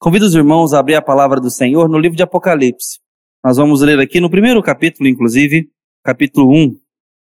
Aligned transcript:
Convido 0.00 0.24
os 0.24 0.34
irmãos 0.34 0.72
a 0.72 0.78
abrir 0.78 0.94
a 0.94 1.02
palavra 1.02 1.38
do 1.38 1.50
Senhor 1.50 1.86
no 1.86 1.98
livro 1.98 2.16
de 2.16 2.22
Apocalipse. 2.22 3.00
Nós 3.44 3.58
vamos 3.58 3.82
ler 3.82 4.00
aqui 4.00 4.18
no 4.18 4.30
primeiro 4.30 4.62
capítulo, 4.62 5.06
inclusive, 5.06 5.70
capítulo 6.02 6.50
1, 6.50 6.80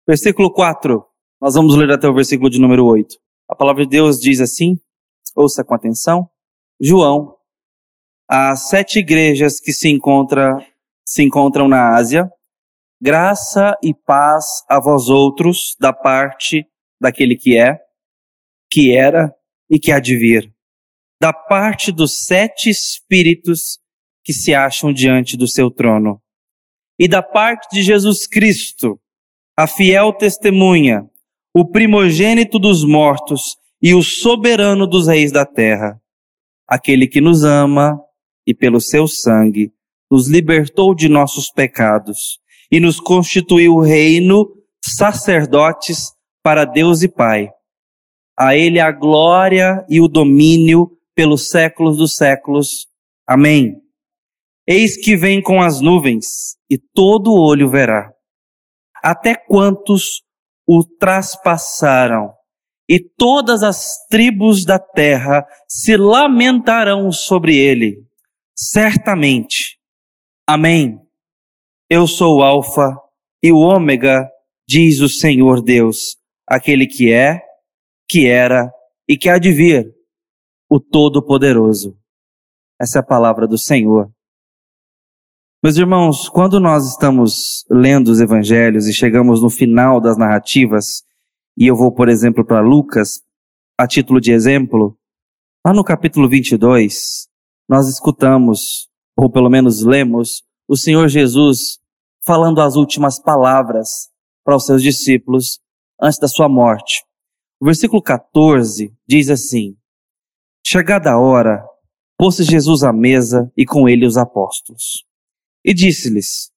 versículo 0.06 0.52
4. 0.52 1.02
Nós 1.40 1.54
vamos 1.54 1.74
ler 1.74 1.90
até 1.90 2.06
o 2.06 2.12
versículo 2.12 2.50
de 2.50 2.60
número 2.60 2.84
8. 2.84 3.16
A 3.48 3.56
palavra 3.56 3.84
de 3.84 3.88
Deus 3.88 4.20
diz 4.20 4.38
assim, 4.38 4.78
ouça 5.34 5.64
com 5.64 5.72
atenção. 5.72 6.28
João, 6.78 7.36
as 8.28 8.68
sete 8.68 8.98
igrejas 8.98 9.58
que 9.58 9.72
se, 9.72 9.88
encontra, 9.88 10.54
se 11.06 11.22
encontram 11.22 11.68
na 11.68 11.96
Ásia, 11.96 12.30
graça 13.00 13.78
e 13.82 13.94
paz 13.94 14.44
a 14.68 14.78
vós 14.78 15.08
outros 15.08 15.74
da 15.80 15.94
parte 15.94 16.66
daquele 17.00 17.34
que 17.34 17.56
é, 17.56 17.80
que 18.70 18.94
era 18.94 19.34
e 19.70 19.78
que 19.78 19.90
há 19.90 19.98
de 19.98 20.14
vir, 20.18 20.54
da 21.20 21.32
parte 21.32 21.90
dos 21.90 22.24
sete 22.24 22.70
espíritos 22.70 23.78
que 24.24 24.32
se 24.32 24.54
acham 24.54 24.92
diante 24.92 25.36
do 25.36 25.48
seu 25.48 25.70
trono, 25.70 26.20
e 26.98 27.08
da 27.08 27.22
parte 27.22 27.68
de 27.74 27.82
Jesus 27.82 28.26
Cristo, 28.26 29.00
a 29.56 29.66
fiel 29.66 30.12
testemunha, 30.12 31.08
o 31.54 31.64
primogênito 31.64 32.58
dos 32.58 32.84
mortos 32.84 33.56
e 33.82 33.94
o 33.94 34.02
soberano 34.02 34.86
dos 34.86 35.08
reis 35.08 35.32
da 35.32 35.46
terra, 35.46 36.00
aquele 36.66 37.06
que 37.06 37.20
nos 37.20 37.42
ama 37.42 37.98
e 38.46 38.54
pelo 38.54 38.80
seu 38.80 39.08
sangue 39.08 39.72
nos 40.10 40.28
libertou 40.28 40.94
de 40.94 41.08
nossos 41.08 41.50
pecados 41.50 42.40
e 42.70 42.80
nos 42.80 43.00
constituiu 43.00 43.78
reino, 43.78 44.46
sacerdotes 44.84 46.12
para 46.42 46.64
Deus 46.64 47.02
e 47.02 47.08
Pai. 47.08 47.50
A 48.38 48.56
Ele 48.56 48.80
a 48.80 48.90
glória 48.90 49.84
e 49.88 50.00
o 50.00 50.08
domínio 50.08 50.97
pelos 51.18 51.48
séculos 51.48 51.96
dos 51.96 52.14
séculos. 52.14 52.86
Amém. 53.26 53.82
Eis 54.64 54.96
que 54.96 55.16
vem 55.16 55.42
com 55.42 55.60
as 55.60 55.80
nuvens, 55.80 56.56
e 56.70 56.78
todo 56.78 57.34
olho 57.34 57.68
verá. 57.68 58.12
Até 59.02 59.34
quantos 59.34 60.22
o 60.64 60.84
traspassaram, 60.84 62.32
e 62.88 63.00
todas 63.00 63.64
as 63.64 63.96
tribos 64.08 64.64
da 64.64 64.78
terra 64.78 65.44
se 65.68 65.96
lamentarão 65.96 67.10
sobre 67.10 67.56
ele. 67.56 67.96
Certamente. 68.56 69.76
Amém. 70.46 71.00
Eu 71.90 72.06
sou 72.06 72.38
o 72.38 72.42
Alfa 72.44 72.96
e 73.42 73.50
o 73.50 73.58
Ômega, 73.58 74.24
diz 74.68 75.00
o 75.00 75.08
Senhor 75.08 75.64
Deus, 75.64 76.16
aquele 76.46 76.86
que 76.86 77.12
é, 77.12 77.42
que 78.08 78.28
era 78.28 78.70
e 79.08 79.18
que 79.18 79.28
há 79.28 79.36
de 79.36 79.50
vir, 79.50 79.97
o 80.68 80.78
Todo-Poderoso. 80.78 81.96
Essa 82.80 82.98
é 82.98 83.00
a 83.00 83.04
palavra 83.04 83.46
do 83.46 83.56
Senhor. 83.56 84.10
Meus 85.62 85.76
irmãos, 85.76 86.28
quando 86.28 86.60
nós 86.60 86.86
estamos 86.86 87.64
lendo 87.70 88.08
os 88.08 88.20
evangelhos 88.20 88.86
e 88.86 88.92
chegamos 88.92 89.42
no 89.42 89.50
final 89.50 90.00
das 90.00 90.16
narrativas, 90.16 91.02
e 91.56 91.66
eu 91.66 91.74
vou, 91.74 91.90
por 91.92 92.08
exemplo, 92.08 92.44
para 92.44 92.60
Lucas, 92.60 93.22
a 93.76 93.86
título 93.86 94.20
de 94.20 94.30
exemplo, 94.30 94.96
lá 95.66 95.72
no 95.72 95.82
capítulo 95.82 96.28
22, 96.28 97.28
nós 97.68 97.88
escutamos, 97.88 98.88
ou 99.16 99.30
pelo 99.30 99.50
menos 99.50 99.82
lemos, 99.82 100.44
o 100.68 100.76
Senhor 100.76 101.08
Jesus 101.08 101.78
falando 102.24 102.60
as 102.60 102.76
últimas 102.76 103.18
palavras 103.18 104.10
para 104.44 104.54
os 104.54 104.66
seus 104.66 104.82
discípulos 104.82 105.60
antes 106.00 106.18
da 106.18 106.28
sua 106.28 106.48
morte. 106.48 107.04
O 107.60 107.64
versículo 107.64 108.02
14 108.02 108.94
diz 109.08 109.30
assim: 109.30 109.76
Chegada 110.70 111.12
a 111.12 111.18
hora, 111.18 111.64
pôs 112.18 112.36
Jesus 112.36 112.82
à 112.82 112.92
mesa 112.92 113.50
e 113.56 113.64
com 113.64 113.88
ele 113.88 114.04
os 114.04 114.18
apóstolos. 114.18 115.02
E 115.64 115.72
disse-lhes: 115.72 116.50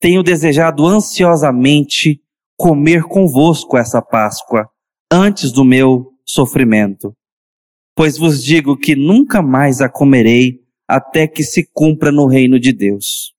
Tenho 0.00 0.22
desejado 0.22 0.86
ansiosamente 0.86 2.22
comer 2.56 3.02
convosco 3.02 3.76
essa 3.76 4.00
Páscoa 4.00 4.70
antes 5.12 5.52
do 5.52 5.66
meu 5.66 6.14
sofrimento. 6.24 7.14
Pois 7.94 8.16
vos 8.16 8.42
digo 8.42 8.74
que 8.74 8.96
nunca 8.96 9.42
mais 9.42 9.82
a 9.82 9.88
comerei 9.90 10.60
até 10.88 11.28
que 11.28 11.44
se 11.44 11.68
cumpra 11.74 12.10
no 12.10 12.26
reino 12.26 12.58
de 12.58 12.72
Deus. 12.72 13.34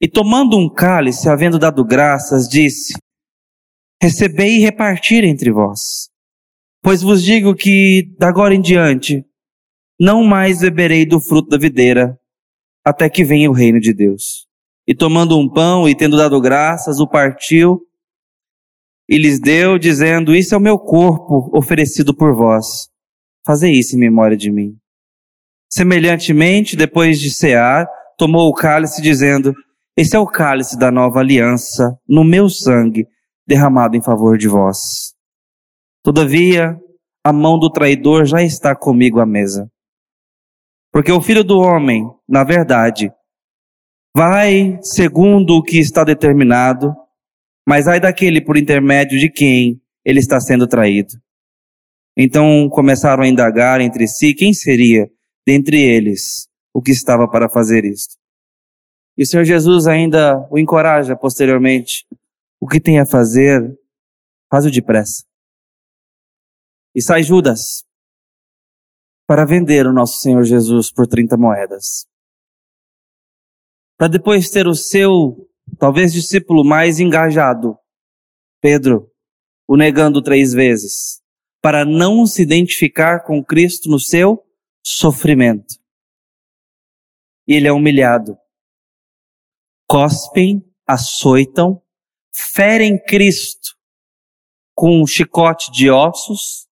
E 0.00 0.08
tomando 0.08 0.56
um 0.56 0.72
cálice, 0.72 1.28
havendo 1.28 1.58
dado 1.58 1.84
graças, 1.84 2.48
disse: 2.48 2.94
recebei 4.00 4.56
e 4.56 4.60
repartir 4.60 5.22
entre 5.22 5.52
vós. 5.52 6.10
Pois 6.82 7.00
vos 7.00 7.22
digo 7.22 7.54
que, 7.54 8.12
da 8.18 8.28
agora 8.28 8.52
em 8.54 8.60
diante, 8.60 9.24
não 10.00 10.24
mais 10.24 10.60
beberei 10.62 11.06
do 11.06 11.20
fruto 11.20 11.48
da 11.48 11.56
videira, 11.56 12.18
até 12.84 13.08
que 13.08 13.22
venha 13.22 13.48
o 13.48 13.54
reino 13.54 13.78
de 13.78 13.94
Deus. 13.94 14.48
E 14.84 14.92
tomando 14.92 15.38
um 15.38 15.48
pão 15.48 15.88
e 15.88 15.94
tendo 15.94 16.16
dado 16.16 16.40
graças, 16.40 16.98
o 16.98 17.06
partiu 17.06 17.80
e 19.08 19.16
lhes 19.16 19.38
deu, 19.38 19.78
dizendo: 19.78 20.34
Isso 20.34 20.56
é 20.56 20.58
o 20.58 20.60
meu 20.60 20.76
corpo 20.76 21.56
oferecido 21.56 22.12
por 22.12 22.34
vós. 22.34 22.88
Fazei 23.46 23.72
isso 23.72 23.94
em 23.94 24.00
memória 24.00 24.36
de 24.36 24.50
mim. 24.50 24.74
Semelhantemente, 25.70 26.74
depois 26.74 27.20
de 27.20 27.30
cear, 27.30 27.86
tomou 28.18 28.48
o 28.48 28.54
cálice, 28.54 29.00
dizendo: 29.00 29.54
Esse 29.96 30.16
é 30.16 30.18
o 30.18 30.26
cálice 30.26 30.76
da 30.76 30.90
nova 30.90 31.20
aliança, 31.20 31.96
no 32.08 32.24
meu 32.24 32.48
sangue, 32.48 33.06
derramado 33.46 33.96
em 33.96 34.02
favor 34.02 34.36
de 34.36 34.48
vós. 34.48 35.11
Todavia, 36.02 36.76
a 37.24 37.32
mão 37.32 37.58
do 37.58 37.70
traidor 37.70 38.24
já 38.24 38.42
está 38.42 38.74
comigo 38.74 39.20
à 39.20 39.26
mesa. 39.26 39.70
Porque 40.92 41.12
o 41.12 41.22
filho 41.22 41.44
do 41.44 41.58
homem, 41.58 42.04
na 42.28 42.44
verdade, 42.44 43.12
vai 44.14 44.78
segundo 44.82 45.56
o 45.56 45.62
que 45.62 45.78
está 45.78 46.04
determinado, 46.04 46.94
mas 47.66 47.86
ai 47.86 48.00
daquele 48.00 48.40
por 48.40 48.56
intermédio 48.56 49.18
de 49.18 49.30
quem 49.30 49.80
ele 50.04 50.18
está 50.18 50.40
sendo 50.40 50.66
traído. 50.66 51.14
Então 52.16 52.68
começaram 52.68 53.22
a 53.22 53.28
indagar 53.28 53.80
entre 53.80 54.06
si 54.06 54.34
quem 54.34 54.52
seria 54.52 55.10
dentre 55.46 55.80
eles 55.80 56.48
o 56.74 56.82
que 56.82 56.90
estava 56.90 57.28
para 57.28 57.48
fazer 57.48 57.84
isto. 57.84 58.16
E 59.16 59.22
o 59.22 59.26
Senhor 59.26 59.44
Jesus 59.44 59.86
ainda 59.86 60.46
o 60.50 60.58
encoraja 60.58 61.16
posteriormente 61.16 62.06
o 62.60 62.66
que 62.66 62.80
tem 62.80 62.98
a 62.98 63.06
fazer, 63.06 63.78
faz-o 64.50 64.70
depressa. 64.70 65.24
E 66.94 67.00
sai 67.00 67.22
Judas 67.22 67.84
para 69.26 69.46
vender 69.46 69.86
o 69.86 69.92
nosso 69.92 70.20
Senhor 70.20 70.44
Jesus 70.44 70.92
por 70.92 71.06
30 71.06 71.36
moedas. 71.36 72.06
Para 73.96 74.08
depois 74.08 74.50
ter 74.50 74.66
o 74.66 74.74
seu, 74.74 75.48
talvez, 75.78 76.12
discípulo 76.12 76.64
mais 76.64 76.98
engajado, 77.00 77.78
Pedro, 78.60 79.10
o 79.66 79.76
negando 79.76 80.20
três 80.20 80.52
vezes, 80.52 81.22
para 81.62 81.84
não 81.84 82.26
se 82.26 82.42
identificar 82.42 83.24
com 83.24 83.42
Cristo 83.42 83.88
no 83.88 83.98
seu 83.98 84.44
sofrimento. 84.84 85.76
E 87.46 87.54
ele 87.54 87.68
é 87.68 87.72
humilhado. 87.72 88.36
Cospem, 89.88 90.62
açoitam, 90.86 91.82
ferem 92.34 93.02
Cristo 93.02 93.76
com 94.74 95.00
um 95.00 95.06
chicote 95.06 95.70
de 95.70 95.90
ossos, 95.90 96.68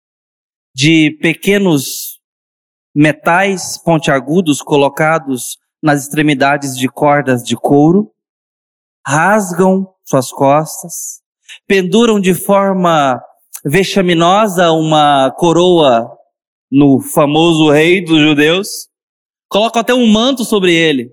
de 0.80 1.10
pequenos 1.20 2.18
metais 2.94 3.76
pontiagudos 3.76 4.62
colocados 4.62 5.58
nas 5.82 6.04
extremidades 6.04 6.74
de 6.74 6.88
cordas 6.88 7.42
de 7.42 7.54
couro, 7.54 8.10
rasgam 9.06 9.94
suas 10.02 10.32
costas, 10.32 11.20
penduram 11.66 12.18
de 12.18 12.32
forma 12.32 13.22
vexaminosa 13.62 14.72
uma 14.72 15.30
coroa 15.32 16.16
no 16.70 16.98
famoso 16.98 17.70
rei 17.70 18.02
dos 18.02 18.18
judeus, 18.18 18.88
colocam 19.50 19.83
até 19.83 19.92
um 19.92 20.06
manto 20.06 20.47
sobre 20.47 20.74
ele 20.74 21.10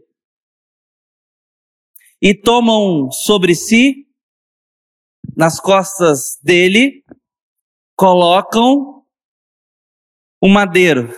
e 2.21 2.33
tomam 2.33 3.11
sobre 3.11 3.53
si 3.53 4.07
nas 5.35 5.59
costas 5.59 6.39
dele, 6.41 7.03
colocam 7.97 8.96
um 10.41 10.49
madeiro 10.49 11.09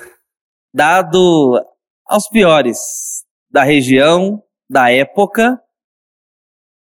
dado 0.73 1.59
aos 2.05 2.27
piores 2.29 3.25
da 3.49 3.63
região, 3.63 4.43
da 4.69 4.91
época, 4.91 5.61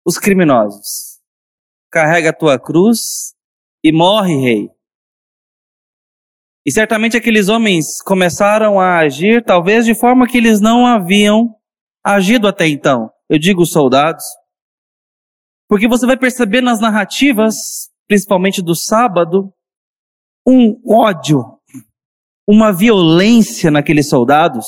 os 0.05 0.17
criminosos. 0.17 1.19
Carrega 1.91 2.29
a 2.29 2.33
tua 2.33 2.59
cruz 2.59 3.33
e 3.83 3.91
morre, 3.91 4.35
rei. 4.35 4.69
E 6.65 6.71
certamente 6.71 7.17
aqueles 7.17 7.49
homens 7.49 8.01
começaram 8.01 8.79
a 8.79 8.99
agir, 8.99 9.43
talvez 9.43 9.85
de 9.85 9.95
forma 9.95 10.27
que 10.27 10.37
eles 10.37 10.59
não 10.59 10.85
haviam 10.85 11.55
agido 12.03 12.47
até 12.47 12.67
então. 12.67 13.11
Eu 13.27 13.39
digo 13.39 13.65
soldados, 13.65 14.23
porque 15.67 15.87
você 15.87 16.05
vai 16.05 16.17
perceber 16.17 16.61
nas 16.61 16.79
narrativas, 16.79 17.89
principalmente 18.07 18.61
do 18.61 18.75
sábado, 18.75 19.53
um 20.45 20.81
ódio, 20.85 21.58
uma 22.51 22.73
violência 22.73 23.69
naqueles 23.69 24.09
soldados, 24.09 24.65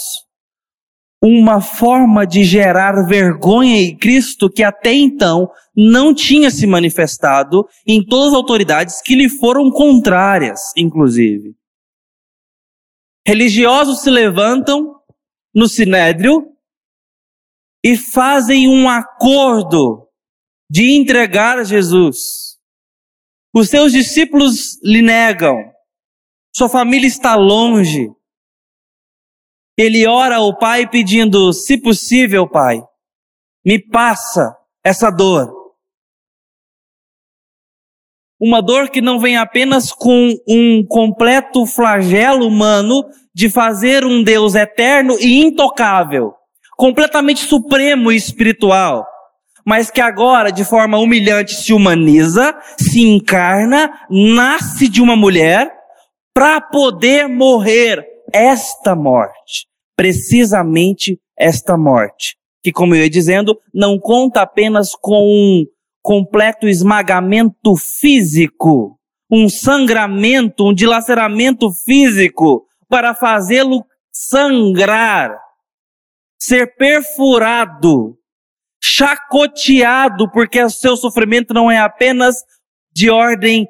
uma 1.19 1.59
forma 1.59 2.27
de 2.27 2.43
gerar 2.43 3.07
vergonha 3.07 3.81
em 3.81 3.97
Cristo 3.97 4.47
que 4.47 4.61
até 4.61 4.93
então 4.93 5.49
não 5.75 6.13
tinha 6.13 6.51
se 6.51 6.67
manifestado 6.67 7.67
em 7.87 8.05
todas 8.05 8.27
as 8.27 8.33
autoridades 8.35 9.01
que 9.01 9.15
lhe 9.15 9.27
foram 9.27 9.71
contrárias, 9.71 10.59
inclusive. 10.77 11.55
Religiosos 13.25 14.01
se 14.01 14.11
levantam 14.11 15.01
no 15.51 15.67
sinédrio 15.67 16.55
e 17.83 17.97
fazem 17.97 18.67
um 18.67 18.87
acordo 18.87 20.07
de 20.69 20.91
entregar 20.91 21.65
Jesus. 21.65 22.59
Os 23.51 23.69
seus 23.69 23.91
discípulos 23.91 24.79
lhe 24.83 25.01
negam. 25.01 25.70
Sua 26.53 26.67
família 26.67 27.07
está 27.07 27.35
longe. 27.35 28.11
Ele 29.77 30.05
ora 30.05 30.37
ao 30.37 30.57
Pai 30.57 30.87
pedindo, 30.87 31.53
se 31.53 31.77
possível, 31.77 32.47
Pai, 32.47 32.83
me 33.65 33.79
passa 33.79 34.55
essa 34.83 35.09
dor. 35.09 35.49
Uma 38.39 38.61
dor 38.61 38.89
que 38.89 39.01
não 39.01 39.19
vem 39.19 39.37
apenas 39.37 39.91
com 39.91 40.35
um 40.47 40.85
completo 40.85 41.65
flagelo 41.65 42.47
humano 42.47 43.05
de 43.33 43.49
fazer 43.49 44.03
um 44.03 44.23
Deus 44.23 44.55
eterno 44.55 45.15
e 45.19 45.41
intocável, 45.41 46.33
completamente 46.75 47.41
supremo 47.45 48.11
e 48.11 48.15
espiritual, 48.15 49.05
mas 49.63 49.91
que 49.91 50.01
agora, 50.01 50.51
de 50.51 50.65
forma 50.65 50.97
humilhante, 50.97 51.55
se 51.55 51.71
humaniza, 51.71 52.57
se 52.77 53.01
encarna, 53.01 54.05
nasce 54.09 54.87
de 54.89 55.01
uma 55.01 55.15
mulher 55.15 55.80
para 56.33 56.61
poder 56.61 57.27
morrer 57.27 58.05
esta 58.33 58.95
morte, 58.95 59.67
precisamente 59.95 61.19
esta 61.37 61.77
morte, 61.77 62.37
que, 62.63 62.71
como 62.71 62.95
eu 62.95 63.03
ia 63.03 63.09
dizendo, 63.09 63.59
não 63.73 63.99
conta 63.99 64.41
apenas 64.41 64.95
com 64.95 65.23
um 65.23 65.65
completo 66.01 66.67
esmagamento 66.67 67.75
físico, 67.75 68.97
um 69.29 69.47
sangramento, 69.47 70.67
um 70.67 70.73
dilaceramento 70.73 71.71
físico 71.85 72.65
para 72.89 73.13
fazê-lo 73.13 73.85
sangrar, 74.11 75.37
ser 76.39 76.75
perfurado, 76.75 78.17
chacoteado, 78.83 80.29
porque 80.31 80.61
o 80.61 80.69
seu 80.69 80.97
sofrimento 80.97 81.53
não 81.53 81.71
é 81.71 81.77
apenas 81.77 82.35
de 82.93 83.09
ordem 83.09 83.67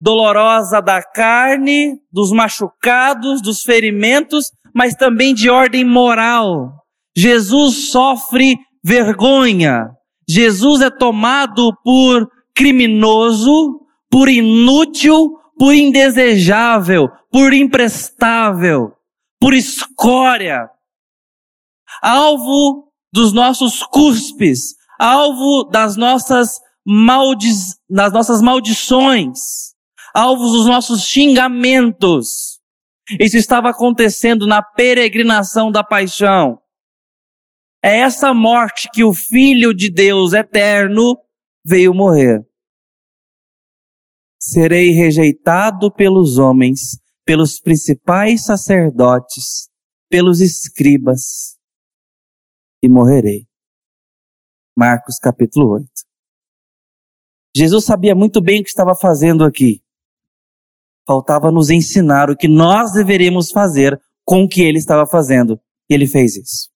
dolorosa 0.00 0.80
da 0.80 1.02
carne, 1.02 2.00
dos 2.12 2.30
machucados, 2.30 3.42
dos 3.42 3.62
ferimentos, 3.62 4.52
mas 4.74 4.94
também 4.94 5.34
de 5.34 5.50
ordem 5.50 5.84
moral. 5.84 6.72
Jesus 7.16 7.90
sofre 7.90 8.56
vergonha. 8.84 9.90
Jesus 10.28 10.80
é 10.80 10.90
tomado 10.90 11.72
por 11.82 12.28
criminoso, 12.54 13.80
por 14.10 14.28
inútil, 14.28 15.38
por 15.58 15.74
indesejável, 15.74 17.08
por 17.30 17.52
imprestável, 17.52 18.92
por 19.40 19.52
escória. 19.52 20.68
Alvo 22.00 22.92
dos 23.12 23.32
nossos 23.32 23.82
cuspes, 23.82 24.76
alvo 24.98 25.64
das 25.64 25.96
nossas, 25.96 26.60
maldiz, 26.86 27.76
das 27.88 28.12
nossas 28.12 28.40
maldições, 28.40 29.67
alvos 30.14 30.52
dos 30.52 30.66
nossos 30.66 31.02
xingamentos. 31.02 32.60
Isso 33.18 33.36
estava 33.36 33.70
acontecendo 33.70 34.46
na 34.46 34.62
peregrinação 34.62 35.70
da 35.70 35.82
paixão. 35.82 36.60
É 37.82 37.98
essa 37.98 38.34
morte 38.34 38.88
que 38.92 39.04
o 39.04 39.14
Filho 39.14 39.72
de 39.72 39.90
Deus 39.90 40.32
eterno 40.32 41.16
veio 41.64 41.94
morrer. 41.94 42.44
Serei 44.40 44.90
rejeitado 44.90 45.92
pelos 45.92 46.38
homens, 46.38 47.00
pelos 47.24 47.60
principais 47.60 48.44
sacerdotes, 48.44 49.68
pelos 50.08 50.40
escribas, 50.40 51.56
e 52.82 52.88
morrerei. 52.88 53.46
Marcos 54.76 55.18
capítulo 55.18 55.74
8. 55.74 55.88
Jesus 57.56 57.84
sabia 57.84 58.14
muito 58.14 58.40
bem 58.40 58.60
o 58.60 58.62
que 58.62 58.70
estava 58.70 58.94
fazendo 58.94 59.44
aqui. 59.44 59.82
Faltava 61.08 61.50
nos 61.50 61.70
ensinar 61.70 62.28
o 62.28 62.36
que 62.36 62.46
nós 62.46 62.92
deveríamos 62.92 63.50
fazer 63.50 63.98
com 64.26 64.42
o 64.42 64.48
que 64.48 64.60
ele 64.60 64.76
estava 64.76 65.06
fazendo. 65.06 65.58
E 65.88 65.94
ele 65.94 66.06
fez 66.06 66.36
isso. 66.36 66.68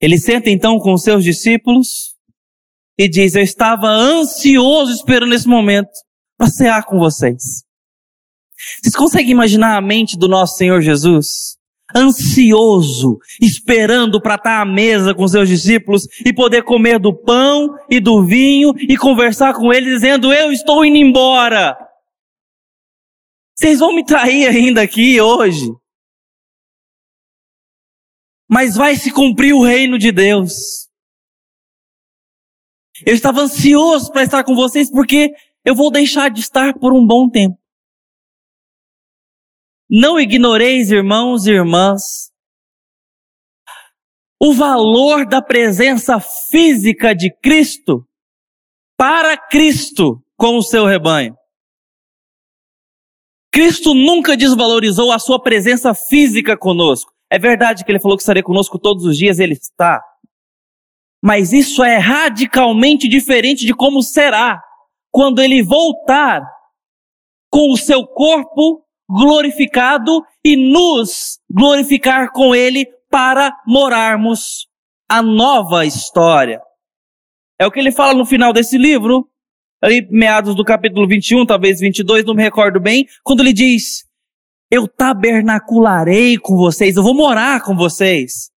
Ele 0.00 0.18
senta 0.18 0.48
então 0.48 0.78
com 0.78 0.94
os 0.94 1.02
seus 1.02 1.22
discípulos 1.22 2.14
e 2.98 3.06
diz: 3.06 3.34
Eu 3.34 3.42
estava 3.42 3.86
ansioso 3.86 4.92
esperando 4.92 5.34
esse 5.34 5.46
momento 5.46 5.90
para 6.38 6.48
cear 6.48 6.86
com 6.86 6.98
vocês. 6.98 7.64
Vocês 8.82 8.96
conseguem 8.96 9.32
imaginar 9.32 9.76
a 9.76 9.82
mente 9.82 10.16
do 10.16 10.26
nosso 10.26 10.56
Senhor 10.56 10.80
Jesus? 10.80 11.58
Ansioso, 11.96 13.18
esperando 13.40 14.20
para 14.20 14.34
estar 14.34 14.60
à 14.60 14.64
mesa 14.64 15.14
com 15.14 15.28
seus 15.28 15.48
discípulos 15.48 16.08
e 16.24 16.32
poder 16.32 16.64
comer 16.64 16.98
do 16.98 17.14
pão 17.14 17.68
e 17.88 18.00
do 18.00 18.24
vinho 18.24 18.72
e 18.76 18.96
conversar 18.96 19.54
com 19.54 19.72
eles, 19.72 19.94
dizendo: 19.94 20.32
Eu 20.32 20.50
estou 20.50 20.84
indo 20.84 20.96
embora. 20.96 21.76
Vocês 23.56 23.78
vão 23.78 23.94
me 23.94 24.04
trair 24.04 24.48
ainda 24.48 24.82
aqui 24.82 25.20
hoje. 25.20 25.68
Mas 28.48 28.74
vai 28.74 28.96
se 28.96 29.12
cumprir 29.12 29.54
o 29.54 29.62
reino 29.62 29.98
de 29.98 30.10
Deus. 30.10 30.88
Eu 33.06 33.14
estava 33.14 33.40
ansioso 33.40 34.10
para 34.12 34.22
estar 34.22 34.44
com 34.44 34.54
vocês 34.54 34.90
porque 34.90 35.32
eu 35.64 35.74
vou 35.74 35.90
deixar 35.90 36.28
de 36.28 36.40
estar 36.40 36.74
por 36.74 36.92
um 36.92 37.06
bom 37.06 37.28
tempo. 37.28 37.56
Não 39.96 40.18
ignoreis, 40.18 40.90
irmãos 40.90 41.46
e 41.46 41.52
irmãs, 41.52 42.02
o 44.42 44.52
valor 44.52 45.24
da 45.24 45.40
presença 45.40 46.18
física 46.18 47.14
de 47.14 47.30
Cristo 47.30 48.04
para 48.98 49.36
Cristo 49.36 50.20
com 50.36 50.56
o 50.56 50.62
seu 50.62 50.84
rebanho. 50.84 51.36
Cristo 53.52 53.94
nunca 53.94 54.36
desvalorizou 54.36 55.12
a 55.12 55.20
sua 55.20 55.40
presença 55.40 55.94
física 55.94 56.58
conosco. 56.58 57.12
É 57.30 57.38
verdade 57.38 57.84
que 57.84 57.92
ele 57.92 58.00
falou 58.00 58.16
que 58.16 58.22
estaria 58.22 58.42
conosco 58.42 58.80
todos 58.80 59.04
os 59.04 59.16
dias, 59.16 59.38
ele 59.38 59.54
está. 59.54 60.02
Mas 61.22 61.52
isso 61.52 61.84
é 61.84 61.98
radicalmente 61.98 63.06
diferente 63.06 63.64
de 63.64 63.72
como 63.72 64.02
será 64.02 64.60
quando 65.12 65.40
ele 65.40 65.62
voltar 65.62 66.42
com 67.48 67.70
o 67.70 67.76
seu 67.76 68.04
corpo 68.04 68.83
glorificado 69.08 70.22
e 70.44 70.56
nos 70.56 71.38
glorificar 71.50 72.32
com 72.32 72.54
ele 72.54 72.86
para 73.10 73.54
morarmos 73.66 74.66
a 75.08 75.22
nova 75.22 75.84
história. 75.84 76.60
É 77.60 77.66
o 77.66 77.70
que 77.70 77.78
ele 77.78 77.92
fala 77.92 78.14
no 78.14 78.26
final 78.26 78.52
desse 78.52 78.76
livro 78.76 79.28
ali 79.84 80.06
meados 80.10 80.54
do 80.54 80.64
capítulo 80.64 81.06
21, 81.06 81.44
talvez 81.44 81.78
22, 81.78 82.24
não 82.24 82.34
me 82.34 82.42
recordo 82.42 82.80
bem, 82.80 83.06
quando 83.22 83.40
ele 83.40 83.52
diz: 83.52 84.04
Eu 84.70 84.88
tabernacularei 84.88 86.38
com 86.38 86.56
vocês, 86.56 86.96
eu 86.96 87.02
vou 87.02 87.14
morar 87.14 87.62
com 87.62 87.76
vocês. 87.76 88.50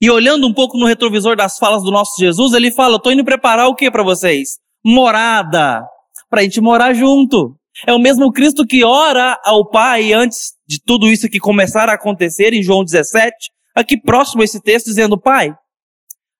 E 0.00 0.10
olhando 0.10 0.46
um 0.46 0.52
pouco 0.52 0.76
no 0.76 0.86
retrovisor 0.86 1.34
das 1.34 1.56
falas 1.56 1.82
do 1.82 1.90
nosso 1.90 2.12
Jesus, 2.18 2.52
ele 2.52 2.70
fala: 2.70 2.96
Estou 2.96 3.12
indo 3.12 3.24
preparar 3.24 3.66
o 3.68 3.74
que 3.74 3.90
para 3.90 4.02
vocês? 4.02 4.58
Morada, 4.84 5.82
para 6.28 6.40
a 6.40 6.42
gente 6.42 6.60
morar 6.60 6.92
junto. 6.92 7.56
É 7.86 7.92
o 7.92 7.98
mesmo 7.98 8.32
Cristo 8.32 8.66
que 8.66 8.84
ora 8.84 9.38
ao 9.44 9.68
Pai 9.68 10.12
antes 10.12 10.52
de 10.66 10.80
tudo 10.84 11.08
isso 11.08 11.28
que 11.28 11.40
começar 11.40 11.88
a 11.88 11.94
acontecer 11.94 12.52
em 12.52 12.62
João 12.62 12.84
17, 12.84 13.50
aqui 13.74 14.00
próximo 14.00 14.42
a 14.42 14.44
esse 14.44 14.62
texto, 14.62 14.86
dizendo: 14.86 15.20
Pai, 15.20 15.54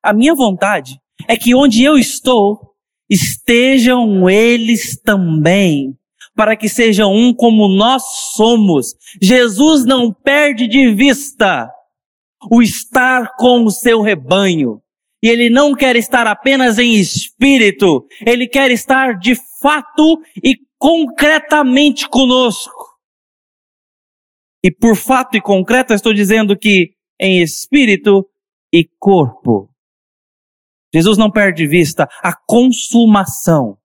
a 0.03 0.13
minha 0.13 0.35
vontade 0.35 0.99
é 1.29 1.37
que 1.37 1.55
onde 1.55 1.83
eu 1.83 1.99
estou, 1.99 2.61
estejam 3.11 4.29
eles 4.31 5.01
também, 5.03 5.95
para 6.35 6.57
que 6.57 6.69
sejam 6.69 7.13
um 7.13 7.35
como 7.35 7.69
nós 7.69 8.03
somos. 8.35 8.95
Jesus 9.21 9.85
não 9.85 10.13
perde 10.13 10.69
de 10.69 10.93
vista 10.95 11.69
o 12.51 12.63
estar 12.63 13.35
com 13.37 13.65
o 13.65 13.71
seu 13.71 14.03
rebanho. 14.03 14.81
E 15.23 15.29
ele 15.29 15.49
não 15.49 15.75
quer 15.75 15.97
estar 15.97 16.27
apenas 16.27 16.79
em 16.79 16.93
espírito, 16.95 18.05
ele 18.27 18.47
quer 18.47 18.71
estar 18.71 19.19
de 19.19 19.35
fato 19.63 20.21
e 20.45 20.59
concretamente 20.85 22.07
conosco. 22.11 22.99
E 24.63 24.71
por 24.71 24.95
fato 24.95 25.35
e 25.35 25.41
concreto, 25.41 25.95
eu 25.95 25.97
estou 25.97 26.13
dizendo 26.13 26.59
que 26.59 26.93
em 27.19 27.41
espírito 27.41 28.29
e 28.71 28.87
corpo. 28.99 29.71
Jesus 30.93 31.17
não 31.17 31.31
perde 31.31 31.63
de 31.63 31.67
vista 31.67 32.07
a 32.23 32.37
consumação 32.37 33.79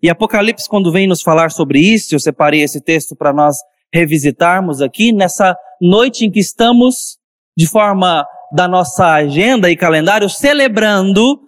E 0.00 0.08
Apocalipse, 0.08 0.68
quando 0.68 0.92
vem 0.92 1.08
nos 1.08 1.20
falar 1.20 1.50
sobre 1.50 1.80
isso, 1.80 2.14
eu 2.14 2.20
separei 2.20 2.62
esse 2.62 2.80
texto 2.80 3.16
para 3.16 3.32
nós 3.32 3.56
revisitarmos 3.92 4.80
aqui, 4.80 5.12
nessa 5.12 5.56
noite 5.82 6.24
em 6.24 6.30
que 6.30 6.38
estamos, 6.38 7.18
de 7.58 7.66
forma 7.66 8.24
da 8.52 8.68
nossa 8.68 9.14
agenda 9.14 9.68
e 9.68 9.76
calendário, 9.76 10.28
celebrando 10.28 11.40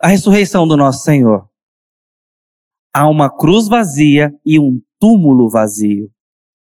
a 0.00 0.08
ressurreição 0.08 0.66
do 0.66 0.76
nosso 0.76 1.04
Senhor. 1.04 1.51
Há 2.94 3.08
uma 3.08 3.30
cruz 3.30 3.68
vazia 3.68 4.30
e 4.44 4.58
um 4.58 4.80
túmulo 5.00 5.48
vazio. 5.48 6.10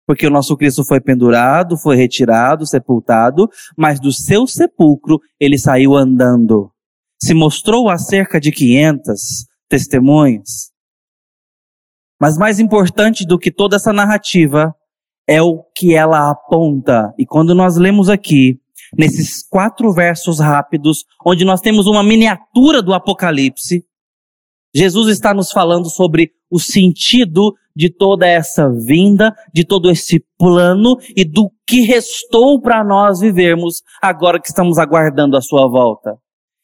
Porque 0.05 0.27
o 0.27 0.29
nosso 0.29 0.55
Cristo 0.57 0.83
foi 0.83 0.99
pendurado, 0.99 1.77
foi 1.77 1.95
retirado, 1.95 2.67
sepultado, 2.67 3.47
mas 3.77 3.99
do 3.99 4.11
seu 4.11 4.45
sepulcro 4.45 5.19
ele 5.39 5.57
saiu 5.57 5.95
andando. 5.95 6.71
Se 7.21 7.33
mostrou 7.33 7.89
a 7.89 7.97
cerca 7.97 8.39
de 8.39 8.51
500 8.51 9.45
testemunhas. 9.69 10.71
Mas 12.21 12.37
mais 12.37 12.59
importante 12.59 13.25
do 13.25 13.39
que 13.39 13.51
toda 13.51 13.77
essa 13.77 13.91
narrativa 13.91 14.73
é 15.27 15.41
o 15.41 15.63
que 15.75 15.95
ela 15.95 16.29
aponta. 16.29 17.13
E 17.17 17.25
quando 17.25 17.55
nós 17.55 17.77
lemos 17.77 18.09
aqui, 18.09 18.59
nesses 18.97 19.47
quatro 19.47 19.91
versos 19.91 20.39
rápidos, 20.39 21.05
onde 21.25 21.43
nós 21.45 21.61
temos 21.61 21.87
uma 21.87 22.03
miniatura 22.03 22.81
do 22.81 22.93
Apocalipse, 22.93 23.85
Jesus 24.75 25.07
está 25.09 25.33
nos 25.33 25.51
falando 25.51 25.89
sobre 25.89 26.31
o 26.49 26.59
sentido 26.59 27.53
de 27.75 27.89
toda 27.89 28.27
essa 28.27 28.69
vinda, 28.69 29.35
de 29.53 29.65
todo 29.65 29.89
esse 29.89 30.23
plano 30.37 30.97
e 31.15 31.23
do 31.23 31.51
que 31.67 31.81
restou 31.81 32.61
para 32.61 32.83
nós 32.83 33.19
vivermos 33.19 33.81
agora 34.01 34.39
que 34.39 34.47
estamos 34.47 34.77
aguardando 34.77 35.37
a 35.37 35.41
sua 35.41 35.67
volta. 35.67 36.17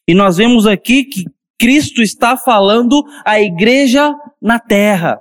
E 0.07 0.13
nós 0.13 0.37
vemos 0.37 0.65
aqui 0.65 1.03
que 1.03 1.23
Cristo 1.59 2.01
está 2.01 2.37
falando 2.37 3.03
à 3.25 3.39
igreja 3.39 4.13
na 4.41 4.59
terra. 4.59 5.19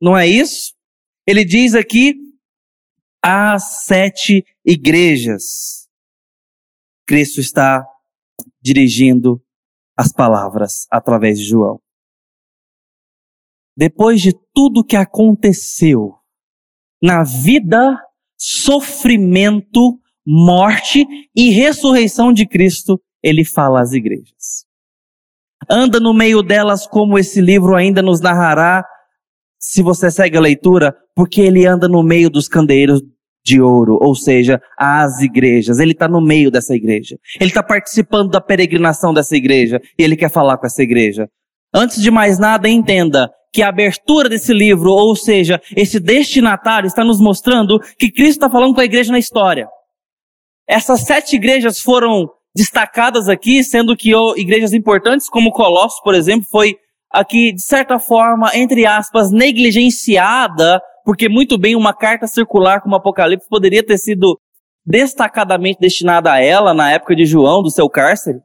Não 0.00 0.16
é 0.16 0.26
isso? 0.26 0.74
Ele 1.26 1.44
diz 1.44 1.74
aqui 1.74 2.14
as 3.22 3.84
sete 3.84 4.44
igrejas. 4.64 5.88
Cristo 7.06 7.40
está 7.40 7.84
dirigindo 8.62 9.42
as 9.96 10.12
palavras 10.12 10.86
através 10.90 11.38
de 11.38 11.44
João. 11.44 11.80
Depois 13.76 14.20
de 14.20 14.32
tudo 14.54 14.84
que 14.84 14.96
aconteceu 14.96 16.14
na 17.02 17.22
vida, 17.22 17.98
sofrimento, 18.38 19.98
morte 20.26 21.06
e 21.34 21.50
ressurreição 21.50 22.32
de 22.32 22.46
Cristo, 22.46 23.00
ele 23.22 23.44
fala 23.44 23.80
às 23.80 23.92
igrejas. 23.92 24.64
Anda 25.68 26.00
no 26.00 26.14
meio 26.14 26.42
delas 26.42 26.86
como 26.86 27.18
esse 27.18 27.40
livro 27.40 27.74
ainda 27.74 28.00
nos 28.00 28.20
narrará, 28.20 28.84
se 29.58 29.82
você 29.82 30.10
segue 30.10 30.36
a 30.36 30.40
leitura, 30.40 30.96
porque 31.14 31.40
ele 31.40 31.66
anda 31.66 31.88
no 31.88 32.02
meio 32.02 32.30
dos 32.30 32.48
candeeiros 32.48 33.02
de 33.44 33.60
ouro, 33.60 33.98
ou 34.00 34.14
seja, 34.14 34.60
as 34.76 35.20
igrejas. 35.20 35.78
Ele 35.78 35.92
está 35.92 36.08
no 36.08 36.20
meio 36.20 36.50
dessa 36.50 36.74
igreja. 36.74 37.16
Ele 37.40 37.50
está 37.50 37.62
participando 37.62 38.30
da 38.30 38.40
peregrinação 38.40 39.14
dessa 39.14 39.36
igreja 39.36 39.80
e 39.98 40.02
ele 40.02 40.16
quer 40.16 40.30
falar 40.30 40.58
com 40.58 40.66
essa 40.66 40.82
igreja. 40.82 41.28
Antes 41.72 42.02
de 42.02 42.10
mais 42.10 42.38
nada, 42.38 42.68
entenda 42.68 43.30
que 43.56 43.62
a 43.62 43.68
abertura 43.68 44.28
desse 44.28 44.52
livro, 44.52 44.90
ou 44.90 45.16
seja, 45.16 45.58
esse 45.74 45.98
destinatário, 45.98 46.86
está 46.86 47.02
nos 47.02 47.18
mostrando 47.18 47.80
que 47.98 48.10
Cristo 48.10 48.32
está 48.32 48.50
falando 48.50 48.74
com 48.74 48.82
a 48.82 48.84
igreja 48.84 49.10
na 49.10 49.18
história. 49.18 49.66
Essas 50.68 51.06
sete 51.06 51.36
igrejas 51.36 51.80
foram 51.80 52.30
destacadas 52.54 53.30
aqui, 53.30 53.64
sendo 53.64 53.96
que 53.96 54.12
igrejas 54.36 54.74
importantes 54.74 55.30
como 55.30 55.52
Colossos, 55.52 56.02
por 56.02 56.14
exemplo, 56.14 56.46
foi 56.50 56.76
aqui, 57.10 57.50
de 57.50 57.62
certa 57.62 57.98
forma, 57.98 58.54
entre 58.54 58.84
aspas, 58.84 59.30
negligenciada, 59.30 60.78
porque 61.02 61.26
muito 61.26 61.56
bem 61.56 61.74
uma 61.74 61.94
carta 61.94 62.26
circular 62.26 62.82
como 62.82 62.96
Apocalipse 62.96 63.48
poderia 63.48 63.82
ter 63.82 63.96
sido 63.96 64.38
destacadamente 64.84 65.80
destinada 65.80 66.30
a 66.30 66.42
ela 66.42 66.74
na 66.74 66.90
época 66.92 67.16
de 67.16 67.24
João, 67.24 67.62
do 67.62 67.70
seu 67.70 67.88
cárcere. 67.88 68.38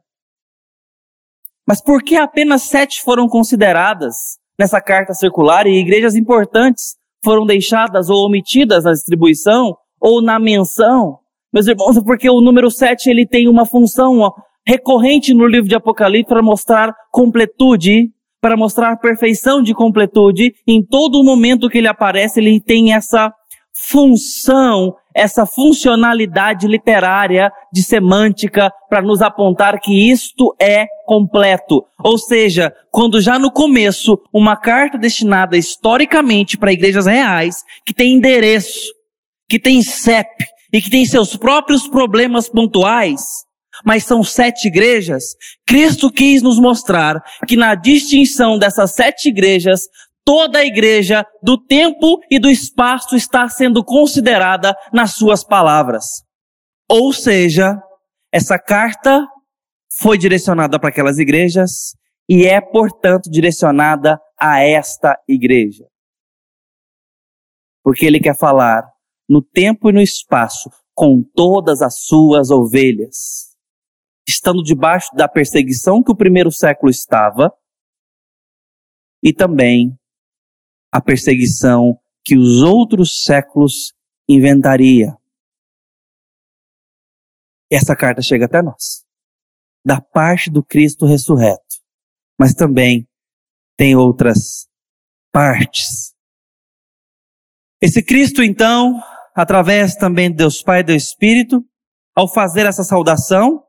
Mas 1.68 1.82
por 1.82 2.02
que 2.02 2.16
apenas 2.16 2.62
sete 2.62 3.02
foram 3.02 3.28
consideradas 3.28 4.40
nessa 4.58 4.80
carta 4.80 5.14
circular 5.14 5.66
e 5.66 5.78
igrejas 5.78 6.14
importantes 6.14 6.96
foram 7.24 7.46
deixadas 7.46 8.08
ou 8.08 8.26
omitidas 8.26 8.84
na 8.84 8.92
distribuição 8.92 9.76
ou 10.00 10.22
na 10.22 10.38
menção? 10.38 11.18
Meus 11.52 11.66
irmãos, 11.66 11.96
é 11.96 12.02
porque 12.02 12.30
o 12.30 12.40
número 12.40 12.70
7 12.70 13.10
ele 13.10 13.26
tem 13.26 13.48
uma 13.48 13.66
função 13.66 14.20
ó, 14.20 14.32
recorrente 14.66 15.34
no 15.34 15.46
livro 15.46 15.68
de 15.68 15.74
Apocalipse 15.74 16.28
para 16.28 16.42
mostrar 16.42 16.94
completude, 17.10 18.10
para 18.40 18.56
mostrar 18.56 18.96
perfeição 18.96 19.62
de 19.62 19.74
completude. 19.74 20.54
Em 20.66 20.82
todo 20.82 21.22
momento 21.22 21.68
que 21.68 21.78
ele 21.78 21.88
aparece, 21.88 22.40
ele 22.40 22.60
tem 22.60 22.94
essa 22.94 23.32
função, 23.72 24.94
essa 25.14 25.46
funcionalidade 25.46 26.66
literária 26.66 27.50
de 27.72 27.82
semântica 27.82 28.70
para 28.88 29.02
nos 29.02 29.22
apontar 29.22 29.80
que 29.80 30.10
isto 30.10 30.54
é 30.60 30.86
completo. 31.06 31.84
Ou 32.02 32.18
seja, 32.18 32.72
quando 32.90 33.20
já 33.20 33.38
no 33.38 33.50
começo 33.50 34.18
uma 34.32 34.56
carta 34.56 34.98
destinada 34.98 35.56
historicamente 35.56 36.56
para 36.56 36.72
igrejas 36.72 37.06
reais, 37.06 37.56
que 37.86 37.94
tem 37.94 38.14
endereço, 38.14 38.92
que 39.48 39.58
tem 39.58 39.82
CEP, 39.82 40.44
e 40.72 40.80
que 40.80 40.88
tem 40.88 41.04
seus 41.04 41.36
próprios 41.36 41.86
problemas 41.86 42.48
pontuais, 42.48 43.20
mas 43.84 44.04
são 44.04 44.24
sete 44.24 44.68
igrejas, 44.68 45.24
Cristo 45.66 46.10
quis 46.10 46.40
nos 46.40 46.58
mostrar 46.58 47.22
que 47.46 47.56
na 47.56 47.74
distinção 47.74 48.58
dessas 48.58 48.94
sete 48.94 49.28
igrejas, 49.28 49.82
toda 50.24 50.58
a 50.58 50.64
igreja 50.64 51.26
do 51.42 51.58
tempo 51.58 52.20
e 52.30 52.38
do 52.38 52.48
espaço 52.48 53.16
está 53.16 53.48
sendo 53.48 53.84
considerada 53.84 54.76
nas 54.92 55.14
suas 55.14 55.44
palavras. 55.44 56.04
Ou 56.88 57.12
seja, 57.12 57.80
essa 58.32 58.58
carta 58.58 59.26
foi 59.98 60.16
direcionada 60.16 60.78
para 60.78 60.88
aquelas 60.88 61.18
igrejas 61.18 61.94
e 62.28 62.46
é, 62.46 62.60
portanto, 62.60 63.30
direcionada 63.30 64.20
a 64.38 64.60
esta 64.60 65.18
igreja. 65.28 65.86
Porque 67.82 68.06
ele 68.06 68.20
quer 68.20 68.36
falar 68.36 68.88
no 69.28 69.42
tempo 69.42 69.90
e 69.90 69.92
no 69.92 70.00
espaço 70.00 70.70
com 70.94 71.22
todas 71.34 71.82
as 71.82 72.04
suas 72.04 72.50
ovelhas. 72.50 73.56
Estando 74.28 74.62
debaixo 74.62 75.08
da 75.14 75.28
perseguição 75.28 76.02
que 76.02 76.12
o 76.12 76.16
primeiro 76.16 76.50
século 76.52 76.90
estava, 76.90 77.52
e 79.22 79.32
também 79.32 79.96
a 80.92 81.00
perseguição 81.00 81.98
que 82.24 82.36
os 82.36 82.62
outros 82.62 83.24
séculos 83.24 83.94
inventaria. 84.28 85.16
Essa 87.70 87.96
carta 87.96 88.20
chega 88.20 88.44
até 88.44 88.60
nós, 88.60 89.04
da 89.84 90.00
parte 90.00 90.50
do 90.50 90.62
Cristo 90.62 91.06
ressurreto, 91.06 91.80
mas 92.38 92.52
também 92.52 93.08
tem 93.76 93.96
outras 93.96 94.68
partes. 95.32 96.14
Esse 97.80 98.04
Cristo, 98.04 98.42
então, 98.42 99.02
através 99.34 99.96
também 99.96 100.30
de 100.30 100.36
Deus 100.36 100.62
Pai 100.62 100.80
e 100.80 100.84
do 100.84 100.92
Espírito, 100.92 101.66
ao 102.14 102.32
fazer 102.32 102.66
essa 102.66 102.84
saudação, 102.84 103.66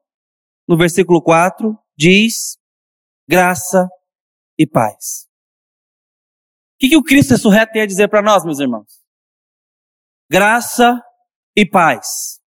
no 0.67 0.77
versículo 0.77 1.21
4, 1.21 1.77
diz 1.97 2.57
graça 3.27 3.87
e 4.59 4.67
paz. 4.67 5.32
Que, 6.83 6.89
que 6.89 6.97
o 6.97 7.03
Cristo 7.03 7.29
ressurreto 7.29 7.71
tem 7.71 7.81
a 7.81 7.85
dizer 7.85 8.09
para 8.09 8.21
nós, 8.21 8.43
meus 8.43 8.59
irmãos? 8.59 9.01
Graça 10.29 11.01
e 11.55 11.65
paz. 11.65 12.41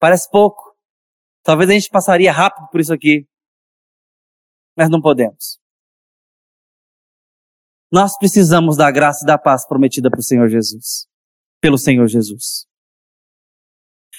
Parece 0.00 0.30
pouco. 0.30 0.74
Talvez 1.42 1.68
a 1.68 1.74
gente 1.74 1.90
passaria 1.90 2.32
rápido 2.32 2.66
por 2.70 2.80
isso 2.80 2.94
aqui. 2.94 3.28
Mas 4.74 4.88
não 4.88 4.98
podemos. 4.98 5.60
Nós 7.92 8.16
precisamos 8.16 8.78
da 8.78 8.90
graça 8.90 9.24
e 9.24 9.26
da 9.26 9.36
paz 9.36 9.66
prometida 9.66 10.08
para 10.08 10.20
o 10.20 10.22
Senhor 10.22 10.48
Jesus 10.48 11.06
pelo 11.60 11.76
Senhor 11.76 12.06
Jesus. 12.06 12.66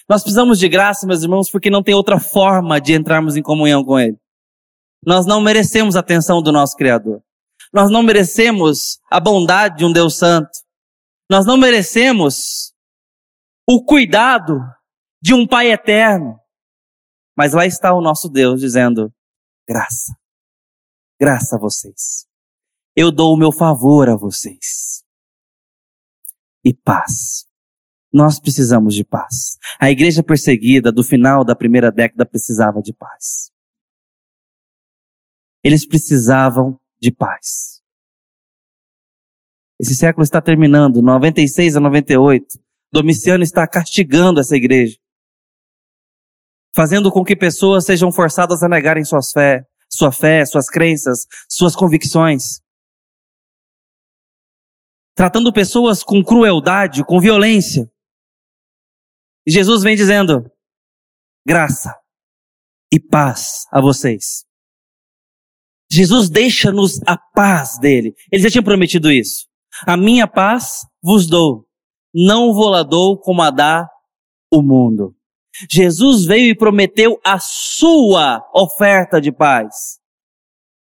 Nós 0.07 0.21
precisamos 0.21 0.59
de 0.59 0.69
graça, 0.69 1.07
meus 1.07 1.23
irmãos, 1.23 1.49
porque 1.49 1.71
não 1.71 1.81
tem 1.81 1.95
outra 1.95 2.19
forma 2.19 2.79
de 2.79 2.93
entrarmos 2.93 3.35
em 3.35 3.41
comunhão 3.41 3.83
com 3.83 3.99
Ele. 3.99 4.19
Nós 5.03 5.25
não 5.25 5.41
merecemos 5.41 5.95
a 5.95 6.01
atenção 6.01 6.43
do 6.43 6.51
nosso 6.51 6.75
Criador. 6.75 7.23
Nós 7.71 7.91
não 7.91 8.01
merecemos 8.01 8.99
a 9.09 9.19
bondade 9.19 9.77
de 9.77 9.85
um 9.85 9.93
Deus 9.93 10.17
Santo. 10.17 10.49
Nós 11.29 11.45
não 11.45 11.57
merecemos 11.57 12.73
o 13.67 13.83
cuidado 13.83 14.59
de 15.21 15.33
um 15.33 15.45
Pai 15.47 15.71
eterno. 15.71 16.39
Mas 17.37 17.53
lá 17.53 17.65
está 17.65 17.93
o 17.93 18.01
nosso 18.01 18.27
Deus 18.27 18.59
dizendo: 18.59 19.13
graça, 19.67 20.13
graça 21.19 21.55
a 21.55 21.59
vocês. 21.59 22.27
Eu 22.95 23.11
dou 23.11 23.33
o 23.33 23.37
meu 23.37 23.51
favor 23.51 24.09
a 24.09 24.15
vocês 24.15 25.03
e 26.63 26.73
paz. 26.73 27.47
Nós 28.11 28.39
precisamos 28.39 28.95
de 28.95 29.03
paz. 29.03 29.57
A 29.79 29.91
igreja 29.91 30.23
perseguida 30.23 30.91
do 30.91 31.03
final 31.03 31.45
da 31.45 31.55
primeira 31.55 31.91
década 31.91 32.25
precisava 32.25 32.81
de 32.81 32.91
paz. 32.91 33.51
Eles 35.63 35.85
precisavam 35.85 36.78
de 37.01 37.11
paz. 37.11 37.81
Esse 39.79 39.95
século 39.95 40.23
está 40.23 40.41
terminando, 40.41 41.01
96 41.01 41.77
a 41.77 41.79
98. 41.79 42.59
Domiciano 42.91 43.43
está 43.43 43.65
castigando 43.67 44.39
essa 44.39 44.55
igreja, 44.55 44.97
fazendo 46.75 47.11
com 47.11 47.23
que 47.23 47.35
pessoas 47.35 47.85
sejam 47.85 48.11
forçadas 48.11 48.61
a 48.63 48.67
negarem 48.67 49.05
suas 49.05 49.31
fé, 49.31 49.65
sua 49.89 50.11
fé, 50.11 50.45
suas 50.45 50.69
crenças, 50.69 51.25
suas 51.47 51.75
convicções. 51.75 52.61
Tratando 55.15 55.53
pessoas 55.53 56.03
com 56.03 56.23
crueldade, 56.23 57.05
com 57.05 57.19
violência. 57.19 57.89
E 59.45 59.51
Jesus 59.51 59.83
vem 59.83 59.95
dizendo: 59.95 60.51
graça 61.45 61.95
e 62.91 62.99
paz 62.99 63.65
a 63.71 63.79
vocês. 63.79 64.48
Jesus 65.91 66.29
deixa-nos 66.29 67.01
a 67.05 67.17
paz 67.17 67.79
dele. 67.79 68.13
Ele 68.31 68.43
já 68.43 68.49
tinha 68.49 68.63
prometido 68.63 69.11
isso. 69.11 69.47
A 69.85 69.97
minha 69.97 70.27
paz 70.27 70.81
vos 71.01 71.27
dou, 71.27 71.65
não 72.13 72.53
vou 72.53 72.69
lá 72.69 72.83
dou 72.83 73.17
como 73.17 73.41
a 73.41 73.49
dá 73.49 73.87
o 74.51 74.61
mundo. 74.61 75.15
Jesus 75.69 76.25
veio 76.25 76.49
e 76.49 76.55
prometeu 76.55 77.19
a 77.25 77.39
sua 77.39 78.41
oferta 78.53 79.19
de 79.19 79.31
paz. 79.31 79.99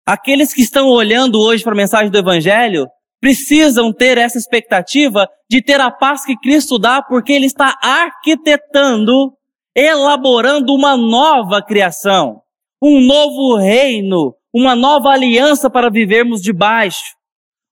Aqueles 0.05 0.53
que 0.53 0.61
estão 0.61 0.87
olhando 0.87 1.39
hoje 1.39 1.63
para 1.63 1.73
a 1.73 1.77
mensagem 1.77 2.09
do 2.09 2.17
Evangelho 2.17 2.87
precisam 3.19 3.91
ter 3.91 4.17
essa 4.17 4.37
expectativa 4.37 5.27
de 5.49 5.61
ter 5.61 5.79
a 5.79 5.91
paz 5.91 6.23
que 6.25 6.37
Cristo 6.37 6.77
dá, 6.77 7.01
porque 7.01 7.33
Ele 7.33 7.45
está 7.45 7.77
arquitetando, 7.81 9.33
elaborando 9.75 10.73
uma 10.73 10.95
nova 10.95 11.61
criação, 11.61 12.41
um 12.81 13.01
novo 13.01 13.57
reino, 13.57 14.35
uma 14.53 14.75
nova 14.75 15.09
aliança 15.09 15.69
para 15.69 15.89
vivermos 15.89 16.41
debaixo, 16.41 17.15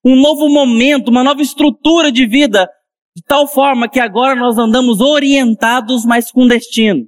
um 0.03 0.15
novo 0.15 0.47
momento, 0.49 1.09
uma 1.09 1.23
nova 1.23 1.41
estrutura 1.41 2.11
de 2.11 2.27
vida, 2.27 2.69
de 3.15 3.23
tal 3.23 3.47
forma 3.47 3.89
que 3.89 3.99
agora 3.99 4.35
nós 4.35 4.57
andamos 4.57 5.01
orientados, 5.01 6.05
mas 6.05 6.31
com 6.31 6.47
destino. 6.47 7.07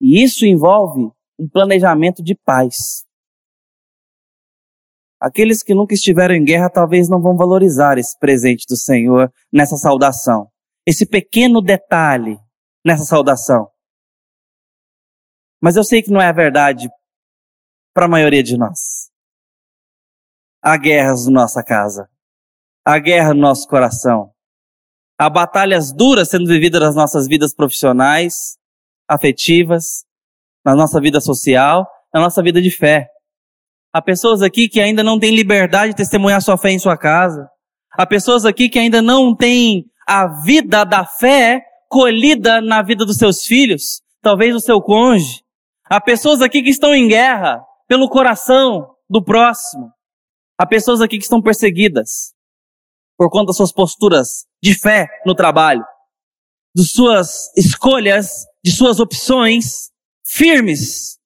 E 0.00 0.22
isso 0.22 0.46
envolve 0.46 1.10
um 1.38 1.48
planejamento 1.48 2.22
de 2.22 2.34
paz. 2.34 3.04
Aqueles 5.20 5.64
que 5.64 5.74
nunca 5.74 5.94
estiveram 5.94 6.34
em 6.34 6.44
guerra 6.44 6.70
talvez 6.70 7.08
não 7.08 7.20
vão 7.20 7.36
valorizar 7.36 7.98
esse 7.98 8.16
presente 8.18 8.64
do 8.68 8.76
Senhor 8.76 9.32
nessa 9.52 9.76
saudação. 9.76 10.48
Esse 10.86 11.04
pequeno 11.04 11.60
detalhe 11.60 12.38
nessa 12.86 13.04
saudação. 13.04 13.68
Mas 15.60 15.76
eu 15.76 15.82
sei 15.82 16.02
que 16.02 16.10
não 16.10 16.20
é 16.20 16.28
a 16.28 16.32
verdade 16.32 16.88
para 17.94 18.06
a 18.06 18.08
maioria 18.08 18.42
de 18.42 18.56
nós. 18.56 19.10
Há 20.62 20.76
guerras 20.76 21.26
na 21.26 21.42
nossa 21.42 21.62
casa. 21.62 22.08
Há 22.84 22.98
guerra 22.98 23.34
no 23.34 23.40
nosso 23.40 23.66
coração. 23.68 24.32
Há 25.18 25.28
batalhas 25.28 25.92
duras 25.92 26.28
sendo 26.28 26.46
vividas 26.46 26.80
nas 26.80 26.94
nossas 26.94 27.26
vidas 27.26 27.54
profissionais, 27.54 28.56
afetivas, 29.08 30.04
na 30.64 30.74
nossa 30.74 31.00
vida 31.00 31.20
social, 31.20 31.86
na 32.12 32.20
nossa 32.20 32.42
vida 32.42 32.60
de 32.60 32.70
fé. 32.70 33.08
Há 33.92 34.02
pessoas 34.02 34.42
aqui 34.42 34.68
que 34.68 34.80
ainda 34.80 35.02
não 35.02 35.18
têm 35.18 35.34
liberdade 35.34 35.92
de 35.92 35.96
testemunhar 35.96 36.42
sua 36.42 36.58
fé 36.58 36.70
em 36.70 36.78
sua 36.78 36.96
casa. 36.96 37.48
Há 37.92 38.06
pessoas 38.06 38.44
aqui 38.44 38.68
que 38.68 38.78
ainda 38.78 39.00
não 39.00 39.34
têm 39.34 39.86
a 40.06 40.26
vida 40.42 40.84
da 40.84 41.04
fé 41.04 41.62
colhida 41.88 42.60
na 42.60 42.82
vida 42.82 43.04
dos 43.04 43.16
seus 43.16 43.44
filhos, 43.44 44.02
talvez 44.22 44.52
do 44.52 44.60
seu 44.60 44.80
cônjuge. 44.80 45.42
Há 45.88 46.00
pessoas 46.00 46.42
aqui 46.42 46.62
que 46.62 46.70
estão 46.70 46.94
em 46.94 47.08
guerra, 47.08 47.60
pelo 47.88 48.08
coração 48.08 48.94
do 49.08 49.24
próximo. 49.24 49.90
Há 50.56 50.66
pessoas 50.66 51.00
aqui 51.00 51.16
que 51.16 51.24
estão 51.24 51.42
perseguidas 51.42 52.34
por 53.16 53.30
conta 53.30 53.46
das 53.46 53.56
suas 53.56 53.72
posturas 53.72 54.46
de 54.62 54.78
fé 54.78 55.08
no 55.26 55.34
trabalho, 55.34 55.84
de 56.76 56.86
suas 56.86 57.50
escolhas, 57.56 58.46
de 58.62 58.70
suas 58.70 59.00
opções 59.00 59.90
firmes 60.24 61.18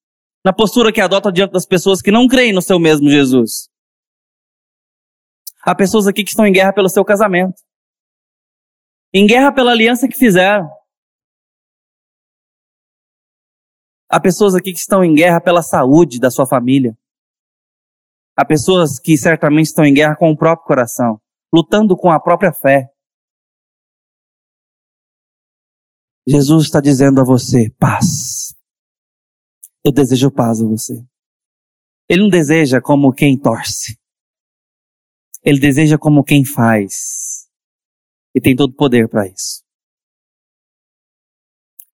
na 0.44 0.52
postura 0.52 0.92
que 0.92 1.00
adota 1.00 1.32
diante 1.32 1.52
das 1.52 1.66
pessoas 1.66 2.00
que 2.00 2.10
não 2.10 2.28
creem 2.28 2.52
no 2.52 2.62
seu 2.62 2.78
mesmo 2.78 3.10
Jesus. 3.10 3.68
Há 5.64 5.74
pessoas 5.74 6.06
aqui 6.06 6.24
que 6.24 6.30
estão 6.30 6.46
em 6.46 6.52
guerra 6.52 6.72
pelo 6.72 6.88
seu 6.88 7.04
casamento, 7.04 7.60
em 9.12 9.26
guerra 9.26 9.52
pela 9.52 9.72
aliança 9.72 10.08
que 10.08 10.16
fizeram, 10.16 10.68
Há 14.14 14.20
pessoas 14.20 14.54
aqui 14.54 14.74
que 14.74 14.78
estão 14.78 15.02
em 15.02 15.14
guerra 15.14 15.40
pela 15.40 15.62
saúde 15.62 16.20
da 16.20 16.30
sua 16.30 16.46
família. 16.46 16.94
Há 18.36 18.44
pessoas 18.44 19.00
que 19.00 19.16
certamente 19.16 19.68
estão 19.68 19.86
em 19.86 19.94
guerra 19.94 20.14
com 20.14 20.30
o 20.30 20.36
próprio 20.36 20.66
coração, 20.66 21.18
lutando 21.50 21.96
com 21.96 22.10
a 22.10 22.20
própria 22.20 22.52
fé. 22.52 22.92
Jesus 26.28 26.64
está 26.64 26.78
dizendo 26.78 27.22
a 27.22 27.24
você: 27.24 27.70
paz. 27.78 28.54
Eu 29.82 29.90
desejo 29.90 30.30
paz 30.30 30.60
a 30.60 30.66
você. 30.66 31.02
Ele 32.06 32.24
não 32.24 32.28
deseja 32.28 32.82
como 32.82 33.14
quem 33.14 33.40
torce. 33.40 33.98
Ele 35.42 35.58
deseja 35.58 35.96
como 35.96 36.22
quem 36.22 36.44
faz. 36.44 37.48
E 38.34 38.42
tem 38.42 38.54
todo 38.54 38.72
o 38.72 38.76
poder 38.76 39.08
para 39.08 39.26
isso. 39.26 39.64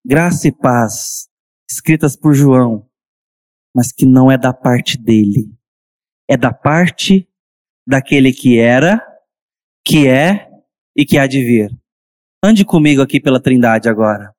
Graça 0.04 0.48
e 0.48 0.52
paz 0.52 1.27
escritas 1.70 2.16
por 2.16 2.34
João, 2.34 2.88
mas 3.74 3.92
que 3.92 4.06
não 4.06 4.30
é 4.30 4.38
da 4.38 4.52
parte 4.52 4.96
dele. 4.96 5.52
É 6.28 6.36
da 6.36 6.52
parte 6.52 7.28
daquele 7.86 8.32
que 8.32 8.58
era, 8.58 9.02
que 9.84 10.08
é 10.08 10.48
e 10.96 11.04
que 11.04 11.18
há 11.18 11.26
de 11.26 11.42
vir. 11.42 11.70
Ande 12.42 12.64
comigo 12.64 13.02
aqui 13.02 13.20
pela 13.20 13.40
Trindade 13.40 13.88
agora. 13.88 14.34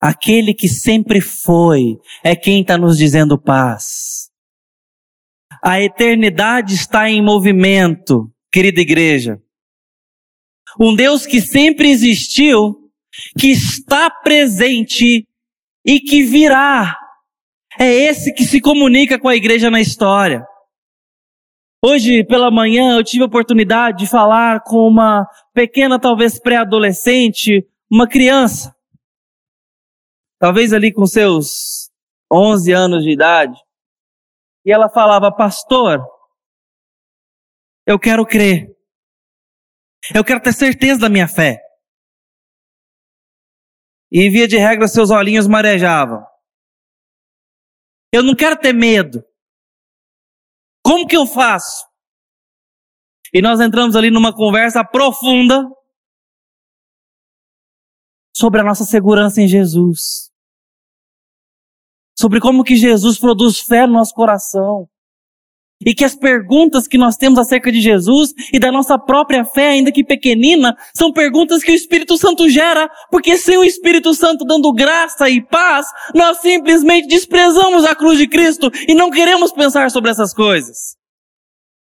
Aquele 0.00 0.54
que 0.54 0.68
sempre 0.68 1.20
foi 1.20 1.98
é 2.24 2.34
quem 2.34 2.62
está 2.62 2.78
nos 2.78 2.96
dizendo 2.96 3.38
paz. 3.38 4.30
A 5.62 5.80
eternidade 5.80 6.74
está 6.74 7.08
em 7.08 7.22
movimento, 7.22 8.32
querida 8.50 8.80
igreja. 8.80 9.40
Um 10.80 10.94
Deus 10.94 11.26
que 11.26 11.40
sempre 11.40 11.90
existiu, 11.90 12.90
que 13.38 13.48
está 13.48 14.10
presente 14.10 15.28
e 15.84 16.00
que 16.00 16.22
virá. 16.22 16.96
É 17.78 17.86
esse 17.86 18.34
que 18.34 18.44
se 18.44 18.60
comunica 18.60 19.18
com 19.18 19.28
a 19.28 19.36
igreja 19.36 19.70
na 19.70 19.80
história. 19.80 20.44
Hoje 21.82 22.24
pela 22.24 22.50
manhã 22.50 22.96
eu 22.96 23.04
tive 23.04 23.22
a 23.22 23.26
oportunidade 23.26 23.98
de 23.98 24.06
falar 24.06 24.62
com 24.62 24.86
uma 24.86 25.26
pequena, 25.54 25.98
talvez 25.98 26.38
pré-adolescente, 26.38 27.66
uma 27.90 28.06
criança. 28.08 28.74
Talvez 30.38 30.72
ali 30.72 30.92
com 30.92 31.06
seus 31.06 31.90
11 32.30 32.72
anos 32.72 33.02
de 33.02 33.10
idade. 33.10 33.58
E 34.64 34.72
ela 34.72 34.90
falava, 34.90 35.32
pastor, 35.32 36.04
eu 37.86 37.98
quero 37.98 38.26
crer. 38.26 38.68
Eu 40.14 40.24
quero 40.24 40.40
ter 40.40 40.52
certeza 40.52 41.00
da 41.00 41.08
minha 41.08 41.28
fé. 41.28 41.62
E 44.10 44.28
via 44.28 44.48
de 44.48 44.56
regra 44.56 44.88
seus 44.88 45.10
olhinhos 45.10 45.46
marejavam. 45.46 46.24
Eu 48.12 48.24
não 48.24 48.34
quero 48.34 48.58
ter 48.58 48.72
medo. 48.72 49.24
Como 50.84 51.06
que 51.06 51.16
eu 51.16 51.26
faço? 51.26 51.88
E 53.32 53.40
nós 53.40 53.60
entramos 53.60 53.94
ali 53.94 54.10
numa 54.10 54.34
conversa 54.34 54.84
profunda 54.84 55.64
sobre 58.34 58.60
a 58.60 58.64
nossa 58.64 58.84
segurança 58.84 59.40
em 59.40 59.46
Jesus. 59.46 60.32
Sobre 62.18 62.40
como 62.40 62.64
que 62.64 62.76
Jesus 62.76 63.18
produz 63.18 63.60
fé 63.60 63.86
no 63.86 63.92
nosso 63.92 64.12
coração. 64.12 64.89
E 65.84 65.94
que 65.94 66.04
as 66.04 66.14
perguntas 66.14 66.86
que 66.86 66.98
nós 66.98 67.16
temos 67.16 67.38
acerca 67.38 67.72
de 67.72 67.80
Jesus 67.80 68.34
e 68.52 68.58
da 68.58 68.70
nossa 68.70 68.98
própria 68.98 69.44
fé, 69.44 69.70
ainda 69.70 69.90
que 69.90 70.04
pequenina, 70.04 70.76
são 70.94 71.10
perguntas 71.10 71.62
que 71.62 71.72
o 71.72 71.74
Espírito 71.74 72.18
Santo 72.18 72.50
gera, 72.50 72.90
porque 73.10 73.36
sem 73.36 73.56
o 73.56 73.64
Espírito 73.64 74.12
Santo 74.12 74.44
dando 74.44 74.72
graça 74.72 75.30
e 75.30 75.40
paz, 75.40 75.86
nós 76.14 76.38
simplesmente 76.38 77.08
desprezamos 77.08 77.84
a 77.84 77.94
cruz 77.94 78.18
de 78.18 78.28
Cristo 78.28 78.70
e 78.86 78.94
não 78.94 79.10
queremos 79.10 79.52
pensar 79.52 79.90
sobre 79.90 80.10
essas 80.10 80.34
coisas. 80.34 80.96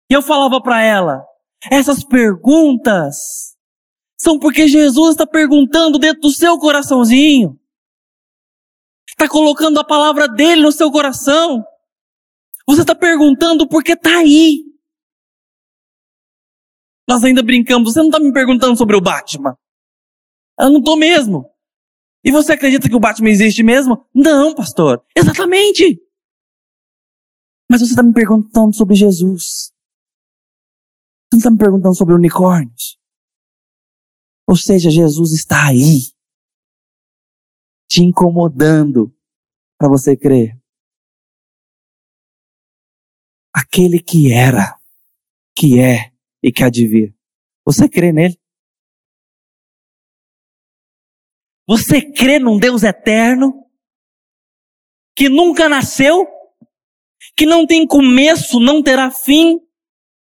E 0.09 0.13
eu 0.13 0.21
falava 0.21 0.61
para 0.61 0.81
ela, 0.81 1.23
essas 1.71 2.03
perguntas 2.03 3.15
são 4.19 4.39
porque 4.39 4.67
Jesus 4.67 5.11
está 5.11 5.27
perguntando 5.27 5.99
dentro 5.99 6.21
do 6.21 6.31
seu 6.31 6.57
coraçãozinho. 6.57 7.57
Está 9.09 9.27
colocando 9.27 9.79
a 9.79 9.83
palavra 9.83 10.27
dele 10.27 10.61
no 10.61 10.71
seu 10.71 10.91
coração. 10.91 11.63
Você 12.67 12.81
está 12.81 12.93
perguntando 12.93 13.67
porque 13.67 13.93
está 13.93 14.17
aí. 14.19 14.63
Nós 17.07 17.23
ainda 17.23 17.41
brincamos, 17.41 17.93
você 17.93 17.99
não 17.99 18.07
está 18.07 18.19
me 18.19 18.33
perguntando 18.33 18.77
sobre 18.77 18.95
o 18.95 19.01
Batman. 19.01 19.57
Eu 20.59 20.69
não 20.71 20.79
estou 20.79 20.97
mesmo. 20.97 21.49
E 22.23 22.31
você 22.31 22.51
acredita 22.51 22.89
que 22.89 22.95
o 22.95 22.99
Batman 22.99 23.29
existe 23.29 23.63
mesmo? 23.63 24.05
Não, 24.13 24.53
pastor. 24.53 25.05
Exatamente. 25.15 26.01
Mas 27.69 27.81
você 27.81 27.91
está 27.91 28.03
me 28.03 28.13
perguntando 28.13 28.75
sobre 28.75 28.95
Jesus. 28.95 29.71
Você 31.29 31.33
não 31.33 31.37
está 31.37 31.51
me 31.51 31.57
perguntando 31.57 31.95
sobre 31.95 32.13
unicórnios. 32.13 32.97
Ou 34.49 34.55
seja, 34.55 34.89
Jesus 34.89 35.33
está 35.33 35.67
aí, 35.67 36.13
te 37.89 38.01
incomodando 38.01 39.13
para 39.77 39.89
você 39.89 40.15
crer. 40.15 40.56
Aquele 43.59 43.99
que 43.99 44.31
era, 44.31 44.77
que 45.57 45.79
é 45.79 46.11
e 46.43 46.51
que 46.51 46.63
há 46.63 46.69
de 46.69 46.85
vir. 46.85 47.15
Você 47.65 47.89
crê 47.89 48.11
nele? 48.11 48.37
Você 51.67 52.01
crê 52.01 52.37
num 52.37 52.59
Deus 52.59 52.83
eterno? 52.83 53.65
Que 55.15 55.27
nunca 55.27 55.67
nasceu? 55.67 56.27
Que 57.35 57.47
não 57.47 57.65
tem 57.65 57.87
começo, 57.87 58.59
não 58.59 58.83
terá 58.83 59.09
fim? 59.09 59.59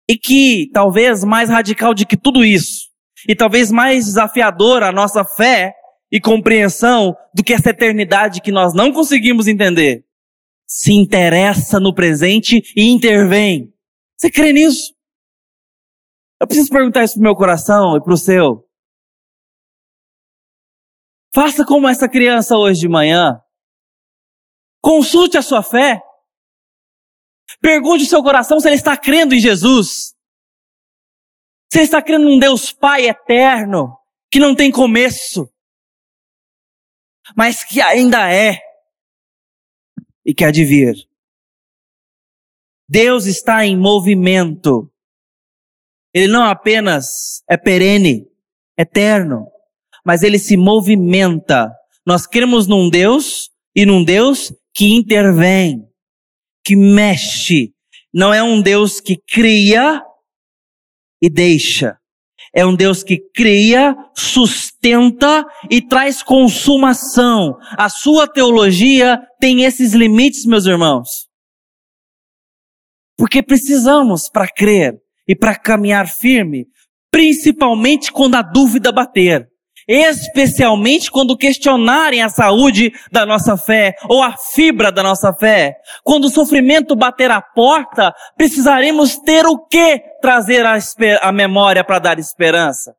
E 0.08 0.16
que, 0.16 0.70
talvez 0.72 1.24
mais 1.24 1.50
radical 1.50 1.96
de 1.96 2.06
que 2.06 2.16
tudo 2.16 2.46
isso, 2.46 2.92
e 3.28 3.36
talvez 3.36 3.72
mais 3.72 4.06
desafiador 4.06 4.84
a 4.84 4.92
nossa 4.92 5.26
fé 5.26 5.74
e 6.12 6.22
compreensão 6.22 7.18
do 7.34 7.44
que 7.44 7.54
essa 7.54 7.72
eternidade 7.72 8.40
que 8.40 8.52
nós 8.52 8.76
não 8.76 8.94
conseguimos 8.94 9.48
entender, 9.48 10.06
se 10.68 10.94
interessa 10.94 11.80
no 11.80 11.94
presente 11.94 12.62
e 12.76 12.90
intervém. 12.90 13.74
Você 14.18 14.32
crê 14.32 14.52
nisso? 14.52 14.94
Eu 16.40 16.48
preciso 16.48 16.70
perguntar 16.70 17.04
isso 17.04 17.16
pro 17.16 17.24
meu 17.24 17.36
coração 17.36 17.96
e 17.96 18.04
pro 18.04 18.18
seu. 18.18 18.68
Faça 21.34 21.66
como 21.66 21.88
essa 21.88 22.08
criança 22.08 22.58
hoje 22.58 22.82
de 22.82 22.88
manhã. 22.88 23.42
Consulte 24.82 25.38
a 25.38 25.42
sua 25.42 25.62
fé. 25.62 26.02
Pergunte 27.62 28.04
o 28.04 28.08
seu 28.08 28.24
coração 28.24 28.60
se 28.60 28.68
ele 28.68 28.76
está 28.76 28.98
crendo 28.98 29.36
em 29.36 29.40
Jesus. 29.40 30.16
Se 31.72 31.80
ele 31.80 31.84
está 31.84 32.02
crendo 32.02 32.26
num 32.26 32.40
Deus 32.40 32.72
Pai 32.72 33.08
eterno, 33.08 33.98
que 34.32 34.40
não 34.40 34.56
tem 34.56 34.72
começo, 34.72 35.50
mas 37.36 37.64
que 37.64 37.82
ainda 37.82 38.32
é 38.32 38.60
e 40.26 40.34
que 40.34 40.44
há 40.44 40.52
de 40.52 40.66
vir. 40.66 40.96
Deus 42.88 43.26
está 43.26 43.66
em 43.66 43.78
movimento. 43.78 44.92
Ele 46.14 46.28
não 46.28 46.44
apenas 46.44 47.44
é 47.50 47.58
perene, 47.58 48.28
eterno, 48.78 49.48
mas 50.06 50.24
ele 50.24 50.40
se 50.40 50.56
movimenta. 50.56 51.72
Nós 52.06 52.26
cremos 52.26 52.68
num 52.68 52.90
Deus 52.90 53.50
e 53.76 53.86
num 53.86 54.04
Deus 54.04 54.54
que 54.74 54.94
intervém, 54.94 55.88
que 56.64 56.76
mexe. 56.76 57.74
Não 58.14 58.34
é 58.34 58.42
um 58.42 58.62
Deus 58.62 59.02
que 59.02 59.18
cria 59.18 60.02
e 61.22 61.30
deixa. 61.30 61.98
É 62.56 62.66
um 62.66 62.74
Deus 62.74 63.04
que 63.04 63.18
cria, 63.36 63.94
sustenta 64.16 65.46
e 65.70 65.82
traz 65.82 66.24
consumação. 66.24 67.58
A 67.78 67.90
sua 67.90 68.28
teologia 68.28 69.22
tem 69.42 69.64
esses 69.64 69.94
limites, 69.94 70.46
meus 70.46 70.66
irmãos. 70.66 71.28
Porque 73.18 73.44
precisamos 73.44 74.30
para 74.30 74.48
crer 74.48 74.96
e 75.28 75.36
para 75.36 75.58
caminhar 75.58 76.08
firme, 76.08 76.66
principalmente 77.12 78.10
quando 78.10 78.36
a 78.36 78.42
dúvida 78.42 78.90
bater 78.90 79.50
especialmente 79.88 81.12
quando 81.12 81.38
questionarem 81.38 82.22
a 82.22 82.30
saúde 82.30 82.92
da 83.12 83.26
nossa 83.26 83.56
fé 83.56 83.96
ou 84.10 84.24
a 84.24 84.36
fibra 84.36 84.92
da 84.92 85.04
nossa 85.04 85.34
fé. 85.34 85.76
Quando 86.04 86.26
o 86.26 86.30
sofrimento 86.30 86.96
bater 86.96 87.30
a 87.30 87.42
porta, 87.42 88.14
precisaremos 88.36 89.18
ter 89.18 89.46
o 89.46 89.58
que 89.58 90.02
trazer 90.26 90.66
a, 90.66 90.76
a 91.22 91.32
memória 91.32 91.84
para 91.84 92.00
dar 92.00 92.18
esperança. 92.18 92.96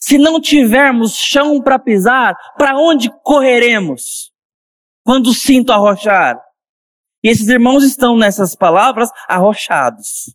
Se 0.00 0.16
não 0.16 0.40
tivermos 0.40 1.16
chão 1.16 1.60
para 1.60 1.76
pisar, 1.76 2.36
para 2.56 2.78
onde 2.78 3.10
correremos? 3.24 4.32
Quando 5.04 5.30
o 5.30 5.34
cinto 5.34 5.72
arrochar. 5.72 6.40
E 7.24 7.28
esses 7.28 7.48
irmãos 7.48 7.82
estão 7.82 8.16
nessas 8.16 8.54
palavras 8.54 9.10
arrochados 9.28 10.32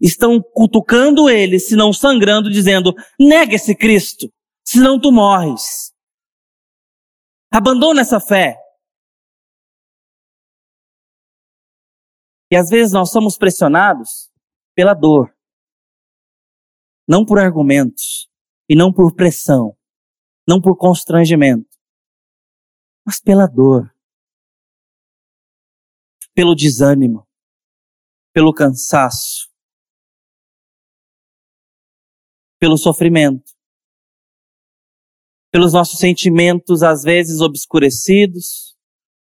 estão 0.00 0.42
cutucando 0.42 1.30
ele, 1.30 1.60
se 1.60 1.76
não 1.76 1.92
sangrando, 1.92 2.50
dizendo: 2.50 2.92
nega 3.18 3.54
esse 3.54 3.72
Cristo, 3.72 4.28
senão 4.64 5.00
tu 5.00 5.12
morres. 5.12 5.92
Abandona 7.52 8.00
essa 8.00 8.18
fé. 8.18 8.61
E 12.52 12.56
às 12.56 12.68
vezes 12.68 12.92
nós 12.92 13.10
somos 13.10 13.38
pressionados 13.38 14.30
pela 14.74 14.92
dor, 14.92 15.34
não 17.08 17.24
por 17.24 17.38
argumentos, 17.38 18.30
e 18.68 18.76
não 18.76 18.92
por 18.92 19.14
pressão, 19.14 19.74
não 20.46 20.60
por 20.60 20.76
constrangimento, 20.76 21.78
mas 23.06 23.18
pela 23.18 23.46
dor, 23.46 23.90
pelo 26.34 26.54
desânimo, 26.54 27.26
pelo 28.34 28.52
cansaço, 28.52 29.50
pelo 32.60 32.76
sofrimento, 32.76 33.50
pelos 35.50 35.72
nossos 35.72 35.98
sentimentos 35.98 36.82
às 36.82 37.02
vezes 37.02 37.40
obscurecidos, 37.40 38.76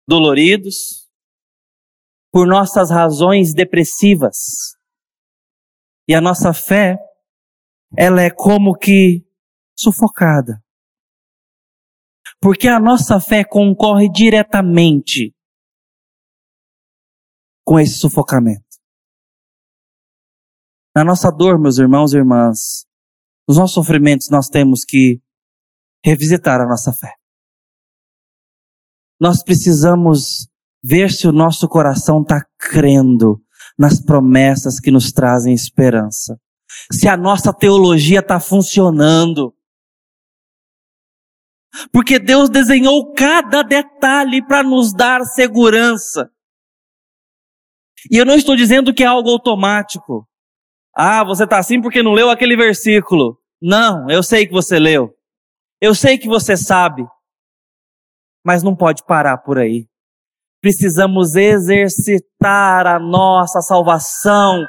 doloridos, 0.06 1.07
por 2.32 2.46
nossas 2.46 2.90
razões 2.90 3.54
depressivas. 3.54 4.76
E 6.06 6.14
a 6.14 6.20
nossa 6.20 6.52
fé, 6.52 6.96
ela 7.96 8.22
é 8.22 8.30
como 8.30 8.76
que 8.76 9.26
sufocada. 9.76 10.62
Porque 12.40 12.68
a 12.68 12.78
nossa 12.78 13.20
fé 13.20 13.44
concorre 13.44 14.10
diretamente 14.10 15.34
com 17.64 17.78
esse 17.78 17.98
sufocamento. 17.98 18.64
Na 20.96 21.04
nossa 21.04 21.30
dor, 21.30 21.60
meus 21.60 21.78
irmãos 21.78 22.12
e 22.12 22.16
irmãs, 22.16 22.86
nos 23.46 23.56
nossos 23.56 23.74
sofrimentos, 23.74 24.28
nós 24.30 24.48
temos 24.48 24.84
que 24.84 25.20
revisitar 26.04 26.60
a 26.60 26.66
nossa 26.66 26.92
fé. 26.92 27.12
Nós 29.20 29.42
precisamos 29.42 30.48
ver 30.88 31.10
se 31.10 31.28
o 31.28 31.32
nosso 31.32 31.68
coração 31.68 32.22
está 32.22 32.42
crendo 32.58 33.38
nas 33.78 34.02
promessas 34.02 34.80
que 34.80 34.90
nos 34.90 35.12
trazem 35.12 35.52
esperança. 35.52 36.40
Se 36.90 37.06
a 37.06 37.14
nossa 37.14 37.52
teologia 37.52 38.20
está 38.20 38.40
funcionando. 38.40 39.54
Porque 41.92 42.18
Deus 42.18 42.48
desenhou 42.48 43.12
cada 43.12 43.62
detalhe 43.62 44.42
para 44.46 44.62
nos 44.62 44.94
dar 44.94 45.22
segurança. 45.26 46.30
E 48.10 48.16
eu 48.16 48.24
não 48.24 48.34
estou 48.34 48.56
dizendo 48.56 48.94
que 48.94 49.04
é 49.04 49.06
algo 49.06 49.28
automático. 49.28 50.26
Ah, 50.96 51.22
você 51.22 51.44
está 51.44 51.58
assim 51.58 51.82
porque 51.82 52.02
não 52.02 52.12
leu 52.12 52.30
aquele 52.30 52.56
versículo. 52.56 53.38
Não, 53.60 54.08
eu 54.08 54.22
sei 54.22 54.46
que 54.46 54.52
você 54.52 54.78
leu. 54.78 55.14
Eu 55.82 55.94
sei 55.94 56.16
que 56.16 56.26
você 56.26 56.56
sabe. 56.56 57.06
Mas 58.42 58.62
não 58.62 58.74
pode 58.74 59.04
parar 59.04 59.36
por 59.38 59.58
aí. 59.58 59.86
Precisamos 60.60 61.36
exercitar 61.36 62.86
a 62.86 62.98
nossa 62.98 63.60
salvação 63.60 64.64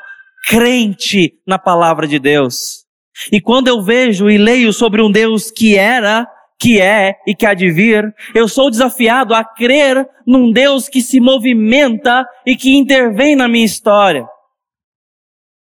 crente 0.48 1.34
na 1.48 1.58
palavra 1.58 2.08
de 2.08 2.20
Deus. 2.20 2.86
E 3.32 3.42
quando 3.42 3.68
eu 3.68 3.82
vejo 3.82 4.30
e 4.30 4.38
leio 4.38 4.72
sobre 4.72 5.02
um 5.02 5.12
Deus 5.12 5.52
que 5.52 5.76
era, 5.76 6.28
que 6.60 6.80
é 6.80 7.16
e 7.28 7.36
que 7.36 7.46
há 7.46 7.54
de 7.54 7.72
vir, 7.72 8.14
eu 8.36 8.48
sou 8.48 8.70
desafiado 8.70 9.34
a 9.34 9.44
crer 9.44 10.08
num 10.26 10.52
Deus 10.52 10.88
que 10.88 11.02
se 11.02 11.20
movimenta 11.20 12.26
e 12.46 12.56
que 12.56 12.76
intervém 12.76 13.36
na 13.36 13.48
minha 13.48 13.66
história. 13.66 14.26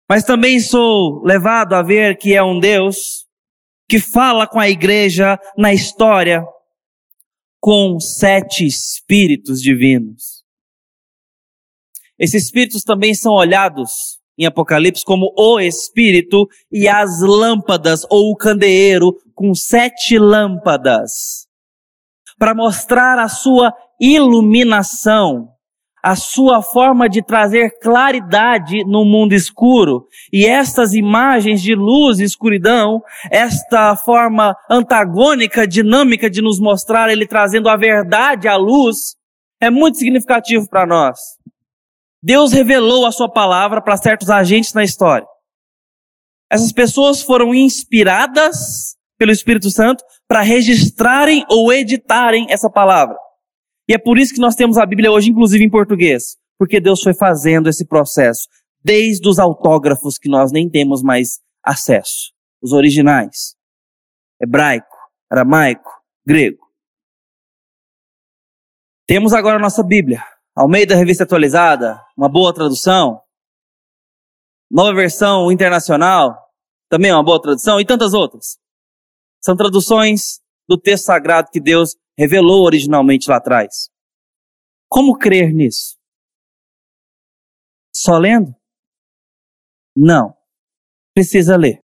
Mas 0.10 0.24
também 0.24 0.60
sou 0.60 1.24
levado 1.24 1.74
a 1.74 1.82
ver 1.82 2.18
que 2.18 2.34
é 2.34 2.44
um 2.44 2.60
Deus 2.60 3.26
que 3.90 4.00
fala 4.00 4.48
com 4.48 4.60
a 4.60 4.70
igreja 4.70 5.40
na 5.58 5.74
história 5.74 6.44
com 7.63 7.97
sete 7.97 8.65
espíritos 8.65 9.62
divinos. 9.62 10.43
Esses 12.19 12.43
espíritos 12.43 12.84
também 12.84 13.15
são 13.15 13.32
olhados 13.32 14.19
em 14.38 14.45
Apocalipse 14.45 15.06
como 15.06 15.34
o 15.38 15.62
espírito 15.62 16.45
e 16.69 16.89
as 16.89 17.21
lâmpadas 17.21 18.06
ou 18.10 18.32
o 18.32 18.36
candeeiro 18.36 19.13
com 19.34 19.56
sete 19.56 20.19
lâmpadas 20.19 21.47
para 22.38 22.54
mostrar 22.54 23.17
a 23.17 23.30
sua 23.30 23.73
iluminação 23.97 25.53
a 26.04 26.18
sua 26.18 26.62
forma 26.62 27.08
de 27.08 27.24
trazer 27.24 27.80
claridade 27.80 28.84
no 28.84 29.06
mundo 29.06 29.32
escuro. 29.32 30.06
E 30.34 30.46
estas 30.46 30.94
imagens 30.94 31.62
de 31.62 31.74
luz 31.74 32.20
e 32.20 32.26
escuridão, 32.26 33.02
esta 33.32 33.96
forma 33.96 34.54
antagônica, 34.70 35.66
dinâmica 35.66 36.30
de 36.30 36.42
nos 36.42 36.60
mostrar 36.60 37.10
ele 37.10 37.26
trazendo 37.26 37.70
a 37.70 37.78
verdade 37.78 38.50
à 38.50 38.58
luz, 38.58 39.16
é 39.62 39.70
muito 39.70 39.98
significativo 39.98 40.68
para 40.68 40.86
nós. 40.86 41.18
Deus 42.22 42.52
revelou 42.52 43.06
a 43.06 43.12
sua 43.12 43.32
palavra 43.32 43.82
para 43.82 43.96
certos 43.96 44.30
agentes 44.30 44.74
na 44.74 44.84
história. 44.84 45.28
Essas 46.52 46.74
pessoas 46.74 47.22
foram 47.22 47.56
inspiradas 47.56 48.98
pelo 49.18 49.32
Espírito 49.32 49.70
Santo 49.70 50.04
para 50.28 50.42
registrarem 50.42 51.46
ou 51.50 51.72
editarem 51.72 52.46
essa 52.50 52.70
palavra. 52.70 53.16
E 53.88 53.93
é 53.93 53.98
por 53.98 54.17
isso 54.17 54.34
que 54.34 54.39
nós 54.39 54.56
temos 54.56 54.78
a 54.78 54.86
Bíblia 54.86 55.12
hoje, 55.12 55.30
inclusive 55.30 55.63
em 55.63 55.69
português, 55.69 56.38
porque 56.58 56.80
Deus 56.80 57.02
foi 57.02 57.13
fazendo 57.13 57.67
esse 57.67 57.86
processo, 57.86 58.48
desde 58.84 59.28
os 59.28 59.39
autógrafos 59.39 60.17
que 60.17 60.30
nós 60.30 60.52
nem 60.52 60.69
temos 60.69 61.02
mais 61.02 61.39
acesso, 61.63 62.32
os 62.62 62.72
originais, 62.72 63.56
hebraico, 64.41 64.96
aramaico, 65.30 65.89
grego. 66.26 66.63
Temos 69.06 69.34
agora 69.34 69.58
a 69.58 69.62
nossa 69.62 69.84
Bíblia, 69.84 70.24
Almeida 70.56 70.96
Revista 70.96 71.24
Atualizada, 71.24 72.02
uma 72.15 72.30
boa 72.30 72.54
tradução, 72.54 73.22
nova 74.72 74.93
versão 74.93 75.52
internacional, 75.52 76.38
também 76.89 77.12
uma 77.12 77.24
boa 77.24 77.41
tradução, 77.41 77.80
e 77.80 77.86
tantas 77.86 78.13
outras. 78.13 78.58
São 79.43 79.56
traduções 79.58 80.39
do 80.67 80.78
texto 80.78 81.06
sagrado 81.06 81.50
que 81.52 81.60
Deus 81.60 81.96
revelou 82.17 82.65
originalmente 82.65 83.30
lá 83.30 83.38
atrás. 83.38 83.89
Como 84.89 85.17
crer 85.17 85.54
nisso? 85.54 85.97
Só 87.95 88.17
lendo? 88.17 88.54
Não. 89.95 90.36
Precisa 91.13 91.56
ler. 91.56 91.80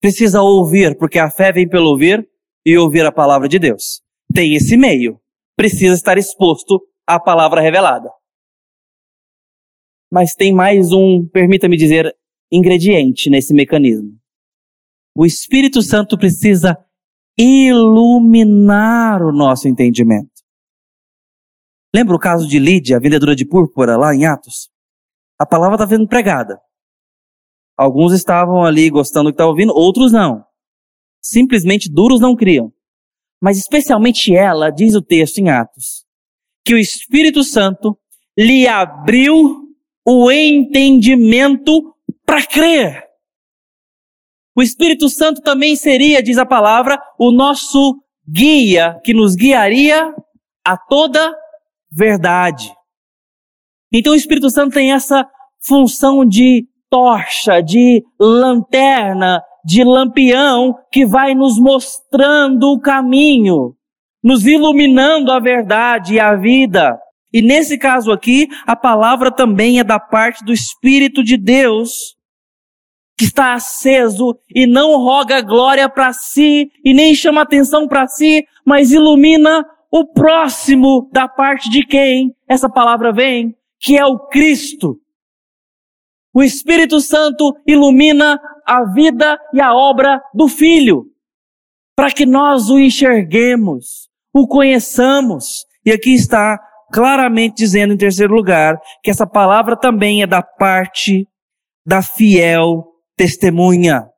Precisa 0.00 0.42
ouvir, 0.42 0.96
porque 0.98 1.18
a 1.18 1.30
fé 1.30 1.52
vem 1.52 1.68
pelo 1.68 1.88
ouvir 1.88 2.28
e 2.64 2.76
ouvir 2.76 3.06
a 3.06 3.12
palavra 3.12 3.48
de 3.48 3.58
Deus. 3.58 4.02
Tem 4.34 4.54
esse 4.54 4.76
meio. 4.76 5.20
Precisa 5.56 5.94
estar 5.94 6.18
exposto 6.18 6.80
à 7.06 7.20
palavra 7.20 7.60
revelada. 7.60 8.10
Mas 10.12 10.34
tem 10.34 10.52
mais 10.54 10.92
um, 10.92 11.26
permita-me 11.26 11.76
dizer, 11.76 12.14
ingrediente 12.50 13.28
nesse 13.30 13.52
mecanismo. 13.52 14.18
O 15.16 15.24
Espírito 15.24 15.82
Santo 15.82 16.18
precisa 16.18 16.76
iluminar 17.38 19.22
o 19.22 19.32
nosso 19.32 19.68
entendimento. 19.68 20.30
Lembra 21.94 22.16
o 22.16 22.18
caso 22.18 22.48
de 22.48 22.58
Lídia, 22.58 22.96
a 22.96 23.00
vendedora 23.00 23.36
de 23.36 23.46
púrpura, 23.46 23.96
lá 23.96 24.14
em 24.14 24.26
Atos? 24.26 24.68
A 25.38 25.46
palavra 25.46 25.76
está 25.76 25.86
sendo 25.86 26.08
pregada. 26.08 26.60
Alguns 27.76 28.12
estavam 28.12 28.64
ali 28.64 28.88
gostando 28.88 29.26
do 29.26 29.32
que 29.32 29.34
estavam 29.34 29.50
ouvindo, 29.50 29.72
outros 29.72 30.12
não. 30.12 30.44
Simplesmente 31.20 31.90
duros 31.90 32.20
não 32.20 32.36
criam. 32.36 32.72
Mas 33.40 33.58
especialmente 33.58 34.34
ela, 34.34 34.70
diz 34.70 34.94
o 34.94 35.02
texto 35.02 35.38
em 35.38 35.50
Atos, 35.50 36.04
que 36.64 36.74
o 36.74 36.78
Espírito 36.78 37.44
Santo 37.44 37.98
lhe 38.38 38.66
abriu 38.66 39.68
o 40.06 40.30
entendimento 40.30 41.94
para 42.24 42.46
crer. 42.46 43.03
O 44.56 44.62
Espírito 44.62 45.08
Santo 45.08 45.40
também 45.42 45.74
seria, 45.74 46.22
diz 46.22 46.38
a 46.38 46.46
palavra, 46.46 46.98
o 47.18 47.32
nosso 47.32 47.96
guia 48.28 49.00
que 49.02 49.12
nos 49.12 49.34
guiaria 49.34 50.14
a 50.64 50.76
toda 50.76 51.34
verdade. 51.90 52.72
Então 53.92 54.12
o 54.12 54.16
Espírito 54.16 54.50
Santo 54.50 54.74
tem 54.74 54.92
essa 54.92 55.26
função 55.66 56.24
de 56.24 56.66
tocha, 56.88 57.60
de 57.60 58.04
lanterna, 58.18 59.42
de 59.64 59.82
lampião 59.82 60.76
que 60.92 61.04
vai 61.04 61.34
nos 61.34 61.58
mostrando 61.58 62.72
o 62.72 62.80
caminho, 62.80 63.74
nos 64.22 64.46
iluminando 64.46 65.32
a 65.32 65.40
verdade 65.40 66.14
e 66.14 66.20
a 66.20 66.36
vida. 66.36 66.98
E 67.32 67.42
nesse 67.42 67.76
caso 67.76 68.12
aqui, 68.12 68.46
a 68.66 68.76
palavra 68.76 69.30
também 69.30 69.80
é 69.80 69.84
da 69.84 69.98
parte 69.98 70.44
do 70.44 70.52
Espírito 70.52 71.24
de 71.24 71.36
Deus 71.36 72.14
que 73.24 73.28
está 73.28 73.54
aceso 73.54 74.38
e 74.54 74.66
não 74.66 74.98
roga 74.98 75.40
glória 75.40 75.88
para 75.88 76.12
si 76.12 76.70
e 76.84 76.92
nem 76.92 77.14
chama 77.14 77.40
atenção 77.40 77.88
para 77.88 78.06
si, 78.06 78.46
mas 78.66 78.92
ilumina 78.92 79.64
o 79.90 80.06
próximo 80.06 81.08
da 81.10 81.26
parte 81.26 81.70
de 81.70 81.86
quem 81.86 82.34
essa 82.46 82.68
palavra 82.68 83.12
vem, 83.12 83.54
que 83.80 83.96
é 83.96 84.04
o 84.04 84.18
Cristo. 84.18 84.98
O 86.34 86.42
Espírito 86.42 87.00
Santo 87.00 87.54
ilumina 87.66 88.38
a 88.66 88.84
vida 88.92 89.38
e 89.54 89.60
a 89.60 89.72
obra 89.72 90.20
do 90.34 90.46
Filho, 90.46 91.06
para 91.96 92.10
que 92.10 92.26
nós 92.26 92.68
o 92.68 92.78
enxerguemos, 92.78 94.08
o 94.34 94.46
conheçamos. 94.46 95.64
E 95.86 95.92
aqui 95.92 96.12
está 96.12 96.58
claramente 96.92 97.56
dizendo, 97.56 97.94
em 97.94 97.98
terceiro 97.98 98.34
lugar, 98.34 98.78
que 99.02 99.10
essa 99.10 99.26
palavra 99.26 99.76
também 99.76 100.22
é 100.22 100.26
da 100.26 100.42
parte 100.42 101.26
da 101.86 102.02
fiel 102.02 102.93
testemunha. 103.16 104.08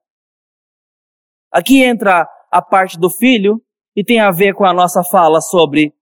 Aqui 1.52 1.82
entra 1.82 2.28
a 2.50 2.62
parte 2.62 2.98
do 2.98 3.10
filho 3.10 3.62
e 3.94 4.04
tem 4.04 4.20
a 4.20 4.30
ver 4.30 4.54
com 4.54 4.64
a 4.64 4.72
nossa 4.72 5.02
fala 5.02 5.40
sobre 5.40 5.94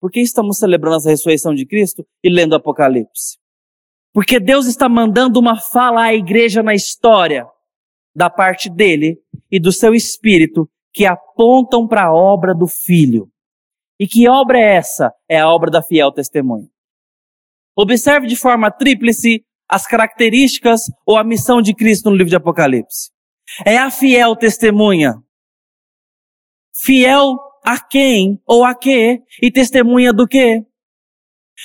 por 0.00 0.10
que 0.10 0.20
estamos 0.20 0.58
celebrando 0.58 1.06
a 1.06 1.10
ressurreição 1.10 1.54
de 1.54 1.66
Cristo 1.66 2.06
e 2.22 2.30
lendo 2.30 2.54
Apocalipse. 2.54 3.38
Porque 4.12 4.40
Deus 4.40 4.66
está 4.66 4.88
mandando 4.88 5.38
uma 5.38 5.60
fala 5.60 6.04
à 6.04 6.14
igreja 6.14 6.62
na 6.62 6.74
história 6.74 7.46
da 8.14 8.28
parte 8.28 8.68
dele 8.68 9.18
e 9.50 9.60
do 9.60 9.72
seu 9.72 9.94
espírito 9.94 10.68
que 10.92 11.06
apontam 11.06 11.86
para 11.86 12.06
a 12.06 12.12
obra 12.12 12.54
do 12.54 12.66
filho. 12.66 13.30
E 13.98 14.06
que 14.06 14.28
obra 14.28 14.58
é 14.58 14.76
essa? 14.76 15.12
É 15.28 15.38
a 15.38 15.48
obra 15.48 15.70
da 15.70 15.82
fiel 15.82 16.10
testemunha. 16.10 16.68
Observe 17.76 18.26
de 18.26 18.34
forma 18.34 18.70
tríplice 18.70 19.44
as 19.70 19.86
características 19.86 20.82
ou 21.06 21.16
a 21.16 21.22
missão 21.22 21.62
de 21.62 21.72
Cristo 21.74 22.10
no 22.10 22.16
livro 22.16 22.30
de 22.30 22.36
Apocalipse. 22.36 23.10
É 23.64 23.78
a 23.78 23.90
fiel 23.90 24.34
testemunha. 24.34 25.14
Fiel 26.74 27.38
a 27.64 27.78
quem 27.78 28.40
ou 28.46 28.64
a 28.64 28.74
que? 28.74 29.22
E 29.40 29.50
testemunha 29.50 30.12
do 30.12 30.26
que? 30.26 30.64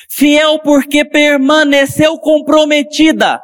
Fiel 0.09 0.59
porque 0.59 1.03
permaneceu 1.03 2.19
comprometida 2.19 3.41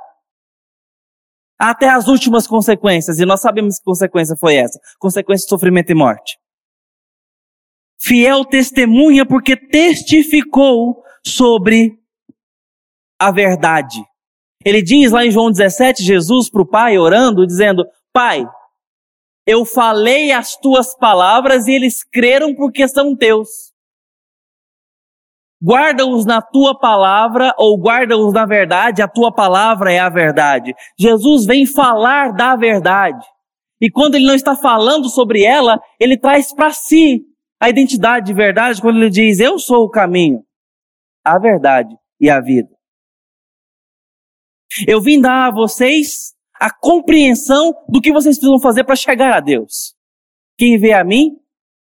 até 1.58 1.90
as 1.90 2.08
últimas 2.08 2.46
consequências. 2.46 3.20
E 3.20 3.26
nós 3.26 3.42
sabemos 3.42 3.78
que 3.78 3.84
consequência 3.84 4.36
foi 4.36 4.56
essa: 4.56 4.80
consequência 5.00 5.46
de 5.46 5.50
sofrimento 5.50 5.92
e 5.92 5.96
morte. 5.96 6.38
Fiel 8.00 8.44
testemunha 8.46 9.26
porque 9.26 9.56
testificou 9.56 11.04
sobre 11.26 11.98
a 13.20 13.32
verdade. 13.32 14.04
Ele 14.64 14.82
diz 14.82 15.12
lá 15.12 15.26
em 15.26 15.32
João 15.32 15.50
17, 15.50 16.04
Jesus 16.04 16.50
para 16.50 16.62
o 16.62 16.68
Pai 16.68 16.98
orando, 16.98 17.46
dizendo: 17.46 17.84
Pai, 18.14 18.46
eu 19.46 19.66
falei 19.66 20.32
as 20.32 20.56
tuas 20.56 20.96
palavras 20.96 21.68
e 21.68 21.72
eles 21.72 22.04
creram 22.04 22.54
porque 22.54 22.88
são 22.88 23.16
teus. 23.16 23.50
Guarda-os 25.64 26.26
na 26.26 26.42
tua 26.42 26.78
palavra 26.78 27.54
ou 27.58 27.78
guarda-os 27.78 28.34
na 28.34 28.46
verdade, 28.46 29.02
a 29.02 29.08
tua 29.08 29.32
palavra 29.32 29.94
é 29.94 30.00
a 30.00 30.10
verdade. 30.10 30.74
Jesus 30.98 31.46
vem 31.46 31.68
falar 31.68 32.34
da 32.34 32.56
verdade. 32.56 33.24
E 33.80 33.90
quando 33.90 34.16
ele 34.16 34.26
não 34.26 34.36
está 34.36 34.56
falando 34.56 35.10
sobre 35.10 35.44
ela, 35.44 35.80
ele 36.00 36.18
traz 36.18 36.54
para 36.54 36.72
si 36.72 37.24
a 37.60 37.70
identidade 37.70 38.28
de 38.28 38.34
verdade 38.34 38.82
quando 38.82 38.98
ele 38.98 39.10
diz: 39.10 39.40
Eu 39.40 39.60
sou 39.60 39.86
o 39.86 39.90
caminho, 39.90 40.44
a 41.24 41.38
verdade 41.38 41.96
e 42.20 42.30
a 42.30 42.40
vida. 42.40 42.70
Eu 44.88 45.02
vim 45.02 45.20
dar 45.20 45.48
a 45.48 45.52
vocês 45.52 46.34
a 46.60 46.72
compreensão 46.72 47.74
do 47.90 48.00
que 48.00 48.12
vocês 48.12 48.38
precisam 48.38 48.60
fazer 48.60 48.84
para 48.84 48.96
chegar 48.96 49.34
a 49.34 49.40
Deus. 49.40 49.96
Quem 50.58 50.78
vê 50.78 50.94
a 50.94 51.04
mim, 51.04 51.38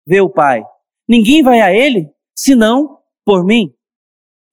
vê 0.06 0.21
o 0.21 0.30
Pai. 0.30 0.63
Ninguém 1.08 1.41
vai 1.41 1.62
a 1.62 1.73
Ele, 1.73 2.10
senão 2.36 3.00
por 3.26 3.43
mim. 3.43 3.73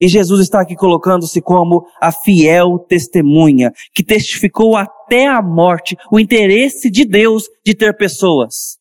E 0.01 0.07
Jesus 0.07 0.41
está 0.41 0.61
aqui 0.61 0.75
colocando-se 0.75 1.41
como 1.41 1.85
a 2.01 2.11
fiel 2.11 2.79
testemunha, 2.79 3.71
que 3.93 4.03
testificou 4.03 4.75
até 4.75 5.27
a 5.27 5.41
morte 5.41 5.95
o 6.11 6.19
interesse 6.19 6.89
de 6.89 7.05
Deus 7.05 7.45
de 7.65 7.73
ter 7.73 7.95
pessoas. 7.95 8.77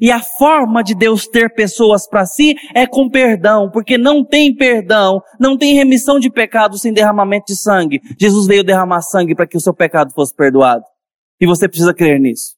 E 0.00 0.10
a 0.10 0.20
forma 0.20 0.82
de 0.82 0.94
Deus 0.94 1.26
ter 1.26 1.52
pessoas 1.54 2.08
para 2.08 2.26
si 2.26 2.54
é 2.74 2.86
com 2.86 3.08
perdão, 3.08 3.70
porque 3.70 3.96
não 3.98 4.24
tem 4.24 4.54
perdão, 4.54 5.20
não 5.38 5.56
tem 5.56 5.74
remissão 5.74 6.18
de 6.18 6.30
pecado 6.30 6.78
sem 6.78 6.92
derramamento 6.92 7.46
de 7.46 7.56
sangue. 7.56 8.00
Jesus 8.18 8.46
veio 8.46 8.64
derramar 8.64 9.02
sangue 9.02 9.34
para 9.34 9.46
que 9.46 9.56
o 9.56 9.60
seu 9.60 9.74
pecado 9.74 10.12
fosse 10.12 10.34
perdoado. 10.34 10.84
E 11.40 11.46
você 11.46 11.68
precisa 11.68 11.94
crer 11.94 12.20
nisso. 12.20 12.54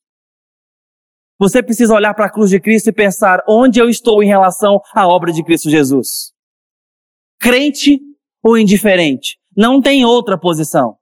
Você 1.38 1.62
precisa 1.62 1.94
olhar 1.94 2.14
para 2.14 2.26
a 2.26 2.30
cruz 2.30 2.50
de 2.50 2.58
Cristo 2.58 2.88
e 2.88 2.92
pensar 2.92 3.42
onde 3.46 3.78
eu 3.78 3.88
estou 3.88 4.22
em 4.22 4.26
relação 4.26 4.80
à 4.94 5.06
obra 5.06 5.32
de 5.32 5.44
Cristo 5.44 5.68
Jesus. 5.68 6.32
Crente 7.38 8.00
ou 8.42 8.56
indiferente? 8.56 9.38
Não 9.54 9.80
tem 9.80 10.04
outra 10.04 10.38
posição. 10.38 10.96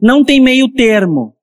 Não 0.00 0.24
tem 0.24 0.40
meio 0.40 0.72
termo. 0.72 1.36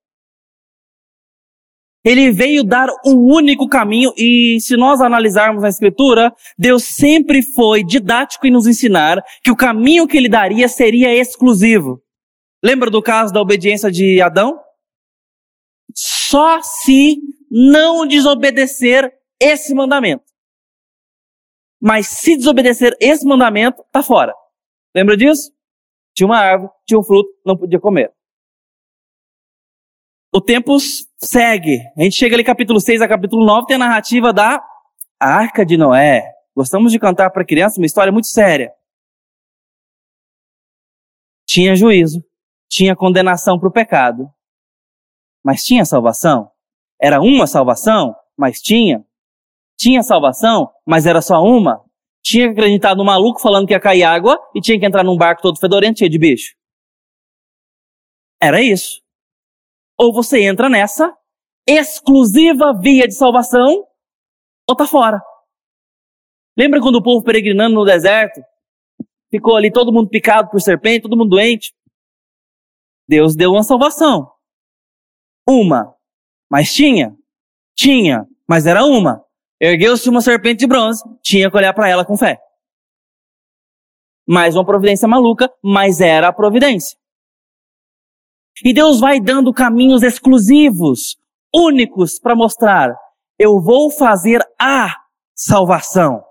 Ele 2.03 2.31
veio 2.31 2.63
dar 2.63 2.87
um 3.05 3.17
único 3.17 3.67
caminho 3.67 4.13
e 4.17 4.57
se 4.61 4.77
nós 4.77 5.01
analisarmos 5.01 5.63
a 5.63 5.69
escritura, 5.69 6.33
Deus 6.57 6.85
sempre 6.85 7.41
foi 7.41 7.83
didático 7.83 8.47
em 8.47 8.51
nos 8.51 8.67
ensinar 8.67 9.21
que 9.43 9.51
o 9.51 9.55
caminho 9.55 10.07
que 10.07 10.15
ele 10.15 10.29
daria 10.29 10.67
seria 10.69 11.13
exclusivo. 11.13 12.01
Lembra 12.63 12.89
do 12.89 13.01
caso 13.01 13.33
da 13.33 13.41
obediência 13.41 13.91
de 13.91 14.21
Adão? 14.21 14.59
Só 15.93 16.61
se 16.61 17.17
não 17.51 18.05
desobedecer 18.05 19.11
esse 19.41 19.73
mandamento. 19.73 20.23
Mas 21.81 22.07
se 22.07 22.35
desobedecer 22.35 22.95
esse 22.99 23.25
mandamento, 23.25 23.83
tá 23.91 24.03
fora. 24.03 24.33
Lembra 24.95 25.15
disso? 25.15 25.51
Tinha 26.13 26.27
uma 26.27 26.37
árvore, 26.37 26.71
tinha 26.85 26.99
um 26.99 27.03
fruto, 27.03 27.29
não 27.45 27.57
podia 27.57 27.79
comer. 27.79 28.13
O 30.33 30.41
tempo 30.41 30.77
segue. 31.21 31.81
A 31.97 32.03
gente 32.03 32.15
chega 32.15 32.35
ali 32.35 32.43
capítulo 32.43 32.79
6 32.79 33.01
a 33.01 33.07
capítulo 33.07 33.45
9, 33.45 33.67
tem 33.67 33.75
a 33.75 33.79
narrativa 33.79 34.31
da 34.31 34.63
Arca 35.19 35.65
de 35.65 35.77
Noé. 35.77 36.23
Gostamos 36.55 36.91
de 36.91 36.99
cantar 36.99 37.29
para 37.29 37.45
criança 37.45 37.79
uma 37.79 37.85
história 37.85 38.11
muito 38.11 38.27
séria. 38.27 38.71
Tinha 41.45 41.75
juízo, 41.75 42.23
tinha 42.69 42.95
condenação 42.95 43.59
para 43.59 43.67
o 43.67 43.71
pecado, 43.71 44.29
mas 45.43 45.63
tinha 45.63 45.83
salvação. 45.83 46.51
Era 47.01 47.21
uma 47.21 47.47
salvação, 47.47 48.15
mas 48.37 48.61
tinha. 48.61 49.03
Tinha 49.77 50.03
salvação, 50.03 50.69
mas 50.85 51.05
era 51.05 51.21
só 51.21 51.41
uma. 51.41 51.83
Tinha 52.21 52.47
que 52.47 52.59
acreditar 52.59 52.95
no 52.95 53.05
maluco 53.05 53.41
falando 53.41 53.65
que 53.65 53.73
ia 53.73 53.79
cair 53.79 54.03
água 54.03 54.37
e 54.53 54.59
tinha 54.59 54.77
que 54.79 54.85
entrar 54.85 55.03
num 55.03 55.17
barco 55.17 55.41
todo 55.41 55.59
fedorento, 55.59 55.99
cheio 55.99 56.11
de 56.11 56.19
bicho. 56.19 56.53
Era 58.41 58.61
isso. 58.61 58.98
Ou 59.99 60.13
você 60.13 60.43
entra 60.43 60.69
nessa 60.69 61.13
exclusiva 61.67 62.73
via 62.79 63.07
de 63.07 63.13
salvação, 63.13 63.85
ou 64.67 64.75
tá 64.75 64.87
fora. 64.87 65.21
Lembra 66.57 66.81
quando 66.81 66.95
o 66.95 67.03
povo 67.03 67.23
peregrinando 67.23 67.75
no 67.75 67.85
deserto 67.85 68.41
ficou 69.29 69.55
ali 69.55 69.71
todo 69.71 69.93
mundo 69.93 70.09
picado 70.09 70.49
por 70.49 70.59
serpente, 70.59 71.03
todo 71.03 71.17
mundo 71.17 71.29
doente? 71.29 71.73
Deus 73.07 73.35
deu 73.35 73.51
uma 73.51 73.63
salvação. 73.63 74.31
Uma. 75.47 75.95
Mas 76.49 76.73
tinha? 76.73 77.15
Tinha, 77.75 78.27
mas 78.47 78.65
era 78.65 78.85
uma. 78.85 79.23
Ergueu-se 79.59 80.09
uma 80.09 80.21
serpente 80.21 80.59
de 80.59 80.67
bronze, 80.67 81.03
tinha 81.21 81.49
que 81.49 81.57
olhar 81.57 81.73
para 81.73 81.89
ela 81.89 82.05
com 82.05 82.17
fé. 82.17 82.39
Mais 84.27 84.55
uma 84.55 84.65
providência 84.65 85.07
maluca, 85.07 85.51
mas 85.63 86.01
era 86.01 86.27
a 86.27 86.33
providência. 86.33 86.98
E 88.63 88.73
Deus 88.73 88.99
vai 88.99 89.19
dando 89.19 89.53
caminhos 89.53 90.03
exclusivos, 90.03 91.17
únicos, 91.53 92.19
para 92.19 92.35
mostrar: 92.35 92.95
eu 93.37 93.61
vou 93.61 93.89
fazer 93.89 94.41
a 94.59 94.93
salvação. 95.35 96.21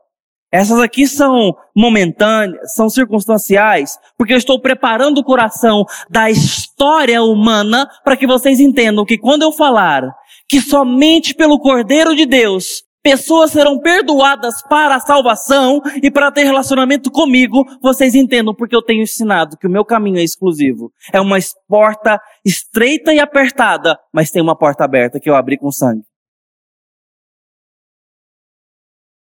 Essas 0.51 0.81
aqui 0.81 1.07
são 1.07 1.55
momentâneas, 1.77 2.75
são 2.75 2.89
circunstanciais, 2.89 3.99
porque 4.17 4.33
eu 4.33 4.39
estou 4.39 4.59
preparando 4.59 5.19
o 5.19 5.25
coração 5.25 5.85
da 6.09 6.31
história 6.31 7.23
humana 7.23 7.87
para 8.03 8.17
que 8.17 8.27
vocês 8.27 8.59
entendam 8.59 9.05
que 9.05 9.19
quando 9.19 9.43
eu 9.43 9.53
falar 9.53 10.03
que 10.49 10.63
somente 10.63 11.35
pelo 11.35 11.59
Cordeiro 11.59 12.17
de 12.17 12.25
Deus 12.25 12.83
pessoas 13.11 13.53
serão 13.53 13.79
perdoadas 13.79 14.63
para 14.69 14.97
a 14.97 15.01
salvação 15.01 15.81
e 16.03 16.11
para 16.11 16.31
ter 16.31 16.45
relacionamento 16.45 17.11
comigo, 17.11 17.65
vocês 17.81 18.15
entendam 18.15 18.55
porque 18.55 18.77
eu 18.77 18.83
tenho 18.83 19.03
ensinado 19.03 19.57
que 19.57 19.67
o 19.67 19.71
meu 19.71 19.85
caminho 19.85 20.19
é 20.19 20.23
exclusivo. 20.23 20.93
É 21.13 21.21
uma 21.21 21.39
porta 21.67 22.21
estreita 22.45 23.13
e 23.15 23.19
apertada, 23.19 23.99
mas 24.13 24.31
tem 24.31 24.43
uma 24.43 24.57
porta 24.57 24.85
aberta 24.85 25.19
que 25.19 25.31
eu 25.31 25.35
abri 25.35 25.57
com 25.57 25.73
sangue. 25.73 26.03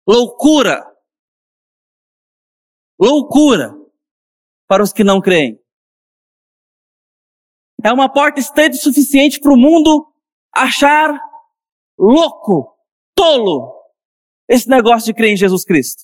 Loucura 0.08 0.90
loucura 3.00 3.74
para 4.68 4.84
os 4.84 4.92
que 4.92 5.04
não 5.04 5.22
creem. 5.22 5.58
É 7.82 7.94
uma 7.94 8.12
porta 8.12 8.42
estreita 8.42 8.76
o 8.76 8.80
suficiente 8.80 9.40
para 9.40 9.54
o 9.54 9.58
mundo 9.58 10.14
achar 10.54 11.18
louco, 11.98 12.78
tolo, 13.20 13.74
esse 14.48 14.70
negócio 14.70 15.08
de 15.08 15.14
crer 15.14 15.34
em 15.34 15.38
Jesus 15.38 15.66
Cristo. 15.66 16.04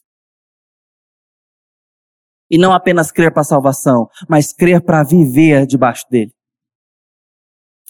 E 2.51 2.57
não 2.57 2.73
apenas 2.73 3.11
crer 3.11 3.31
para 3.31 3.41
a 3.41 3.45
salvação, 3.45 4.07
mas 4.29 4.51
crer 4.51 4.83
para 4.83 5.03
viver 5.03 5.65
debaixo 5.65 6.05
dele. 6.09 6.33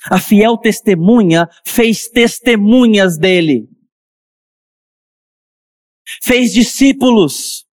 A 0.10 0.20
fiel 0.20 0.58
testemunha 0.58 1.50
fez 1.66 2.08
testemunhas 2.08 3.18
dele. 3.18 3.68
Fez 6.22 6.54
discípulos. 6.54 7.66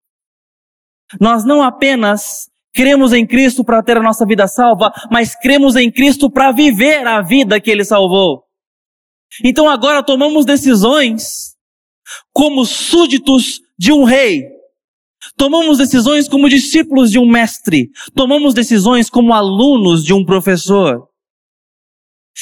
Nós 1.21 1.45
não 1.45 1.63
apenas 1.63 2.51
cremos 2.75 3.13
em 3.13 3.27
Cristo 3.27 3.63
para 3.63 3.83
ter 3.83 3.99
a 3.99 4.03
nossa 4.03 4.25
vida 4.25 4.49
salva, 4.49 4.91
mas 5.11 5.37
cremos 5.39 5.77
em 5.77 5.93
Cristo 5.93 6.31
para 6.31 6.51
viver 6.51 7.07
a 7.07 7.21
vida 7.21 7.61
que 7.61 7.71
Ele 7.71 7.85
salvou. 7.85 8.45
Então 9.45 9.69
agora 9.69 10.03
tomamos 10.03 10.45
decisões 10.45 11.57
como 12.33 12.65
súditos 12.65 13.61
de 13.79 13.93
um 13.93 14.05
rei. 14.05 14.49
Tomamos 15.37 15.79
decisões 15.79 16.29
como 16.29 16.49
discípulos 16.49 17.11
de 17.11 17.19
um 17.19 17.27
mestre. 17.27 17.91
Tomamos 18.15 18.55
decisões 18.55 19.09
como 19.09 19.33
alunos 19.33 20.05
de 20.05 20.13
um 20.13 20.25
professor. 20.25 21.09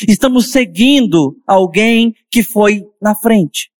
Estamos 0.08 0.50
seguindo 0.50 1.36
alguém 1.46 2.14
que 2.30 2.42
foi 2.42 2.84
na 3.00 3.14
frente. 3.14 3.70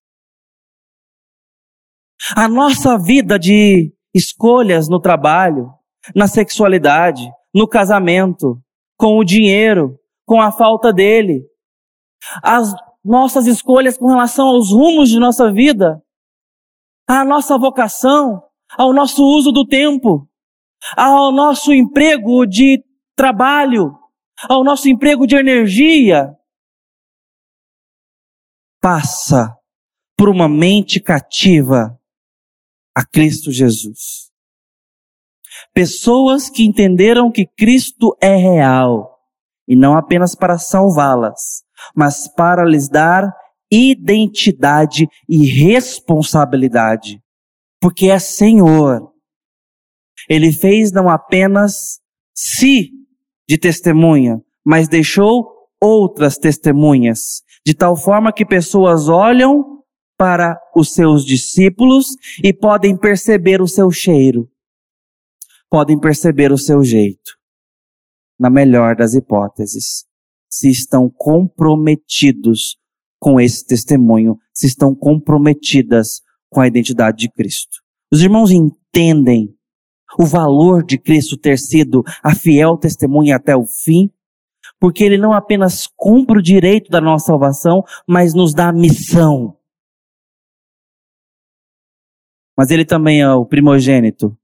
A 2.36 2.46
nossa 2.46 2.98
vida 2.98 3.38
de 3.38 3.92
escolhas 4.14 4.88
no 4.88 5.00
trabalho, 5.00 5.72
na 6.14 6.26
sexualidade, 6.26 7.22
no 7.54 7.66
casamento, 7.66 8.60
com 8.96 9.18
o 9.18 9.24
dinheiro, 9.24 9.98
com 10.26 10.40
a 10.40 10.52
falta 10.52 10.92
dele. 10.92 11.42
As 12.42 12.74
nossas 13.04 13.46
escolhas 13.46 13.96
com 13.96 14.06
relação 14.06 14.46
aos 14.46 14.70
rumos 14.70 15.08
de 15.08 15.18
nossa 15.18 15.52
vida, 15.52 16.02
à 17.06 17.24
nossa 17.24 17.58
vocação, 17.58 18.42
ao 18.76 18.92
nosso 18.92 19.24
uso 19.24 19.50
do 19.50 19.66
tempo, 19.66 20.28
ao 20.96 21.32
nosso 21.32 21.72
emprego 21.72 22.46
de 22.46 22.84
trabalho, 23.16 23.98
ao 24.48 24.64
nosso 24.64 24.88
emprego 24.88 25.26
de 25.26 25.36
energia, 25.36 26.36
passa 28.80 29.56
por 30.16 30.28
uma 30.28 30.48
mente 30.48 31.00
cativa 31.00 31.98
a 32.94 33.04
Cristo 33.04 33.50
Jesus. 33.50 34.30
Pessoas 35.72 36.48
que 36.48 36.64
entenderam 36.64 37.30
que 37.30 37.46
Cristo 37.46 38.16
é 38.20 38.34
real 38.36 39.09
e 39.70 39.76
não 39.76 39.96
apenas 39.96 40.34
para 40.34 40.58
salvá-las, 40.58 41.62
mas 41.94 42.26
para 42.34 42.64
lhes 42.64 42.88
dar 42.88 43.32
identidade 43.70 45.06
e 45.28 45.46
responsabilidade, 45.46 47.22
porque 47.80 48.10
é 48.10 48.18
Senhor. 48.18 49.12
Ele 50.28 50.52
fez 50.52 50.90
não 50.90 51.08
apenas 51.08 52.00
si 52.34 52.90
de 53.48 53.56
testemunha, 53.56 54.40
mas 54.66 54.88
deixou 54.88 55.46
outras 55.80 56.36
testemunhas, 56.36 57.42
de 57.64 57.72
tal 57.72 57.96
forma 57.96 58.32
que 58.32 58.44
pessoas 58.44 59.08
olham 59.08 59.84
para 60.18 60.60
os 60.74 60.92
seus 60.92 61.24
discípulos 61.24 62.06
e 62.42 62.52
podem 62.52 62.96
perceber 62.96 63.62
o 63.62 63.68
seu 63.68 63.88
cheiro, 63.92 64.50
podem 65.70 65.96
perceber 65.96 66.50
o 66.50 66.58
seu 66.58 66.82
jeito. 66.82 67.39
Na 68.40 68.48
melhor 68.48 68.96
das 68.96 69.12
hipóteses, 69.12 70.06
se 70.50 70.70
estão 70.70 71.10
comprometidos 71.10 72.78
com 73.20 73.38
esse 73.38 73.66
testemunho, 73.66 74.38
se 74.54 74.66
estão 74.66 74.94
comprometidas 74.94 76.22
com 76.48 76.62
a 76.62 76.66
identidade 76.66 77.18
de 77.18 77.30
Cristo. 77.30 77.82
Os 78.10 78.22
irmãos 78.22 78.50
entendem 78.50 79.54
o 80.18 80.24
valor 80.24 80.82
de 80.82 80.98
Cristo 80.98 81.36
ter 81.36 81.58
sido 81.58 82.02
a 82.22 82.34
fiel 82.34 82.78
testemunha 82.78 83.36
até 83.36 83.54
o 83.54 83.66
fim, 83.66 84.10
porque 84.80 85.04
ele 85.04 85.18
não 85.18 85.34
apenas 85.34 85.86
cumpre 85.94 86.38
o 86.38 86.42
direito 86.42 86.90
da 86.90 87.00
nossa 87.00 87.26
salvação, 87.26 87.84
mas 88.08 88.32
nos 88.32 88.54
dá 88.54 88.70
a 88.70 88.72
missão 88.72 89.60
mas 92.60 92.70
ele 92.70 92.84
também 92.84 93.22
é 93.22 93.32
o 93.32 93.46
primogênito 93.46 94.38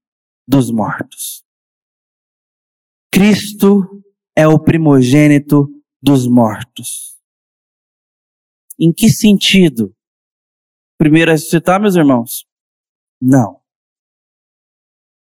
dos 0.48 0.70
mortos. 0.70 1.44
Cristo 3.16 4.04
é 4.36 4.46
o 4.46 4.58
primogênito 4.58 5.66
dos 6.02 6.28
mortos. 6.28 7.16
Em 8.78 8.92
que 8.92 9.08
sentido? 9.08 9.96
Primeiro 10.98 11.30
a 11.30 11.32
ressuscitar, 11.32 11.80
meus 11.80 11.96
irmãos? 11.96 12.44
Não. 13.18 13.58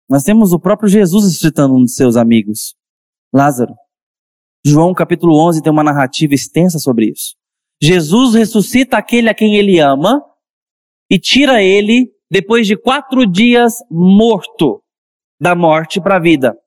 Nós 0.10 0.24
temos 0.24 0.54
o 0.54 0.60
próprio 0.60 0.88
Jesus 0.88 1.26
ressuscitando 1.26 1.76
um 1.76 1.84
de 1.84 1.92
seus 1.92 2.16
amigos, 2.16 2.78
Lázaro. 3.34 3.76
João 4.66 4.94
capítulo 4.94 5.36
11 5.50 5.62
tem 5.62 5.70
uma 5.70 5.84
narrativa 5.84 6.34
extensa 6.34 6.80
sobre 6.80 7.12
isso. 7.12 7.36
Jesus 7.84 8.36
ressuscita 8.36 8.96
aquele 8.96 9.28
a 9.28 9.36
quem 9.36 9.58
ele 9.58 9.80
ama 9.80 10.24
e 11.12 11.20
tira 11.20 11.62
ele 11.62 12.10
depois 12.32 12.66
de 12.66 12.78
quatro 12.78 13.30
dias 13.30 13.80
morto 13.92 14.82
da 15.38 15.54
morte 15.54 16.00
para 16.00 16.16
a 16.16 16.22
vida. 16.22 16.58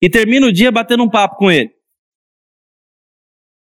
E 0.00 0.08
termina 0.08 0.46
o 0.46 0.52
dia 0.52 0.70
batendo 0.70 1.02
um 1.02 1.10
papo 1.10 1.36
com 1.36 1.50
ele. 1.50 1.76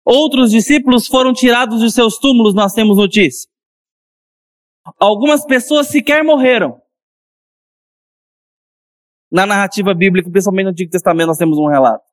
Outros 0.05 0.51
discípulos 0.51 1.07
foram 1.07 1.33
tirados 1.33 1.81
de 1.81 1.91
seus 1.91 2.19
túmulos, 2.19 2.55
nós 2.55 2.75
temos 2.75 2.97
notícia. 2.97 3.49
Algumas 4.99 5.47
pessoas 5.47 5.89
sequer 5.89 6.23
morreram. 6.23 6.81
Na 9.33 9.47
narrativa 9.47 9.95
bíblica, 9.95 10.31
principalmente 10.31 10.67
no 10.67 10.71
Antigo 10.71 10.91
Testamento, 10.91 11.29
nós 11.29 11.39
temos 11.39 11.59
um 11.59 11.67
relato. 11.67 12.05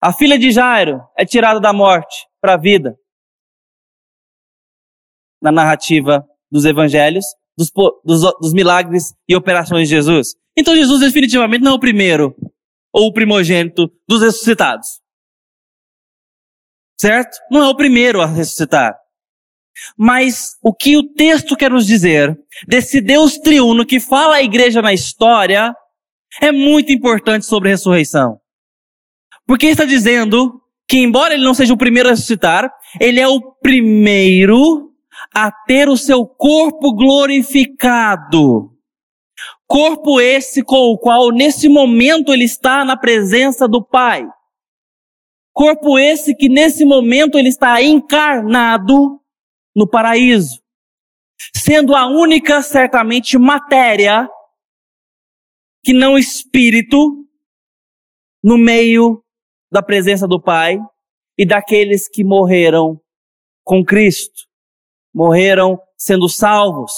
A 0.00 0.12
filha 0.12 0.38
de 0.38 0.50
Jairo 0.50 1.00
é 1.16 1.24
tirada 1.24 1.58
da 1.58 1.72
morte 1.72 2.28
para 2.40 2.54
a 2.54 2.58
vida. 2.58 2.98
Na 5.40 5.50
narrativa 5.50 6.28
dos 6.50 6.64
evangelhos, 6.64 7.24
dos, 7.56 7.70
dos, 8.04 8.38
dos 8.40 8.52
milagres 8.52 9.14
e 9.28 9.34
operações 9.34 9.88
de 9.88 9.94
Jesus. 9.94 10.36
Então 10.56 10.74
Jesus 10.74 11.00
definitivamente 11.00 11.62
não 11.62 11.72
é 11.72 11.74
o 11.74 11.80
primeiro 11.80 12.36
ou 12.92 13.06
o 13.08 13.12
primogênito 13.12 13.90
dos 14.06 14.20
ressuscitados. 14.22 15.00
Certo? 17.00 17.38
Não 17.50 17.62
é 17.62 17.68
o 17.68 17.76
primeiro 17.76 18.20
a 18.20 18.26
ressuscitar. 18.26 18.96
Mas 19.96 20.56
o 20.62 20.72
que 20.72 20.96
o 20.96 21.02
texto 21.14 21.56
quer 21.56 21.70
nos 21.70 21.86
dizer 21.86 22.38
desse 22.68 23.00
Deus 23.00 23.38
triuno 23.38 23.86
que 23.86 23.98
fala 23.98 24.36
a 24.36 24.42
igreja 24.42 24.82
na 24.82 24.92
história 24.92 25.74
é 26.40 26.52
muito 26.52 26.92
importante 26.92 27.46
sobre 27.46 27.68
a 27.68 27.72
ressurreição. 27.72 28.38
Porque 29.46 29.66
está 29.66 29.84
dizendo 29.84 30.60
que, 30.88 30.98
embora 30.98 31.34
ele 31.34 31.44
não 31.44 31.54
seja 31.54 31.74
o 31.74 31.78
primeiro 31.78 32.08
a 32.08 32.12
ressuscitar, 32.12 32.70
ele 33.00 33.18
é 33.18 33.26
o 33.26 33.40
primeiro 33.40 34.92
a 35.34 35.50
ter 35.50 35.88
o 35.88 35.96
seu 35.96 36.26
corpo 36.26 36.94
glorificado. 36.94 38.71
Corpo 39.72 40.20
esse 40.20 40.62
com 40.62 40.90
o 40.90 40.98
qual, 40.98 41.30
nesse 41.30 41.66
momento, 41.66 42.30
ele 42.30 42.44
está 42.44 42.84
na 42.84 42.94
presença 42.94 43.66
do 43.66 43.82
Pai. 43.82 44.22
Corpo 45.50 45.98
esse 45.98 46.34
que, 46.34 46.46
nesse 46.46 46.84
momento, 46.84 47.38
ele 47.38 47.48
está 47.48 47.82
encarnado 47.82 49.18
no 49.74 49.88
paraíso. 49.88 50.60
Sendo 51.56 51.96
a 51.96 52.06
única, 52.06 52.60
certamente, 52.60 53.38
matéria 53.38 54.28
que 55.82 55.94
não 55.94 56.18
espírito 56.18 57.26
no 58.44 58.58
meio 58.58 59.24
da 59.70 59.82
presença 59.82 60.28
do 60.28 60.38
Pai 60.38 60.78
e 61.38 61.46
daqueles 61.46 62.06
que 62.10 62.22
morreram 62.22 63.00
com 63.64 63.82
Cristo 63.82 64.46
morreram 65.14 65.80
sendo 65.96 66.28
salvos. 66.28 66.92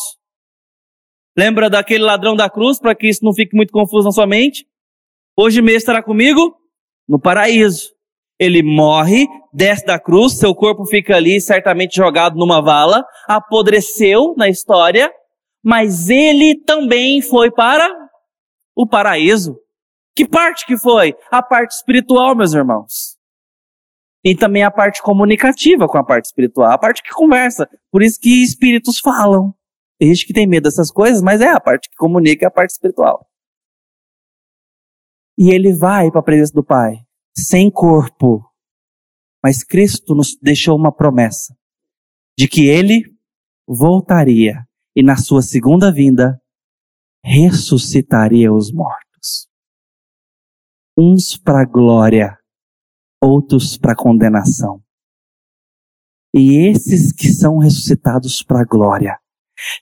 Lembra 1.36 1.68
daquele 1.68 2.04
ladrão 2.04 2.36
da 2.36 2.48
cruz, 2.48 2.78
para 2.78 2.94
que 2.94 3.08
isso 3.08 3.24
não 3.24 3.34
fique 3.34 3.56
muito 3.56 3.72
confuso 3.72 4.06
na 4.06 4.12
sua 4.12 4.26
mente? 4.26 4.66
Hoje 5.36 5.60
mesmo 5.60 5.78
estará 5.78 6.02
comigo 6.02 6.56
no 7.08 7.18
paraíso. 7.18 7.92
Ele 8.38 8.62
morre, 8.62 9.26
desce 9.52 9.84
da 9.84 9.98
cruz, 9.98 10.38
seu 10.38 10.54
corpo 10.54 10.84
fica 10.86 11.16
ali 11.16 11.40
certamente 11.40 11.96
jogado 11.96 12.36
numa 12.36 12.60
vala, 12.60 13.04
apodreceu 13.28 14.34
na 14.36 14.48
história, 14.48 15.12
mas 15.62 16.08
ele 16.08 16.56
também 16.64 17.20
foi 17.20 17.50
para 17.50 17.88
o 18.76 18.86
paraíso. 18.86 19.56
Que 20.16 20.26
parte 20.26 20.66
que 20.66 20.76
foi? 20.76 21.14
A 21.30 21.42
parte 21.42 21.72
espiritual, 21.72 22.36
meus 22.36 22.54
irmãos. 22.54 23.16
E 24.24 24.36
também 24.36 24.62
a 24.62 24.70
parte 24.70 25.02
comunicativa 25.02 25.86
com 25.86 25.98
a 25.98 26.04
parte 26.04 26.26
espiritual, 26.26 26.70
a 26.70 26.78
parte 26.78 27.02
que 27.02 27.10
conversa. 27.10 27.68
Por 27.90 28.02
isso 28.02 28.18
que 28.20 28.42
espíritos 28.42 28.98
falam. 28.98 29.52
Tem 29.98 30.12
gente 30.12 30.26
que 30.26 30.32
tem 30.32 30.46
medo 30.46 30.64
dessas 30.64 30.90
coisas, 30.90 31.22
mas 31.22 31.40
é 31.40 31.48
a 31.48 31.60
parte 31.60 31.88
que 31.88 31.96
comunica 31.96 32.44
é 32.44 32.48
a 32.48 32.50
parte 32.50 32.70
espiritual. 32.70 33.28
E 35.38 35.50
ele 35.50 35.72
vai 35.72 36.10
para 36.10 36.20
a 36.20 36.24
presença 36.24 36.52
do 36.52 36.64
Pai, 36.64 37.04
sem 37.36 37.70
corpo. 37.70 38.44
Mas 39.42 39.62
Cristo 39.62 40.14
nos 40.14 40.36
deixou 40.40 40.76
uma 40.76 40.92
promessa 40.92 41.56
de 42.36 42.48
que 42.48 42.66
ele 42.66 43.04
voltaria 43.66 44.66
e 44.96 45.02
na 45.02 45.16
sua 45.16 45.42
segunda 45.42 45.92
vinda 45.92 46.40
ressuscitaria 47.22 48.52
os 48.52 48.72
mortos. 48.72 49.48
Uns 50.96 51.36
para 51.36 51.64
glória 51.64 52.38
outros 53.20 53.76
para 53.78 53.96
condenação. 53.96 54.82
E 56.34 56.68
esses 56.68 57.12
que 57.12 57.28
são 57.28 57.58
ressuscitados 57.58 58.42
para 58.42 58.64
glória 58.64 59.18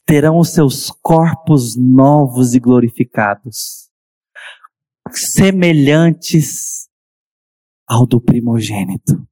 terão 0.07 0.39
os 0.39 0.51
seus 0.51 0.91
corpos 1.03 1.77
novos 1.77 2.55
e 2.55 2.61
glorificados, 2.61 3.91
semelhantes 5.11 6.89
ao 7.87 8.07
do 8.07 8.21
primogênito. 8.21 9.27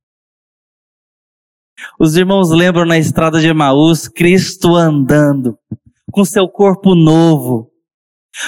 Os 1.98 2.16
irmãos 2.16 2.50
lembram 2.50 2.84
na 2.84 2.98
estrada 2.98 3.40
de 3.40 3.48
Emaús, 3.48 4.06
Cristo 4.06 4.76
andando 4.76 5.58
com 6.12 6.24
seu 6.24 6.48
corpo 6.48 6.94
novo, 6.94 7.70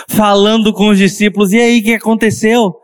falando 0.08 0.72
com 0.72 0.88
os 0.88 0.98
discípulos, 0.98 1.52
e 1.52 1.58
aí 1.58 1.80
o 1.80 1.82
que 1.82 1.94
aconteceu? 1.94 2.74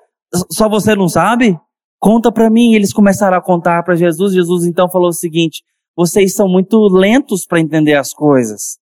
Só 0.53 0.69
você 0.69 0.95
não 0.95 1.09
sabe? 1.09 1.59
Conta 1.99 2.31
para 2.31 2.51
mim. 2.51 2.75
Eles 2.75 2.93
começaram 2.93 3.37
a 3.37 3.43
contar 3.43 3.83
para 3.83 3.97
Jesus. 3.97 4.33
Jesus 4.33 4.65
então 4.65 4.89
falou 4.91 5.09
o 5.09 5.13
seguinte: 5.13 5.63
vocês 5.97 6.35
são 6.35 6.49
muito 6.49 6.79
lentos 6.89 7.45
para 7.47 7.61
entender 7.61 7.95
as 7.95 8.13
coisas. 8.13 8.79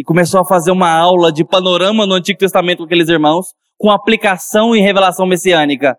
E 0.00 0.02
começou 0.02 0.40
a 0.40 0.46
fazer 0.46 0.70
uma 0.70 0.90
aula 0.90 1.30
de 1.30 1.44
panorama 1.44 2.06
no 2.06 2.14
Antigo 2.14 2.38
Testamento 2.38 2.78
com 2.78 2.84
aqueles 2.84 3.10
irmãos, 3.10 3.48
com 3.76 3.90
aplicação 3.90 4.74
e 4.74 4.80
revelação 4.80 5.26
messiânica. 5.26 5.94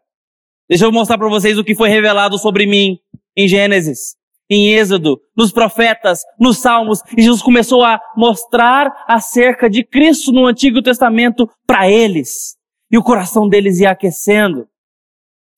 Deixa 0.67 0.85
eu 0.85 0.91
mostrar 0.91 1.19
para 1.19 1.29
vocês 1.29 1.55
o 1.59 1.63
que 1.63 1.75
foi 1.75 1.87
revelado 1.87 2.39
sobre 2.39 2.65
mim 2.65 2.97
em 3.37 3.47
Gênesis, 3.47 4.15
em 4.49 4.73
Êxodo, 4.73 5.21
nos 5.37 5.51
profetas, 5.51 6.21
nos 6.39 6.57
Salmos. 6.57 7.03
E 7.15 7.21
Jesus 7.21 7.43
começou 7.43 7.83
a 7.83 8.01
mostrar 8.17 8.91
acerca 9.07 9.69
de 9.69 9.83
Cristo 9.83 10.31
no 10.31 10.47
Antigo 10.47 10.81
Testamento 10.81 11.47
para 11.67 11.87
eles. 11.87 12.57
E 12.91 12.97
o 12.97 13.03
coração 13.03 13.47
deles 13.47 13.81
ia 13.81 13.91
aquecendo. 13.91 14.65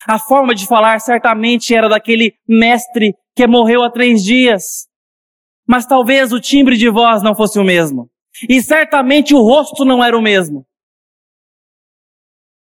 A 0.06 0.20
forma 0.20 0.54
de 0.54 0.68
falar 0.68 1.00
certamente 1.00 1.74
era 1.74 1.88
daquele 1.88 2.34
mestre 2.46 3.16
que 3.38 3.48
morreu 3.48 3.84
há 3.84 3.90
três 3.90 4.22
dias. 4.22 4.86
Mas 5.66 5.86
talvez 5.86 6.34
o 6.34 6.42
timbre 6.42 6.76
de 6.76 6.90
voz 6.90 7.24
não 7.24 7.34
fosse 7.34 7.58
o 7.58 7.64
mesmo. 7.64 8.12
E 8.50 8.62
certamente 8.62 9.34
o 9.34 9.42
rosto 9.42 9.86
não 9.86 10.04
era 10.04 10.18
o 10.18 10.22
mesmo. 10.22 10.66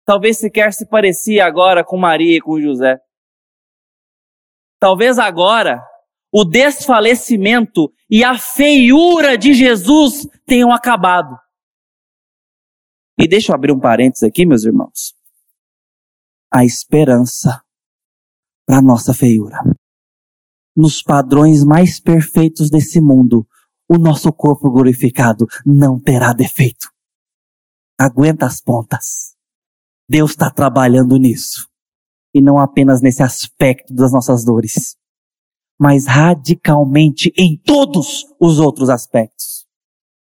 Talvez 0.05 0.39
sequer 0.39 0.73
se 0.73 0.89
parecia 0.89 1.45
agora 1.45 1.85
com 1.85 1.99
Maria 1.99 2.37
e 2.37 2.41
com 2.41 2.61
José. 2.61 2.99
Talvez 4.81 5.19
agora 5.19 5.85
o 6.33 6.45
desfalecimento 6.45 7.93
e 8.11 8.25
a 8.25 8.39
feiura 8.39 9.37
de 9.37 9.53
Jesus 9.53 10.27
tenham 10.47 10.73
acabado. 10.73 11.37
E 13.19 13.27
deixa 13.27 13.53
eu 13.53 13.55
abrir 13.57 13.73
um 13.73 13.81
parênteses 13.81 14.23
aqui, 14.23 14.47
meus 14.47 14.65
irmãos 14.65 15.19
a 16.51 16.65
esperança 16.65 17.63
para 18.67 18.83
nossa 18.83 19.13
feiura. 19.13 19.59
Nos 20.77 21.03
padrões 21.03 21.65
mais 21.65 22.01
perfeitos 22.01 22.71
desse 22.71 23.01
mundo, 23.01 23.47
o 23.89 23.97
nosso 23.97 24.33
corpo 24.33 24.71
glorificado 24.71 25.47
não 25.65 25.99
terá 25.99 26.33
defeito. 26.33 26.91
Aguenta 27.99 28.47
as 28.47 28.61
pontas. 28.61 29.35
Deus 30.09 30.33
está 30.33 30.51
trabalhando 30.51 31.17
nisso. 31.17 31.69
E 32.35 32.41
não 32.41 32.59
apenas 32.59 33.01
nesse 33.01 33.23
aspecto 33.23 33.95
das 33.95 34.13
nossas 34.13 34.45
dores, 34.45 34.97
mas 35.81 36.07
radicalmente 36.07 37.33
em 37.37 37.57
todos 37.57 38.27
os 38.39 38.59
outros 38.59 38.91
aspectos. 38.91 39.67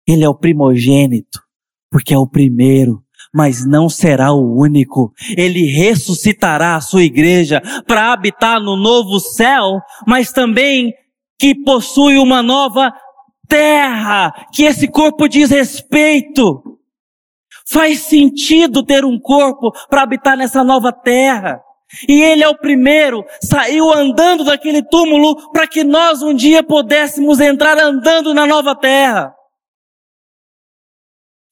Ele 0.06 0.24
é 0.24 0.28
o 0.28 0.34
primogênito, 0.34 1.42
porque 1.90 2.14
é 2.14 2.18
o 2.18 2.28
primeiro 2.28 3.04
mas 3.32 3.64
não 3.64 3.88
será 3.88 4.32
o 4.32 4.58
único. 4.58 5.12
Ele 5.36 5.64
ressuscitará 5.66 6.76
a 6.76 6.80
sua 6.80 7.02
igreja 7.02 7.62
para 7.86 8.12
habitar 8.12 8.60
no 8.60 8.76
novo 8.76 9.20
céu, 9.20 9.80
mas 10.06 10.32
também 10.32 10.92
que 11.38 11.54
possui 11.54 12.18
uma 12.18 12.42
nova 12.42 12.92
terra, 13.50 14.32
que 14.54 14.62
esse 14.62 14.88
corpo 14.88 15.28
diz 15.28 15.50
respeito. 15.50 16.78
Faz 17.68 18.00
sentido 18.00 18.84
ter 18.84 19.04
um 19.04 19.18
corpo 19.18 19.72
para 19.88 20.02
habitar 20.02 20.36
nessa 20.36 20.64
nova 20.64 20.92
terra. 20.92 21.60
E 22.08 22.22
ele 22.22 22.44
é 22.44 22.48
o 22.48 22.56
primeiro, 22.56 23.24
saiu 23.42 23.92
andando 23.92 24.44
daquele 24.44 24.80
túmulo 24.80 25.50
para 25.50 25.66
que 25.66 25.82
nós 25.82 26.22
um 26.22 26.32
dia 26.32 26.62
pudéssemos 26.62 27.40
entrar 27.40 27.76
andando 27.78 28.32
na 28.32 28.46
nova 28.46 28.76
terra. 28.76 29.34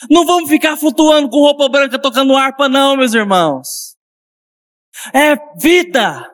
Não 0.08 0.24
vamos 0.24 0.48
ficar 0.48 0.76
flutuando 0.76 1.28
com 1.28 1.40
roupa 1.40 1.68
branca 1.68 1.98
tocando 2.00 2.36
harpa, 2.36 2.68
não, 2.68 2.96
meus 2.96 3.14
irmãos. 3.14 3.96
É 5.12 5.36
vida 5.60 6.24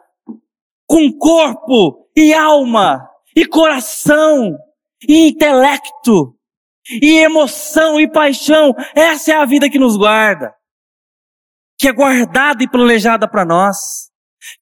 com 0.86 1.10
corpo 1.18 2.06
e 2.14 2.34
alma. 2.34 3.08
e 3.36 3.44
coração, 3.46 4.56
e 5.09 5.28
intelecto, 5.28 6.34
e 7.02 7.18
emoção 7.18 8.00
e 8.00 8.11
paixão. 8.11 8.74
Essa 8.94 9.32
é 9.32 9.36
a 9.36 9.44
vida 9.44 9.70
que 9.70 9.78
nos 9.78 9.96
guarda, 9.96 10.52
que 11.78 11.88
é 11.88 11.92
guardada 11.92 12.62
e 12.62 12.68
planejada 12.68 13.28
para 13.28 13.44
nós. 13.44 13.76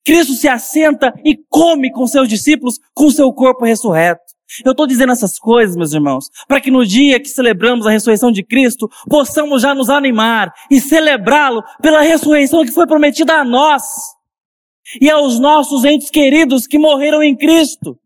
Cristo 0.04 0.34
se 0.34 0.48
assenta 0.48 1.12
e 1.24 1.36
come 1.48 1.90
com 1.90 2.06
seus 2.06 2.28
discípulos 2.28 2.78
com 2.94 3.10
seu 3.10 3.32
corpo 3.32 3.64
ressurreto. 3.64 4.22
Eu 4.64 4.72
estou 4.72 4.86
dizendo 4.86 5.12
essas 5.12 5.38
coisas, 5.38 5.74
meus 5.76 5.94
irmãos, 5.94 6.28
para 6.46 6.60
que 6.60 6.70
no 6.70 6.84
dia 6.84 7.18
que 7.18 7.28
celebramos 7.28 7.86
a 7.86 7.90
ressurreição 7.90 8.30
de 8.30 8.44
Cristo, 8.44 8.88
possamos 9.08 9.62
já 9.62 9.74
nos 9.74 9.88
animar 9.88 10.52
e 10.70 10.78
celebrá-lo 10.78 11.62
pela 11.80 12.02
ressurreição 12.02 12.64
que 12.64 12.70
foi 12.70 12.86
prometida 12.86 13.34
a 13.34 13.44
nós 13.44 13.82
e 15.00 15.10
aos 15.10 15.40
nossos 15.40 15.84
entes 15.84 16.10
queridos 16.10 16.66
que 16.66 16.78
morreram 16.78 17.22
em 17.22 17.34
Cristo. 17.34 17.98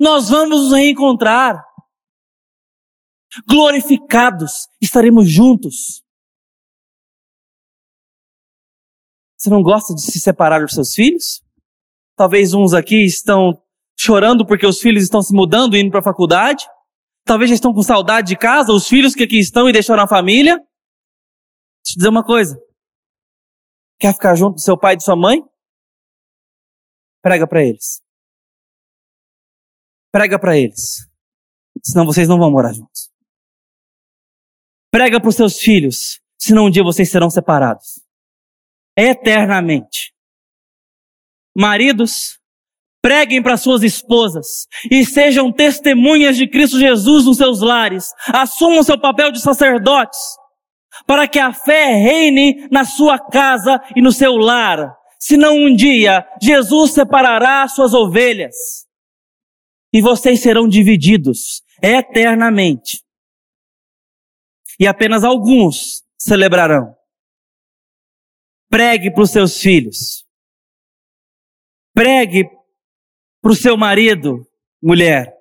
Nós 0.00 0.30
vamos 0.30 0.62
nos 0.62 0.72
reencontrar. 0.72 1.62
Glorificados, 3.48 4.68
estaremos 4.80 5.28
juntos. 5.28 6.02
Você 9.36 9.50
não 9.50 9.62
gosta 9.62 9.94
de 9.94 10.00
se 10.00 10.20
separar 10.20 10.60
dos 10.60 10.72
seus 10.72 10.94
filhos? 10.94 11.42
Talvez 12.16 12.54
uns 12.54 12.72
aqui 12.72 13.04
estão 13.04 13.60
chorando 13.98 14.46
porque 14.46 14.66
os 14.66 14.80
filhos 14.80 15.02
estão 15.02 15.22
se 15.22 15.34
mudando 15.34 15.76
indo 15.76 15.90
para 15.90 16.00
a 16.00 16.04
faculdade. 16.04 16.64
Talvez 17.24 17.50
já 17.50 17.54
estão 17.54 17.72
com 17.72 17.82
saudade 17.82 18.28
de 18.28 18.36
casa, 18.36 18.72
os 18.72 18.86
filhos 18.86 19.14
que 19.14 19.24
aqui 19.24 19.38
estão 19.38 19.68
e 19.68 19.72
deixaram 19.72 20.02
a 20.04 20.08
família. 20.08 20.56
Deixa 20.56 20.66
eu 20.66 21.84
te 21.84 21.96
dizer 21.96 22.08
uma 22.08 22.24
coisa. 22.24 22.58
Quer 23.98 24.12
ficar 24.12 24.34
junto 24.34 24.54
do 24.54 24.60
seu 24.60 24.78
pai 24.78 24.94
e 24.94 24.96
de 24.96 25.04
sua 25.04 25.16
mãe? 25.16 25.42
Prega 27.22 27.46
para 27.46 27.64
eles. 27.64 28.02
Prega 30.12 30.38
para 30.38 30.56
eles. 30.56 31.08
Senão 31.82 32.04
vocês 32.04 32.28
não 32.28 32.38
vão 32.38 32.50
morar 32.50 32.72
juntos. 32.72 33.13
Prega 34.94 35.18
para 35.18 35.28
os 35.28 35.34
seus 35.34 35.58
filhos, 35.58 36.20
senão 36.38 36.66
um 36.66 36.70
dia 36.70 36.84
vocês 36.84 37.10
serão 37.10 37.28
separados. 37.28 38.00
Eternamente. 38.96 40.12
Maridos, 41.52 42.38
preguem 43.02 43.42
para 43.42 43.56
suas 43.56 43.82
esposas 43.82 44.68
e 44.88 45.04
sejam 45.04 45.50
testemunhas 45.50 46.36
de 46.36 46.46
Cristo 46.46 46.78
Jesus 46.78 47.24
nos 47.24 47.38
seus 47.38 47.60
lares. 47.60 48.12
Assumam 48.28 48.84
seu 48.84 48.96
papel 48.96 49.32
de 49.32 49.40
sacerdotes 49.40 50.20
para 51.08 51.26
que 51.26 51.40
a 51.40 51.52
fé 51.52 51.86
reine 51.96 52.68
na 52.70 52.84
sua 52.84 53.18
casa 53.18 53.82
e 53.96 54.00
no 54.00 54.12
seu 54.12 54.36
lar. 54.36 54.94
Senão 55.18 55.56
um 55.56 55.74
dia 55.74 56.24
Jesus 56.40 56.92
separará 56.92 57.66
suas 57.66 57.94
ovelhas 57.94 58.54
e 59.92 60.00
vocês 60.00 60.38
serão 60.40 60.68
divididos 60.68 61.64
eternamente 61.82 63.03
e 64.78 64.86
apenas 64.86 65.24
alguns 65.24 66.04
celebrarão. 66.18 66.96
Pregue 68.68 69.12
para 69.12 69.22
os 69.22 69.30
seus 69.30 69.58
filhos. 69.58 70.26
Pregue 71.92 72.44
para 73.40 73.52
o 73.52 73.54
seu 73.54 73.76
marido, 73.76 74.50
mulher. 74.82 75.32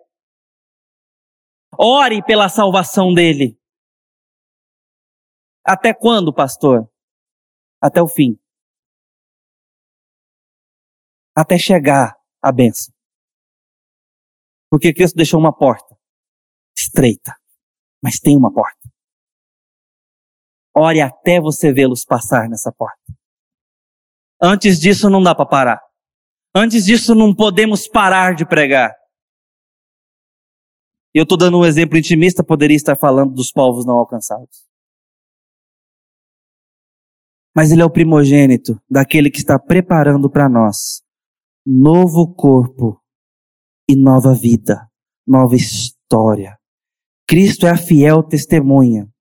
Ore 1.79 2.23
pela 2.23 2.47
salvação 2.49 3.13
dele. 3.13 3.59
Até 5.65 5.93
quando, 5.93 6.33
pastor? 6.33 6.87
Até 7.81 8.01
o 8.01 8.07
fim. 8.07 8.37
Até 11.35 11.57
chegar 11.57 12.15
a 12.41 12.51
bênção. 12.51 12.93
Porque 14.69 14.93
Cristo 14.93 15.15
deixou 15.15 15.39
uma 15.39 15.55
porta 15.55 15.97
estreita, 16.77 17.35
mas 18.01 18.19
tem 18.19 18.37
uma 18.37 18.53
porta. 18.53 18.92
Ore 20.75 21.01
até 21.01 21.39
você 21.39 21.71
vê-los 21.71 22.03
passar 22.03 22.49
nessa 22.49 22.71
porta. 22.71 22.97
Antes 24.41 24.79
disso 24.79 25.09
não 25.09 25.21
dá 25.21 25.35
para 25.35 25.45
parar. 25.45 25.81
Antes 26.55 26.85
disso 26.85 27.13
não 27.13 27.33
podemos 27.33 27.87
parar 27.87 28.33
de 28.33 28.45
pregar. 28.45 28.93
Eu 31.13 31.23
estou 31.23 31.37
dando 31.37 31.59
um 31.59 31.65
exemplo 31.65 31.97
intimista, 31.97 32.43
poderia 32.43 32.75
estar 32.75 32.95
falando 32.95 33.33
dos 33.33 33.51
povos 33.51 33.85
não 33.85 33.95
alcançados. 33.95 34.67
Mas 37.55 37.71
ele 37.71 37.83
é 37.83 37.85
o 37.85 37.89
primogênito 37.89 38.81
daquele 38.89 39.29
que 39.29 39.37
está 39.37 39.59
preparando 39.59 40.27
para 40.29 40.49
nós 40.49 41.03
novo 41.65 42.33
corpo 42.33 42.99
e 43.87 43.95
nova 43.95 44.33
vida, 44.33 44.89
nova 45.25 45.55
história. 45.55 46.57
Cristo 47.27 47.67
é 47.67 47.69
a 47.69 47.77
fiel 47.77 48.23
testemunha 48.23 49.12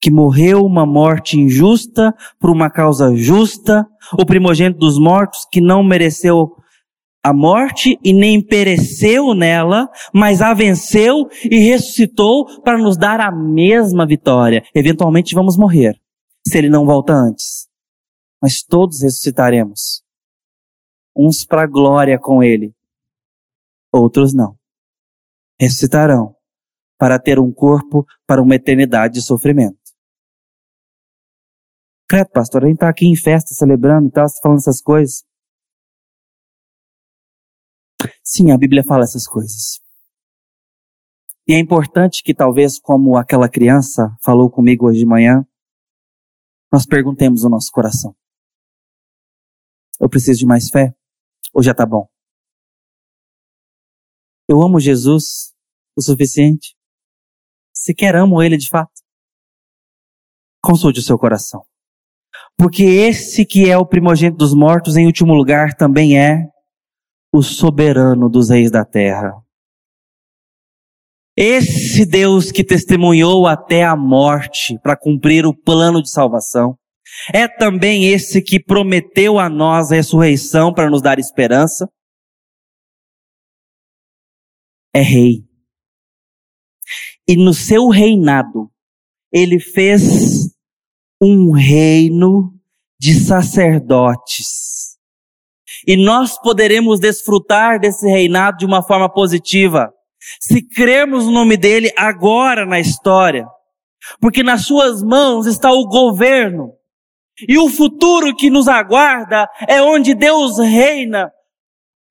que 0.00 0.10
morreu 0.10 0.64
uma 0.64 0.86
morte 0.86 1.38
injusta 1.38 2.14
por 2.38 2.50
uma 2.50 2.70
causa 2.70 3.14
justa, 3.14 3.86
o 4.18 4.24
primogênito 4.24 4.78
dos 4.78 4.98
mortos 4.98 5.46
que 5.50 5.60
não 5.60 5.82
mereceu 5.82 6.56
a 7.22 7.34
morte 7.34 7.98
e 8.02 8.14
nem 8.14 8.42
pereceu 8.42 9.34
nela, 9.34 9.90
mas 10.12 10.40
a 10.40 10.54
venceu 10.54 11.28
e 11.44 11.58
ressuscitou 11.58 12.62
para 12.62 12.78
nos 12.78 12.96
dar 12.96 13.20
a 13.20 13.30
mesma 13.30 14.06
vitória. 14.06 14.64
Eventualmente 14.74 15.34
vamos 15.34 15.56
morrer, 15.58 16.00
se 16.46 16.56
ele 16.56 16.70
não 16.70 16.86
volta 16.86 17.12
antes. 17.12 17.68
Mas 18.42 18.62
todos 18.62 19.02
ressuscitaremos. 19.02 20.02
Uns 21.14 21.44
para 21.44 21.66
glória 21.66 22.18
com 22.18 22.42
ele, 22.42 22.72
outros 23.92 24.32
não. 24.32 24.56
Ressuscitarão 25.60 26.34
para 26.98 27.18
ter 27.18 27.38
um 27.38 27.52
corpo 27.52 28.06
para 28.26 28.40
uma 28.42 28.54
eternidade 28.54 29.14
de 29.14 29.22
sofrimento. 29.22 29.79
Credo, 32.10 32.28
pastor, 32.30 32.64
a 32.64 32.66
gente 32.66 32.74
está 32.74 32.88
aqui 32.88 33.06
em 33.06 33.14
festa, 33.14 33.54
celebrando 33.54 34.08
e 34.08 34.10
tal, 34.10 34.28
você 34.28 34.34
tá 34.34 34.42
falando 34.42 34.58
essas 34.58 34.82
coisas. 34.82 35.24
Sim, 38.20 38.50
a 38.50 38.58
Bíblia 38.58 38.82
fala 38.82 39.04
essas 39.04 39.28
coisas. 39.28 39.80
E 41.46 41.54
é 41.54 41.58
importante 41.60 42.24
que 42.24 42.34
talvez, 42.34 42.80
como 42.80 43.16
aquela 43.16 43.48
criança 43.48 44.12
falou 44.24 44.50
comigo 44.50 44.88
hoje 44.88 44.98
de 44.98 45.06
manhã, 45.06 45.46
nós 46.72 46.84
perguntemos 46.84 47.44
o 47.44 47.48
nosso 47.48 47.70
coração. 47.70 48.12
Eu 50.00 50.10
preciso 50.10 50.40
de 50.40 50.46
mais 50.46 50.68
fé? 50.68 50.92
Ou 51.54 51.62
já 51.62 51.70
está 51.70 51.86
bom? 51.86 52.08
Eu 54.48 54.60
amo 54.60 54.80
Jesus 54.80 55.54
o 55.96 56.02
suficiente? 56.02 56.76
Sequer 57.72 58.16
amo 58.16 58.42
Ele 58.42 58.56
de 58.56 58.66
fato? 58.66 59.00
Consulte 60.60 60.98
o 60.98 61.04
seu 61.04 61.16
coração. 61.16 61.69
Porque 62.60 62.82
esse 62.82 63.46
que 63.46 63.70
é 63.70 63.78
o 63.78 63.86
primogênito 63.86 64.36
dos 64.36 64.52
mortos, 64.52 64.94
em 64.94 65.06
último 65.06 65.32
lugar, 65.32 65.72
também 65.72 66.20
é 66.20 66.46
o 67.32 67.42
soberano 67.42 68.28
dos 68.28 68.50
reis 68.50 68.70
da 68.70 68.84
terra. 68.84 69.32
Esse 71.34 72.04
Deus 72.04 72.52
que 72.52 72.62
testemunhou 72.62 73.46
até 73.46 73.82
a 73.82 73.96
morte 73.96 74.78
para 74.82 74.94
cumprir 74.94 75.46
o 75.46 75.56
plano 75.56 76.02
de 76.02 76.10
salvação, 76.10 76.76
é 77.32 77.48
também 77.48 78.04
esse 78.04 78.42
que 78.42 78.62
prometeu 78.62 79.38
a 79.38 79.48
nós 79.48 79.90
a 79.90 79.94
ressurreição 79.94 80.70
para 80.70 80.90
nos 80.90 81.00
dar 81.00 81.18
esperança. 81.18 81.88
É 84.94 85.00
rei. 85.00 85.46
E 87.26 87.36
no 87.36 87.54
seu 87.54 87.88
reinado, 87.88 88.70
ele 89.32 89.58
fez 89.58 90.59
um 91.20 91.52
reino 91.52 92.52
de 92.98 93.14
sacerdotes. 93.14 94.96
E 95.86 95.96
nós 95.96 96.38
poderemos 96.40 97.00
desfrutar 97.00 97.78
desse 97.78 98.06
reinado 98.06 98.58
de 98.58 98.66
uma 98.66 98.82
forma 98.82 99.08
positiva, 99.08 99.92
se 100.40 100.62
crermos 100.62 101.24
no 101.24 101.32
nome 101.32 101.56
dele 101.56 101.92
agora 101.96 102.66
na 102.66 102.78
história. 102.78 103.46
Porque 104.20 104.42
nas 104.42 104.66
suas 104.66 105.02
mãos 105.02 105.46
está 105.46 105.70
o 105.70 105.86
governo. 105.86 106.72
E 107.48 107.58
o 107.58 107.68
futuro 107.68 108.34
que 108.34 108.50
nos 108.50 108.68
aguarda 108.68 109.48
é 109.68 109.80
onde 109.80 110.14
Deus 110.14 110.58
reina. 110.58 111.30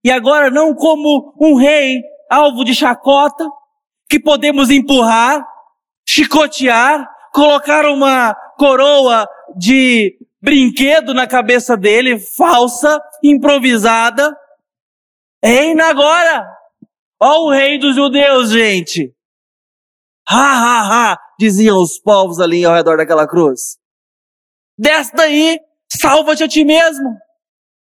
E 0.03 0.11
agora 0.11 0.49
não 0.49 0.73
como 0.73 1.35
um 1.39 1.55
rei 1.55 2.01
alvo 2.29 2.63
de 2.63 2.73
chacota, 2.73 3.47
que 4.09 4.19
podemos 4.19 4.69
empurrar, 4.69 5.45
chicotear, 6.07 7.07
colocar 7.31 7.85
uma 7.85 8.35
coroa 8.59 9.25
de 9.57 10.17
brinquedo 10.41 11.13
na 11.13 11.25
cabeça 11.25 11.77
dele, 11.77 12.19
falsa, 12.19 13.01
improvisada. 13.23 14.35
Reina 15.43 15.85
agora! 15.85 16.45
Ó 17.21 17.45
o 17.45 17.51
rei 17.51 17.79
dos 17.79 17.95
judeus, 17.95 18.51
gente! 18.51 19.15
Ha, 20.29 20.35
ha, 20.35 21.11
ha! 21.11 21.19
Diziam 21.39 21.81
os 21.81 21.97
povos 21.99 22.39
ali 22.39 22.65
ao 22.65 22.75
redor 22.75 22.97
daquela 22.97 23.27
cruz. 23.27 23.77
Desce 24.77 25.13
daí, 25.15 25.57
salva-te 25.89 26.43
a 26.43 26.47
ti 26.47 26.63
mesmo. 26.63 27.17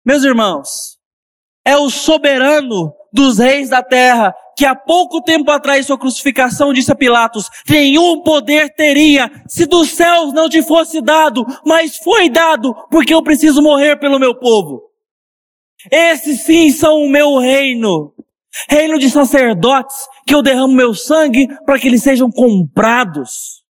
Meus 0.04 0.24
irmãos, 0.24 0.98
é 1.64 1.76
o 1.76 1.90
soberano 1.90 2.94
dos 3.14 3.38
reis 3.38 3.68
da 3.68 3.80
terra, 3.80 4.34
que 4.56 4.66
há 4.66 4.74
pouco 4.74 5.22
tempo 5.22 5.50
atrás 5.52 5.86
sua 5.86 5.96
crucificação 5.96 6.72
disse 6.72 6.90
a 6.90 6.96
Pilatos, 6.96 7.48
nenhum 7.68 8.22
poder 8.22 8.74
teria 8.74 9.30
se 9.46 9.66
dos 9.66 9.90
céus 9.90 10.32
não 10.32 10.48
te 10.48 10.62
fosse 10.62 11.00
dado, 11.00 11.46
mas 11.64 11.96
foi 11.96 12.28
dado 12.28 12.74
porque 12.90 13.14
eu 13.14 13.22
preciso 13.22 13.62
morrer 13.62 13.96
pelo 13.96 14.18
meu 14.18 14.34
povo. 14.34 14.82
Esses 15.90 16.42
sim 16.42 16.70
são 16.70 17.02
o 17.02 17.08
meu 17.08 17.38
reino. 17.38 18.12
Reino 18.68 18.98
de 18.98 19.10
sacerdotes, 19.10 19.96
que 20.26 20.34
eu 20.34 20.42
derramo 20.42 20.72
meu 20.72 20.94
sangue 20.94 21.48
para 21.64 21.78
que 21.78 21.88
eles 21.88 22.02
sejam 22.02 22.30
comprados. 22.30 23.63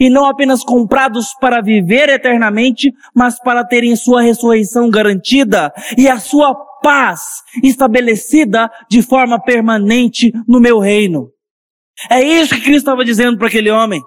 E 0.00 0.10
não 0.10 0.26
apenas 0.26 0.64
comprados 0.64 1.32
para 1.40 1.62
viver 1.62 2.08
eternamente, 2.08 2.92
mas 3.14 3.38
para 3.38 3.64
terem 3.64 3.94
sua 3.94 4.22
ressurreição 4.22 4.90
garantida 4.90 5.72
e 5.96 6.08
a 6.08 6.18
sua 6.18 6.54
paz 6.82 7.42
estabelecida 7.62 8.70
de 8.90 9.00
forma 9.02 9.40
permanente 9.40 10.32
no 10.46 10.60
meu 10.60 10.78
reino. 10.78 11.30
É 12.10 12.20
isso 12.20 12.54
que 12.54 12.60
Cristo 12.60 12.78
estava 12.78 13.04
dizendo 13.04 13.38
para 13.38 13.46
aquele 13.46 13.70
homem, 13.70 14.02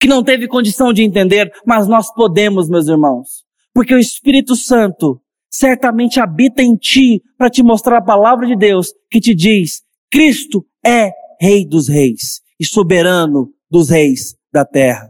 que 0.00 0.08
não 0.08 0.22
teve 0.22 0.48
condição 0.48 0.92
de 0.92 1.02
entender, 1.02 1.50
mas 1.64 1.86
nós 1.86 2.12
podemos, 2.12 2.68
meus 2.68 2.88
irmãos, 2.88 3.44
porque 3.72 3.94
o 3.94 3.98
Espírito 3.98 4.56
Santo 4.56 5.20
certamente 5.48 6.18
habita 6.18 6.62
em 6.62 6.76
ti 6.76 7.22
para 7.38 7.48
te 7.48 7.62
mostrar 7.62 7.98
a 7.98 8.04
palavra 8.04 8.46
de 8.46 8.56
Deus 8.56 8.92
que 9.08 9.20
te 9.20 9.34
diz: 9.34 9.82
Cristo 10.10 10.66
é 10.84 11.12
Rei 11.40 11.66
dos 11.66 11.88
Reis 11.88 12.40
e 12.58 12.66
soberano 12.66 13.48
dos 13.70 13.88
reis 13.88 14.34
da 14.52 14.64
terra. 14.64 15.08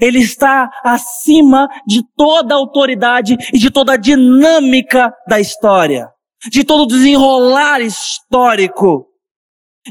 Ele 0.00 0.18
está 0.18 0.70
acima 0.84 1.68
de 1.86 2.02
toda 2.16 2.54
a 2.54 2.58
autoridade 2.58 3.36
e 3.52 3.58
de 3.58 3.70
toda 3.70 3.94
a 3.94 3.96
dinâmica 3.96 5.12
da 5.28 5.40
história, 5.40 6.08
de 6.50 6.64
todo 6.64 6.82
o 6.82 6.86
desenrolar 6.86 7.80
histórico. 7.80 9.06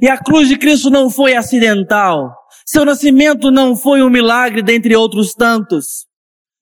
E 0.02 0.08
a 0.08 0.18
cruz 0.18 0.48
de 0.48 0.58
Cristo 0.58 0.90
não 0.90 1.10
foi 1.10 1.36
acidental. 1.36 2.34
Seu 2.66 2.86
nascimento 2.86 3.52
não 3.52 3.76
foi 3.76 4.02
um 4.02 4.10
milagre 4.10 4.62
dentre 4.62 4.96
outros 4.96 5.34
tantos 5.34 6.10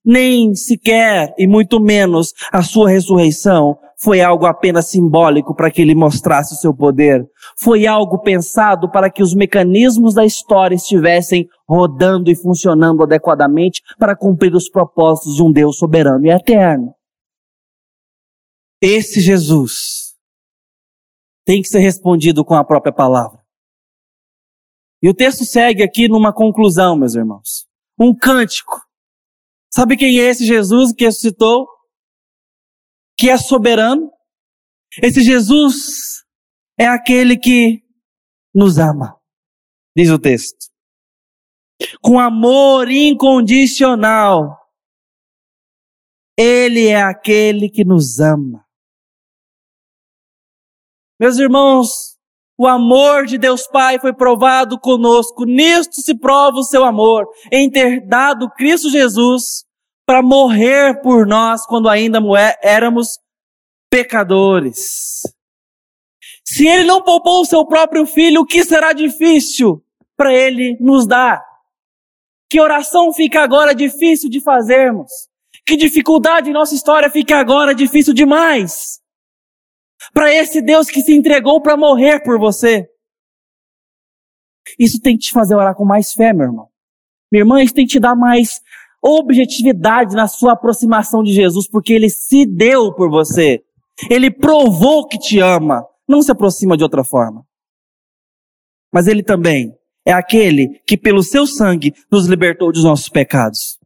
nem 0.07 0.55
sequer, 0.55 1.35
e 1.37 1.45
muito 1.45 1.81
menos, 1.81 2.31
a 2.49 2.63
sua 2.63 2.89
ressurreição 2.89 3.77
foi 3.99 4.21
algo 4.21 4.45
apenas 4.45 4.87
simbólico 4.87 5.55
para 5.55 5.71
que 5.71 5.81
ele 5.81 5.95
mostrasse 5.95 6.53
o 6.53 6.57
seu 6.57 6.73
poder. 6.73 7.25
Foi 7.59 7.87
algo 7.87 8.19
pensado 8.19 8.89
para 8.89 9.09
que 9.09 9.23
os 9.23 9.33
mecanismos 9.33 10.13
da 10.13 10.25
história 10.25 10.75
estivessem 10.75 11.47
rodando 11.67 12.29
e 12.29 12.35
funcionando 12.35 13.03
adequadamente 13.03 13.81
para 13.97 14.15
cumprir 14.15 14.53
os 14.53 14.69
propósitos 14.69 15.35
de 15.35 15.43
um 15.43 15.51
Deus 15.51 15.77
soberano 15.77 16.25
e 16.25 16.29
eterno. 16.29 16.93
Esse 18.81 19.19
Jesus 19.19 20.15
tem 21.45 21.61
que 21.61 21.67
ser 21.67 21.79
respondido 21.79 22.45
com 22.45 22.53
a 22.53 22.63
própria 22.63 22.93
palavra. 22.93 23.39
E 25.01 25.09
o 25.09 25.13
texto 25.13 25.45
segue 25.45 25.83
aqui 25.83 26.07
numa 26.07 26.33
conclusão, 26.33 26.95
meus 26.95 27.15
irmãos. 27.15 27.67
Um 27.99 28.15
cântico 28.15 28.87
Sabe 29.77 29.97
quem 29.97 30.19
é 30.19 30.23
esse 30.23 30.45
Jesus 30.45 30.93
que 30.93 31.05
ressuscitou? 31.05 31.67
Que 33.17 33.29
é 33.29 33.37
soberano? 33.37 34.11
Esse 35.01 35.21
Jesus 35.21 36.23
é 36.79 36.87
aquele 36.87 37.37
que 37.37 37.83
nos 38.53 38.77
ama, 38.77 39.19
diz 39.95 40.09
o 40.09 40.19
texto. 40.19 40.67
Com 42.01 42.19
amor 42.19 42.89
incondicional. 42.89 44.57
Ele 46.37 46.87
é 46.87 47.01
aquele 47.01 47.69
que 47.69 47.83
nos 47.83 48.19
ama. 48.19 48.63
Meus 51.19 51.37
irmãos, 51.37 52.17
o 52.55 52.67
amor 52.67 53.25
de 53.25 53.39
Deus 53.39 53.67
Pai 53.67 53.99
foi 53.99 54.13
provado 54.13 54.79
conosco. 54.79 55.45
Nisto 55.45 56.01
se 56.01 56.15
prova 56.17 56.57
o 56.57 56.63
seu 56.63 56.83
amor, 56.83 57.27
em 57.51 57.69
ter 57.69 58.07
dado 58.07 58.49
Cristo 58.51 58.89
Jesus 58.89 59.66
para 60.07 60.23
morrer 60.23 61.01
por 61.01 61.27
nós 61.27 61.65
quando 61.65 61.89
ainda 61.89 62.19
éramos 62.63 63.19
pecadores. 63.91 65.21
Se 66.45 66.65
ele 66.65 66.85
não 66.85 67.03
poupou 67.03 67.41
o 67.41 67.45
seu 67.45 67.65
próprio 67.65 68.05
filho, 68.05 68.41
o 68.41 68.45
que 68.45 68.63
será 68.63 68.93
difícil 68.93 69.83
para 70.15 70.33
ele 70.33 70.77
nos 70.79 71.05
dar? 71.05 71.45
Que 72.49 72.61
oração 72.61 73.11
fica 73.11 73.41
agora 73.41 73.75
difícil 73.75 74.29
de 74.29 74.41
fazermos? 74.41 75.11
Que 75.65 75.75
dificuldade 75.75 76.49
em 76.49 76.53
nossa 76.53 76.73
história 76.73 77.09
fica 77.09 77.37
agora 77.37 77.75
difícil 77.75 78.13
demais? 78.13 79.01
Para 80.13 80.33
esse 80.33 80.61
Deus 80.61 80.89
que 80.89 81.01
se 81.01 81.13
entregou 81.13 81.61
para 81.61 81.75
morrer 81.75 82.23
por 82.23 82.39
você. 82.39 82.89
Isso 84.79 85.01
tem 85.01 85.17
que 85.17 85.25
te 85.25 85.33
fazer 85.33 85.55
orar 85.55 85.75
com 85.75 85.83
mais 85.83 86.13
fé, 86.13 86.31
meu 86.31 86.45
irmão. 86.45 86.69
Minha 87.29 87.41
irmã, 87.41 87.61
isso 87.61 87.73
tem 87.73 87.85
que 87.85 87.91
te 87.91 87.99
dar 87.99 88.15
mais 88.15 88.61
objetividade 89.07 90.15
na 90.15 90.27
sua 90.27 90.53
aproximação 90.53 91.23
de 91.23 91.31
Jesus, 91.31 91.67
porque 91.67 91.93
ele 91.93 92.09
se 92.09 92.45
deu 92.45 92.93
por 92.93 93.09
você. 93.09 93.63
Ele 94.09 94.29
provou 94.29 95.07
que 95.07 95.17
te 95.17 95.39
ama. 95.39 95.85
Não 96.07 96.21
se 96.21 96.31
aproxima 96.31 96.77
de 96.77 96.83
outra 96.83 97.03
forma. 97.03 97.45
Mas 98.93 99.07
ele 99.07 99.23
também 99.23 99.73
é 100.05 100.11
aquele 100.13 100.81
que, 100.85 100.97
pelo 100.97 101.23
seu 101.23 101.45
sangue, 101.45 101.93
nos 102.11 102.27
libertou 102.27 102.71
dos 102.71 102.83
nossos 102.83 103.09
pecados. 103.09 103.77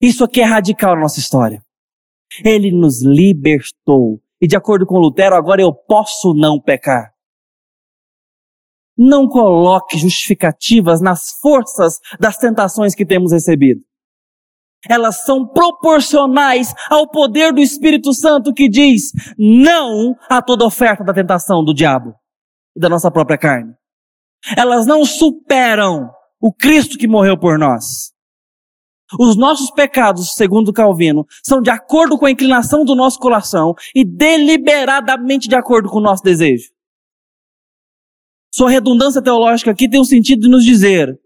Isso 0.00 0.24
aqui 0.24 0.40
é 0.40 0.44
radical 0.44 0.94
na 0.94 1.02
nossa 1.02 1.20
história. 1.20 1.62
Ele 2.44 2.70
nos 2.70 3.02
libertou. 3.02 4.20
E 4.40 4.46
de 4.46 4.56
acordo 4.56 4.84
com 4.84 4.98
Lutero, 4.98 5.34
agora 5.34 5.62
eu 5.62 5.72
posso 5.72 6.34
não 6.34 6.60
pecar. 6.60 7.15
Não 8.96 9.28
coloque 9.28 9.98
justificativas 9.98 11.00
nas 11.00 11.38
forças 11.40 11.98
das 12.18 12.36
tentações 12.36 12.94
que 12.94 13.04
temos 13.04 13.32
recebido. 13.32 13.80
Elas 14.88 15.24
são 15.24 15.46
proporcionais 15.46 16.72
ao 16.88 17.08
poder 17.10 17.52
do 17.52 17.60
Espírito 17.60 18.12
Santo 18.12 18.52
que 18.52 18.68
diz 18.68 19.12
não 19.36 20.14
a 20.28 20.40
toda 20.40 20.64
oferta 20.64 21.02
da 21.02 21.12
tentação 21.12 21.64
do 21.64 21.74
diabo 21.74 22.14
e 22.76 22.80
da 22.80 22.88
nossa 22.88 23.10
própria 23.10 23.38
carne. 23.38 23.74
Elas 24.56 24.86
não 24.86 25.04
superam 25.04 26.10
o 26.40 26.52
Cristo 26.52 26.98
que 26.98 27.08
morreu 27.08 27.38
por 27.38 27.58
nós. 27.58 28.12
Os 29.18 29.36
nossos 29.36 29.70
pecados, 29.70 30.34
segundo 30.34 30.72
Calvino, 30.72 31.24
são 31.42 31.60
de 31.60 31.70
acordo 31.70 32.18
com 32.18 32.26
a 32.26 32.30
inclinação 32.30 32.84
do 32.84 32.94
nosso 32.94 33.18
coração 33.18 33.74
e 33.94 34.04
deliberadamente 34.04 35.48
de 35.48 35.54
acordo 35.54 35.88
com 35.88 35.98
o 35.98 36.02
nosso 36.02 36.22
desejo. 36.22 36.75
Sua 38.56 38.70
redundância 38.70 39.20
teológica 39.20 39.70
aqui 39.70 39.86
tem 39.86 40.00
o 40.00 40.02
um 40.02 40.06
sentido 40.06 40.40
de 40.40 40.48
nos 40.48 40.64
dizer: 40.64 41.20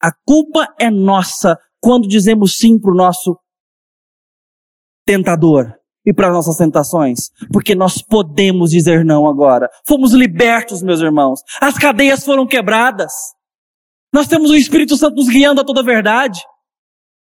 a 0.00 0.12
culpa 0.24 0.72
é 0.78 0.88
nossa 0.88 1.58
quando 1.80 2.06
dizemos 2.06 2.58
sim 2.58 2.78
para 2.78 2.92
o 2.92 2.94
nosso 2.94 3.36
tentador 5.04 5.74
e 6.06 6.14
para 6.14 6.32
nossas 6.32 6.56
tentações, 6.56 7.30
porque 7.52 7.74
nós 7.74 8.00
podemos 8.00 8.70
dizer 8.70 9.04
não 9.04 9.26
agora. 9.26 9.68
Fomos 9.84 10.12
libertos, 10.12 10.80
meus 10.80 11.00
irmãos. 11.00 11.40
As 11.60 11.76
cadeias 11.76 12.24
foram 12.24 12.46
quebradas. 12.46 13.12
Nós 14.14 14.28
temos 14.28 14.48
o 14.48 14.54
Espírito 14.54 14.96
Santo 14.96 15.16
nos 15.16 15.28
guiando 15.28 15.60
a 15.60 15.64
toda 15.64 15.80
a 15.80 15.84
verdade. 15.84 16.40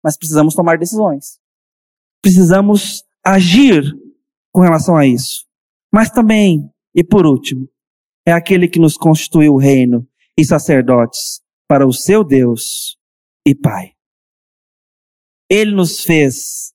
Mas 0.03 0.15
precisamos 0.15 0.53
tomar 0.53 0.77
decisões. 0.77 1.39
Precisamos 2.21 3.03
agir 3.25 3.83
com 4.51 4.61
relação 4.61 4.95
a 4.95 5.07
isso. 5.07 5.47
Mas 5.91 6.11
também, 6.11 6.69
e 6.93 7.03
por 7.03 7.25
último, 7.25 7.67
é 8.25 8.31
aquele 8.31 8.67
que 8.67 8.79
nos 8.79 8.95
constituiu 8.95 9.55
reino 9.57 10.07
e 10.37 10.45
sacerdotes 10.45 11.41
para 11.67 11.85
o 11.85 11.93
seu 11.93 12.23
Deus 12.23 12.97
e 13.45 13.53
Pai. 13.53 13.91
Ele 15.49 15.71
nos 15.71 16.01
fez 16.01 16.73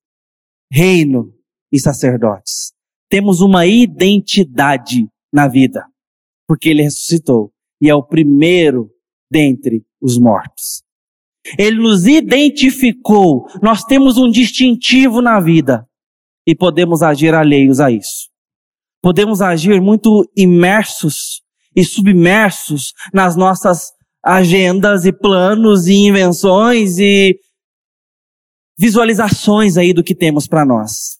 reino 0.71 1.35
e 1.73 1.81
sacerdotes. 1.81 2.73
Temos 3.11 3.41
uma 3.41 3.67
identidade 3.67 5.09
na 5.33 5.49
vida, 5.49 5.87
porque 6.47 6.69
ele 6.69 6.83
ressuscitou 6.83 7.53
e 7.81 7.89
é 7.89 7.95
o 7.95 8.03
primeiro 8.03 8.91
dentre 9.31 9.85
os 10.01 10.19
mortos. 10.19 10.83
Ele 11.59 11.77
nos 11.77 12.07
identificou, 12.07 13.47
nós 13.63 13.83
temos 13.85 14.19
um 14.19 14.31
distintivo 14.31 15.23
na 15.23 15.41
vida 15.41 15.89
e 16.47 16.55
podemos 16.55 17.03
agir 17.03 17.35
alheios 17.35 17.81
a 17.81 17.91
isso 17.91 18.29
podemos 19.03 19.41
agir 19.41 19.81
muito 19.81 20.31
imersos 20.37 21.43
e 21.75 21.85
submersos 21.85 22.93
nas 23.13 23.37
nossas 23.37 23.93
agendas 24.25 25.05
e 25.05 25.13
planos 25.13 25.87
e 25.87 25.95
invenções 25.95 26.99
e 26.99 27.39
visualizações 28.79 29.77
aí 29.77 29.93
do 29.93 30.05
que 30.05 30.15
temos 30.15 30.47
para 30.47 30.65
nós. 30.65 31.19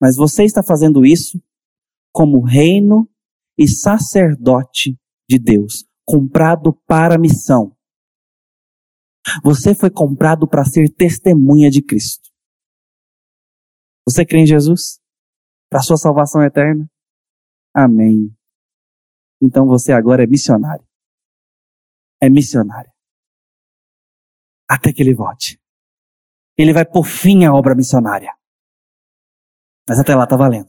Mas 0.00 0.16
você 0.16 0.44
está 0.44 0.62
fazendo 0.62 1.04
isso 1.04 1.42
como 2.12 2.44
reino 2.44 3.08
e 3.56 3.66
sacerdote 3.66 4.96
de 5.28 5.38
Deus, 5.38 5.84
comprado 6.04 6.72
para 6.86 7.16
a 7.16 7.18
missão. 7.18 7.76
Você 9.42 9.74
foi 9.74 9.90
comprado 9.90 10.48
para 10.48 10.64
ser 10.64 10.88
testemunha 10.88 11.70
de 11.70 11.82
Cristo. 11.82 12.30
Você 14.08 14.24
crê 14.24 14.40
em 14.40 14.46
Jesus? 14.46 15.00
Para 15.68 15.80
a 15.80 15.82
sua 15.82 15.96
salvação 15.96 16.42
eterna? 16.42 16.88
Amém. 17.74 18.34
Então 19.40 19.66
você 19.66 19.92
agora 19.92 20.24
é 20.24 20.26
missionário. 20.26 20.86
É 22.20 22.28
missionário. 22.28 22.92
Até 24.68 24.92
que 24.92 25.02
ele 25.02 25.14
volte. 25.14 25.60
Ele 26.56 26.72
vai 26.72 26.84
por 26.84 27.04
fim 27.04 27.44
à 27.44 27.52
obra 27.52 27.74
missionária. 27.74 28.36
Mas 29.88 29.98
até 29.98 30.14
lá 30.14 30.26
tá 30.26 30.36
valendo. 30.36 30.68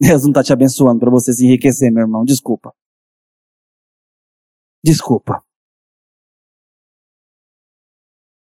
Deus 0.00 0.22
não 0.22 0.30
está 0.30 0.42
te 0.42 0.52
abençoando 0.52 1.00
para 1.00 1.10
você 1.10 1.32
se 1.32 1.44
enriquecer, 1.44 1.92
meu 1.92 2.02
irmão. 2.02 2.24
Desculpa. 2.24 2.74
Desculpa. 4.84 5.44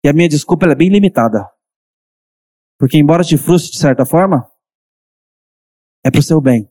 E 0.03 0.09
a 0.09 0.13
minha 0.13 0.27
desculpa 0.27 0.65
é 0.65 0.75
bem 0.75 0.89
limitada. 0.89 1.49
Porque 2.77 2.97
embora 2.97 3.23
te 3.23 3.37
frustre 3.37 3.71
de 3.71 3.79
certa 3.79 4.05
forma, 4.05 4.49
é 6.03 6.11
para 6.11 6.19
o 6.19 6.23
seu 6.23 6.41
bem. 6.41 6.69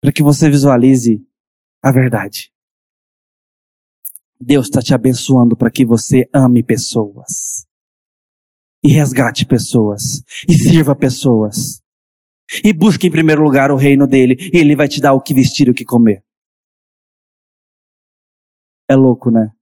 Para 0.00 0.12
que 0.12 0.22
você 0.22 0.48
visualize 0.48 1.26
a 1.82 1.90
verdade. 1.90 2.52
Deus 4.40 4.66
está 4.66 4.80
te 4.80 4.94
abençoando 4.94 5.56
para 5.56 5.70
que 5.70 5.84
você 5.84 6.28
ame 6.32 6.62
pessoas. 6.62 7.66
E 8.82 8.92
resgate 8.92 9.44
pessoas. 9.44 10.22
E 10.48 10.54
sirva 10.54 10.94
pessoas. 10.94 11.82
E 12.64 12.72
busque 12.72 13.08
em 13.08 13.10
primeiro 13.10 13.42
lugar 13.42 13.72
o 13.72 13.76
reino 13.76 14.06
dele. 14.06 14.36
E 14.52 14.58
ele 14.58 14.76
vai 14.76 14.86
te 14.86 15.00
dar 15.00 15.12
o 15.12 15.20
que 15.20 15.34
vestir 15.34 15.66
e 15.66 15.70
o 15.70 15.74
que 15.74 15.84
comer. 15.84 16.24
É 18.88 18.94
louco, 18.94 19.30
né? 19.30 19.52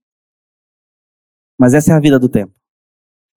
Mas 1.58 1.72
essa 1.72 1.92
é 1.92 1.96
a 1.96 2.00
vida 2.00 2.18
do 2.18 2.28
tempo. 2.28 2.54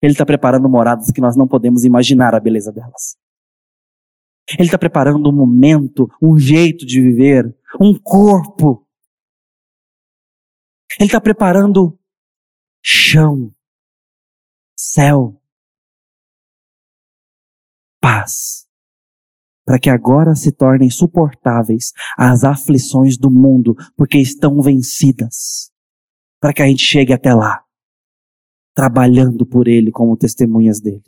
Ele 0.02 0.14
está 0.14 0.26
preparando 0.26 0.70
moradas 0.70 1.12
que 1.12 1.22
nós 1.22 1.36
não 1.36 1.48
podemos 1.48 1.84
imaginar 1.84 2.34
a 2.34 2.40
beleza 2.40 2.72
delas. 2.72 3.18
Ele 4.52 4.68
está 4.68 4.78
preparando 4.78 5.30
um 5.30 5.36
momento, 5.36 6.08
um 6.22 6.38
jeito 6.38 6.86
de 6.86 7.02
viver, 7.02 7.56
um 7.80 7.98
corpo. 8.00 8.88
Ele 11.00 11.08
está 11.08 11.22
preparando 11.22 12.00
chão, 12.82 13.54
céu, 14.76 15.40
paz 18.02 18.70
para 19.70 19.78
que 19.78 19.88
agora 19.92 20.34
se 20.34 20.52
tornem 20.52 20.90
suportáveis 20.90 21.94
as 22.18 22.44
aflições 22.44 23.20
do 23.20 23.30
mundo, 23.30 23.76
porque 23.96 24.18
estão 24.18 24.60
vencidas, 24.64 25.72
para 26.42 26.52
que 26.52 26.64
a 26.64 26.66
gente 26.66 26.82
chegue 26.82 27.14
até 27.14 27.32
lá, 27.36 27.64
trabalhando 28.74 29.46
por 29.46 29.68
Ele 29.68 29.92
como 29.92 30.18
testemunhas 30.18 30.80
dele. 30.80 31.04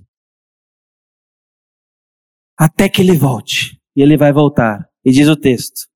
Até 2.58 2.90
que 2.90 3.02
Ele 3.02 3.18
volte, 3.18 3.80
e 3.96 4.02
Ele 4.02 4.18
vai 4.18 4.32
voltar, 4.32 4.88
e 5.04 5.12
diz 5.12 5.28
o 5.28 5.36
texto: 5.36 5.88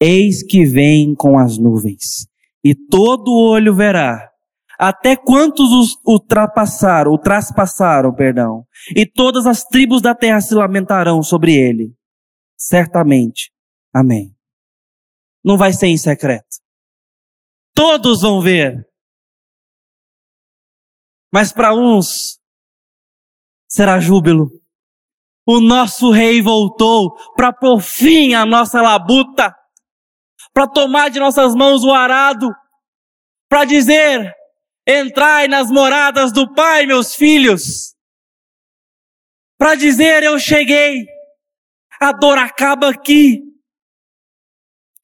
Eis 0.00 0.42
que 0.42 0.64
vem 0.64 1.14
com 1.14 1.38
as 1.38 1.58
nuvens, 1.58 2.26
e 2.64 2.74
todo 2.74 3.32
olho 3.32 3.74
verá, 3.74 4.30
até 4.78 5.16
quantos 5.16 5.72
os 5.72 5.98
ultrapassaram, 6.06 7.12
o 7.12 7.18
traspassaram, 7.18 8.14
perdão, 8.14 8.66
e 8.94 9.06
todas 9.06 9.46
as 9.46 9.64
tribos 9.64 10.02
da 10.02 10.14
terra 10.14 10.40
se 10.40 10.54
lamentarão 10.54 11.22
sobre 11.22 11.54
ele. 11.54 11.94
Certamente. 12.58 13.50
Amém. 13.94 14.34
Não 15.44 15.56
vai 15.56 15.72
ser 15.72 15.86
em 15.86 15.96
secreto. 15.96 16.58
Todos 17.74 18.22
vão 18.22 18.40
ver. 18.40 18.85
Mas 21.32 21.52
para 21.52 21.74
uns 21.74 22.38
será 23.68 24.00
júbilo. 24.00 24.50
O 25.46 25.60
nosso 25.60 26.10
rei 26.10 26.42
voltou 26.42 27.16
para 27.34 27.52
pôr 27.52 27.80
fim 27.80 28.34
à 28.34 28.44
nossa 28.44 28.82
labuta, 28.82 29.54
para 30.52 30.66
tomar 30.66 31.08
de 31.08 31.20
nossas 31.20 31.54
mãos 31.54 31.84
o 31.84 31.92
arado, 31.92 32.48
para 33.48 33.64
dizer: 33.64 34.34
Entrai 34.86 35.48
nas 35.48 35.70
moradas 35.70 36.32
do 36.32 36.52
Pai, 36.52 36.86
meus 36.86 37.14
filhos. 37.14 37.94
Para 39.58 39.74
dizer, 39.74 40.22
eu 40.22 40.38
cheguei. 40.38 41.06
A 42.00 42.12
dor 42.12 42.38
acaba 42.38 42.90
aqui. 42.90 43.42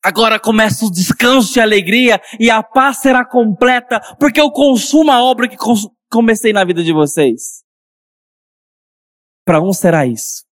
Agora 0.04 0.38
começa 0.38 0.84
o 0.84 0.90
descanso 0.90 1.56
e 1.56 1.60
a 1.60 1.64
alegria 1.64 2.20
e 2.38 2.50
a 2.50 2.62
paz 2.62 2.98
será 2.98 3.24
completa, 3.24 4.00
porque 4.18 4.40
eu 4.40 4.50
consumo 4.50 5.12
a 5.12 5.22
obra 5.22 5.48
que 5.48 5.56
comecei 6.12 6.52
na 6.52 6.62
vida 6.64 6.84
de 6.84 6.92
vocês. 6.92 7.64
Para 9.44 9.62
um 9.62 9.72
será 9.72 10.06
isso. 10.06 10.44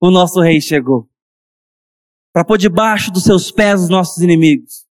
O 0.00 0.10
nosso 0.10 0.40
rei 0.40 0.60
chegou. 0.60 1.08
Para 2.32 2.44
pôr 2.44 2.56
debaixo 2.56 3.12
dos 3.12 3.24
seus 3.24 3.52
pés 3.52 3.82
os 3.82 3.88
nossos 3.90 4.22
inimigos. 4.22 4.88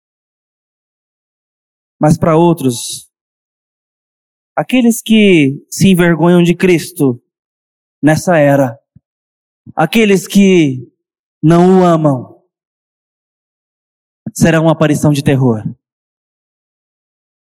Mas 1.99 2.17
para 2.17 2.35
outros, 2.35 3.11
aqueles 4.55 5.01
que 5.01 5.63
se 5.69 5.87
envergonham 5.87 6.41
de 6.41 6.55
Cristo 6.55 7.23
nessa 8.01 8.37
era, 8.37 8.77
aqueles 9.75 10.27
que 10.27 10.91
não 11.41 11.79
o 11.79 11.83
amam, 11.85 12.43
será 14.33 14.59
uma 14.59 14.71
aparição 14.71 15.11
de 15.11 15.23
terror. 15.23 15.63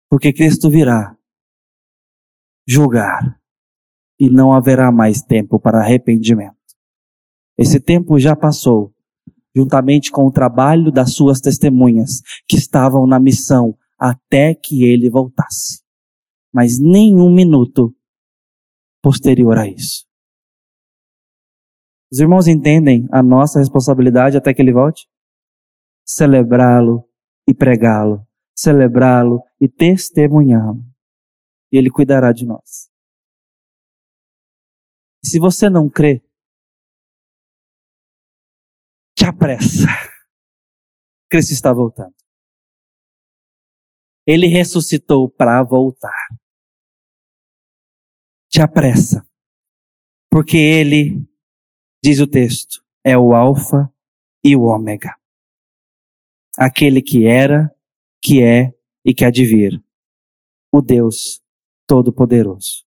Porque 0.09 0.33
Cristo 0.33 0.69
virá 0.71 1.17
julgar 2.67 3.39
e 4.19 4.31
não 4.31 4.53
haverá 4.53 4.91
mais 4.93 5.23
tempo 5.23 5.59
para 5.59 5.81
arrependimento. 5.81 6.57
Esse 7.59 7.81
tempo 7.81 8.19
já 8.19 8.35
passou, 8.35 8.95
juntamente 9.55 10.11
com 10.11 10.27
o 10.27 10.33
trabalho 10.33 10.91
das 10.91 11.15
suas 11.15 11.41
testemunhas 11.41 12.21
que 12.49 12.57
estavam 12.57 13.07
na 13.07 13.21
missão 13.21 13.77
até 13.99 14.55
que 14.55 14.85
ele 14.85 15.11
voltasse 15.11 15.83
mas 16.53 16.79
nenhum 16.79 17.35
minuto 17.35 17.97
posterior 19.03 19.57
a 19.57 19.67
isso. 19.67 20.07
Os 22.13 22.21
irmãos 22.21 22.47
entendem 22.47 23.09
a 23.11 23.23
nossa 23.23 23.59
responsabilidade 23.59 24.37
até 24.37 24.53
que 24.53 24.61
ele 24.61 24.73
volte? 24.73 25.09
Celebrá-lo 26.05 27.09
e 27.49 27.55
pregá-lo, 27.55 28.27
celebrá-lo 28.55 29.43
e 29.59 29.67
testemunhá-lo. 29.67 30.85
E 31.73 31.79
ele 31.79 31.91
cuidará 31.91 32.33
de 32.33 32.45
nós. 32.45 32.91
Se 35.25 35.39
você 35.39 35.71
não 35.71 35.89
crê, 35.89 36.23
te 39.17 39.25
apressa. 39.25 39.87
Cristo 41.31 41.53
está 41.53 41.73
voltando. 41.73 42.15
Ele 44.27 44.47
ressuscitou 44.47 45.31
para 45.31 45.63
voltar 45.63 46.29
te 48.53 48.61
apressa, 48.61 49.27
porque 50.31 50.59
ele, 50.59 51.27
diz 52.05 52.21
o 52.21 52.27
texto, 52.27 52.85
é 53.03 53.17
o 53.17 53.35
Alfa 53.35 53.91
e 54.45 54.55
o 54.55 54.65
Ômega. 54.65 55.17
Aquele 56.59 57.01
que 57.01 57.27
era, 57.27 57.75
que 58.23 58.43
é 58.43 58.75
e 59.03 59.15
que 59.15 59.25
há 59.25 59.31
de 59.31 59.47
vir. 59.47 59.83
O 60.71 60.83
Deus 60.83 61.42
Todo-Poderoso. 61.93 62.87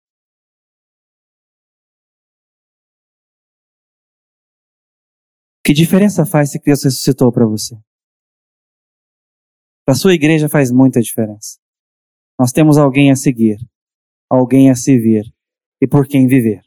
Que 5.64 5.72
diferença 5.72 6.26
faz 6.26 6.50
se 6.50 6.60
Cristo 6.60 6.86
ressuscitou 6.86 7.30
para 7.30 7.46
você? 7.46 7.76
Para 9.86 9.94
sua 9.94 10.14
igreja 10.14 10.48
faz 10.48 10.72
muita 10.72 11.00
diferença. 11.00 11.60
Nós 12.36 12.50
temos 12.50 12.76
alguém 12.76 13.12
a 13.12 13.14
seguir, 13.14 13.58
alguém 14.28 14.68
a 14.68 14.74
servir, 14.74 15.32
e 15.80 15.86
por 15.86 16.08
quem 16.08 16.26
viver. 16.26 16.62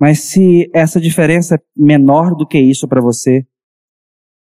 Mas 0.00 0.20
se 0.20 0.70
essa 0.72 0.98
diferença 0.98 1.56
é 1.56 1.58
menor 1.76 2.34
do 2.34 2.48
que 2.48 2.58
isso 2.58 2.88
para 2.88 3.02
você, 3.02 3.46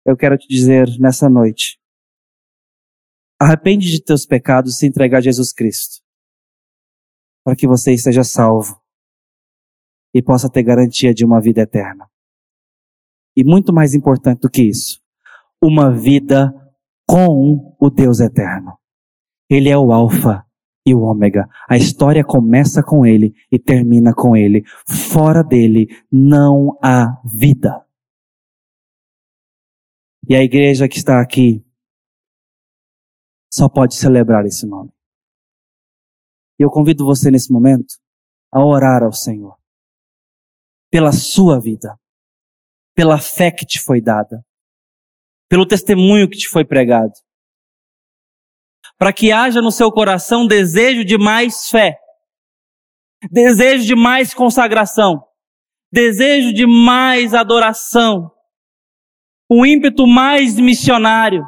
eu 0.05 0.15
quero 0.15 0.37
te 0.37 0.47
dizer 0.47 0.87
nessa 0.99 1.27
noite: 1.27 1.80
arrepende 3.41 3.89
de 3.89 3.99
teus 3.99 4.23
pecados 4.23 4.75
e 4.75 4.77
se 4.77 5.03
a 5.15 5.19
Jesus 5.19 5.51
Cristo, 5.51 6.03
para 7.43 7.55
que 7.55 7.67
você 7.67 7.97
seja 7.97 8.23
salvo 8.23 8.79
e 10.13 10.21
possa 10.21 10.47
ter 10.47 10.61
garantia 10.61 11.11
de 11.11 11.25
uma 11.25 11.41
vida 11.41 11.61
eterna. 11.61 12.07
E 13.35 13.43
muito 13.43 13.73
mais 13.73 13.95
importante 13.95 14.41
do 14.41 14.49
que 14.49 14.61
isso, 14.61 15.01
uma 15.59 15.91
vida 15.91 16.53
com 17.07 17.75
o 17.79 17.89
Deus 17.89 18.19
eterno. 18.19 18.77
Ele 19.49 19.69
é 19.69 19.77
o 19.77 19.91
Alfa 19.91 20.45
e 20.85 20.93
o 20.93 21.01
ômega. 21.01 21.49
A 21.67 21.75
história 21.75 22.23
começa 22.23 22.83
com 22.83 23.07
ele 23.07 23.33
e 23.51 23.57
termina 23.57 24.13
com 24.13 24.35
ele. 24.35 24.63
Fora 24.87 25.43
dele 25.43 25.87
não 26.11 26.77
há 26.79 27.19
vida. 27.25 27.83
E 30.29 30.35
a 30.35 30.43
igreja 30.43 30.87
que 30.87 30.97
está 30.97 31.19
aqui 31.19 31.65
só 33.51 33.67
pode 33.67 33.95
celebrar 33.95 34.45
esse 34.45 34.65
nome. 34.65 34.91
E 36.59 36.63
eu 36.63 36.69
convido 36.69 37.05
você 37.05 37.29
nesse 37.29 37.51
momento 37.51 37.95
a 38.51 38.63
orar 38.63 39.03
ao 39.03 39.11
Senhor 39.11 39.57
pela 40.89 41.11
sua 41.11 41.59
vida, 41.59 41.97
pela 42.93 43.17
fé 43.17 43.49
que 43.49 43.65
te 43.65 43.79
foi 43.79 44.01
dada, 44.01 44.45
pelo 45.49 45.65
testemunho 45.65 46.29
que 46.29 46.37
te 46.37 46.47
foi 46.47 46.65
pregado. 46.65 47.13
Para 48.97 49.11
que 49.11 49.31
haja 49.31 49.61
no 49.61 49.71
seu 49.71 49.91
coração 49.91 50.45
desejo 50.45 51.03
de 51.03 51.17
mais 51.17 51.67
fé, 51.67 51.97
desejo 53.31 53.85
de 53.85 53.95
mais 53.95 54.33
consagração, 54.33 55.25
desejo 55.91 56.53
de 56.53 56.67
mais 56.67 57.33
adoração, 57.33 58.31
um 59.49 59.65
ímpeto 59.65 60.05
mais 60.05 60.55
missionário, 60.57 61.43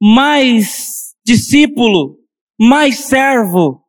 mais 0.00 1.05
discípulo, 1.26 2.24
mais 2.58 3.00
servo, 3.00 3.84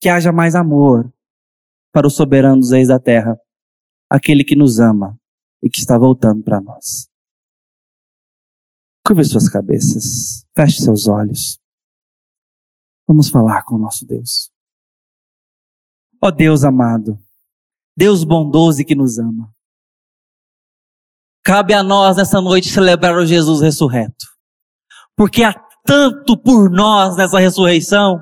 que 0.00 0.08
haja 0.08 0.32
mais 0.32 0.56
amor 0.56 1.14
para 1.92 2.08
o 2.08 2.10
soberano 2.10 2.58
dos 2.60 2.72
reis 2.72 2.88
da 2.88 2.98
terra, 2.98 3.38
aquele 4.10 4.42
que 4.42 4.56
nos 4.56 4.80
ama 4.80 5.16
e 5.62 5.70
que 5.70 5.78
está 5.78 5.96
voltando 5.96 6.42
para 6.42 6.60
nós. 6.60 7.08
Curve 9.06 9.24
suas 9.24 9.48
cabeças, 9.48 10.44
feche 10.56 10.82
seus 10.82 11.06
olhos. 11.06 11.60
Vamos 13.06 13.28
falar 13.28 13.62
com 13.62 13.76
o 13.76 13.78
nosso 13.78 14.04
Deus. 14.04 14.50
Ó 16.20 16.26
oh 16.26 16.32
Deus 16.32 16.64
amado, 16.64 17.16
Deus 17.96 18.24
bondoso 18.24 18.80
e 18.80 18.84
que 18.84 18.96
nos 18.96 19.18
ama. 19.18 19.54
Cabe 21.44 21.74
a 21.74 21.82
nós 21.82 22.16
nessa 22.16 22.40
noite 22.40 22.68
celebrar 22.68 23.16
o 23.16 23.26
Jesus 23.26 23.60
ressurreto. 23.60 24.31
Porque 25.16 25.42
há 25.42 25.54
tanto 25.84 26.36
por 26.36 26.70
nós 26.70 27.16
nessa 27.16 27.38
ressurreição. 27.38 28.20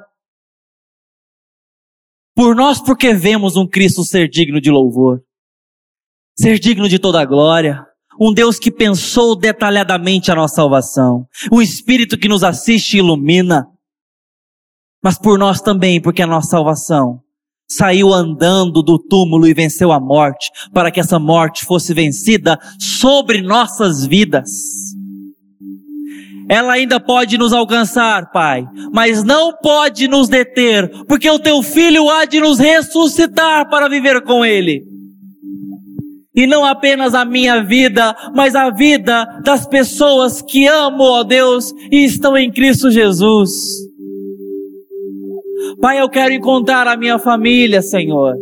Por 2.35 2.55
nós, 2.55 2.81
porque 2.81 3.13
vemos 3.13 3.57
um 3.57 3.67
Cristo 3.67 4.05
ser 4.05 4.29
digno 4.29 4.61
de 4.61 4.71
louvor, 4.71 5.23
ser 6.39 6.59
digno 6.59 6.89
de 6.89 6.99
toda 6.99 7.25
glória, 7.25 7.85
um 8.19 8.33
Deus 8.33 8.59
que 8.59 8.71
pensou 8.71 9.37
detalhadamente 9.37 10.31
a 10.31 10.35
nossa 10.35 10.57
salvação, 10.57 11.27
um 11.53 11.61
Espírito 11.61 12.19
que 12.19 12.29
nos 12.29 12.45
assiste 12.45 12.95
e 12.95 12.99
ilumina, 12.99 13.67
mas 15.03 15.19
por 15.19 15.39
nós 15.39 15.61
também, 15.61 16.01
porque 16.01 16.23
a 16.23 16.27
nossa 16.27 16.51
salvação 16.51 17.23
saiu 17.69 18.13
andando 18.13 18.83
do 18.83 18.99
túmulo 18.99 19.47
e 19.47 19.55
venceu 19.55 19.93
a 19.93 20.01
morte, 20.01 20.51
para 20.73 20.91
que 20.91 21.01
essa 21.01 21.19
morte 21.19 21.65
fosse 21.65 21.95
vencida 21.95 22.59
sobre 22.79 23.41
nossas 23.41 24.05
vidas. 24.05 24.51
Ela 26.51 26.73
ainda 26.73 26.99
pode 26.99 27.39
nos 27.39 27.53
alcançar, 27.53 28.33
Pai, 28.33 28.67
mas 28.93 29.23
não 29.23 29.53
pode 29.57 30.09
nos 30.09 30.29
deter, 30.29 30.91
porque 31.07 31.31
o 31.31 31.39
teu 31.39 31.63
filho 31.63 32.11
há 32.11 32.25
de 32.25 32.41
nos 32.41 32.59
ressuscitar 32.59 33.71
para 33.71 33.89
viver 33.89 34.21
com 34.23 34.45
ele. 34.45 34.83
E 36.35 36.49
não 36.49 36.65
apenas 36.65 37.15
a 37.15 37.25
minha 37.25 37.63
vida, 37.63 38.17
mas 38.35 38.57
a 38.57 38.69
vida 38.69 39.25
das 39.45 39.65
pessoas 39.65 40.43
que 40.43 40.67
amo, 40.67 41.05
ó 41.05 41.23
Deus, 41.23 41.73
e 41.89 42.05
estão 42.05 42.37
em 42.37 42.51
Cristo 42.51 42.91
Jesus. 42.91 43.51
Pai, 45.81 46.01
eu 46.01 46.09
quero 46.09 46.35
encontrar 46.35 46.89
a 46.89 46.97
minha 46.97 47.21
família, 47.21 47.81
Senhor. 47.81 48.35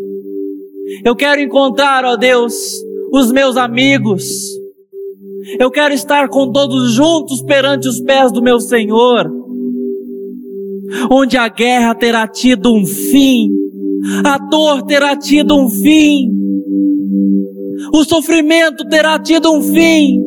Eu 1.05 1.15
quero 1.15 1.43
encontrar, 1.43 2.07
ó 2.07 2.17
Deus, 2.17 2.55
os 3.13 3.31
meus 3.31 3.59
amigos. 3.59 4.25
Eu 5.59 5.71
quero 5.71 5.95
estar 5.95 6.29
com 6.29 6.51
todos 6.51 6.93
juntos 6.93 7.41
perante 7.43 7.89
os 7.89 8.01
pés 8.01 8.33
do 8.33 8.43
meu 8.43 8.61
Senhor. 8.61 9.31
Onde 11.11 11.37
a 11.37 11.49
guerra 11.49 11.95
terá 11.95 12.27
tido 12.27 12.75
um 12.75 12.85
fim, 12.85 13.51
a 14.25 14.39
dor 14.39 14.83
terá 14.83 15.17
tido 15.17 15.57
um 15.57 15.69
fim, 15.69 16.31
o 17.93 18.05
sofrimento 18.05 18.87
terá 18.89 19.19
tido 19.19 19.53
um 19.53 19.63
fim, 19.63 20.23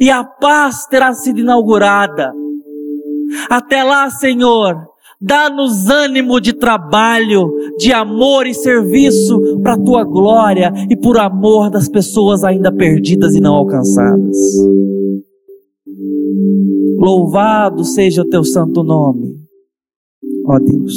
e 0.00 0.10
a 0.10 0.24
paz 0.24 0.86
terá 0.86 1.12
sido 1.12 1.40
inaugurada. 1.40 2.32
Até 3.48 3.82
lá, 3.82 4.10
Senhor, 4.10 4.74
Dá-nos 5.26 5.88
ânimo 5.88 6.38
de 6.38 6.52
trabalho, 6.52 7.50
de 7.78 7.94
amor 7.94 8.46
e 8.46 8.52
serviço 8.52 9.58
para 9.62 9.72
a 9.72 9.82
tua 9.82 10.04
glória 10.04 10.70
e 10.90 10.94
por 10.94 11.16
amor 11.18 11.70
das 11.70 11.88
pessoas 11.88 12.44
ainda 12.44 12.70
perdidas 12.70 13.34
e 13.34 13.40
não 13.40 13.54
alcançadas. 13.54 14.36
Louvado 16.98 17.84
seja 17.84 18.20
o 18.20 18.28
teu 18.28 18.44
santo 18.44 18.82
nome, 18.82 19.34
ó 20.46 20.58
Deus. 20.58 20.94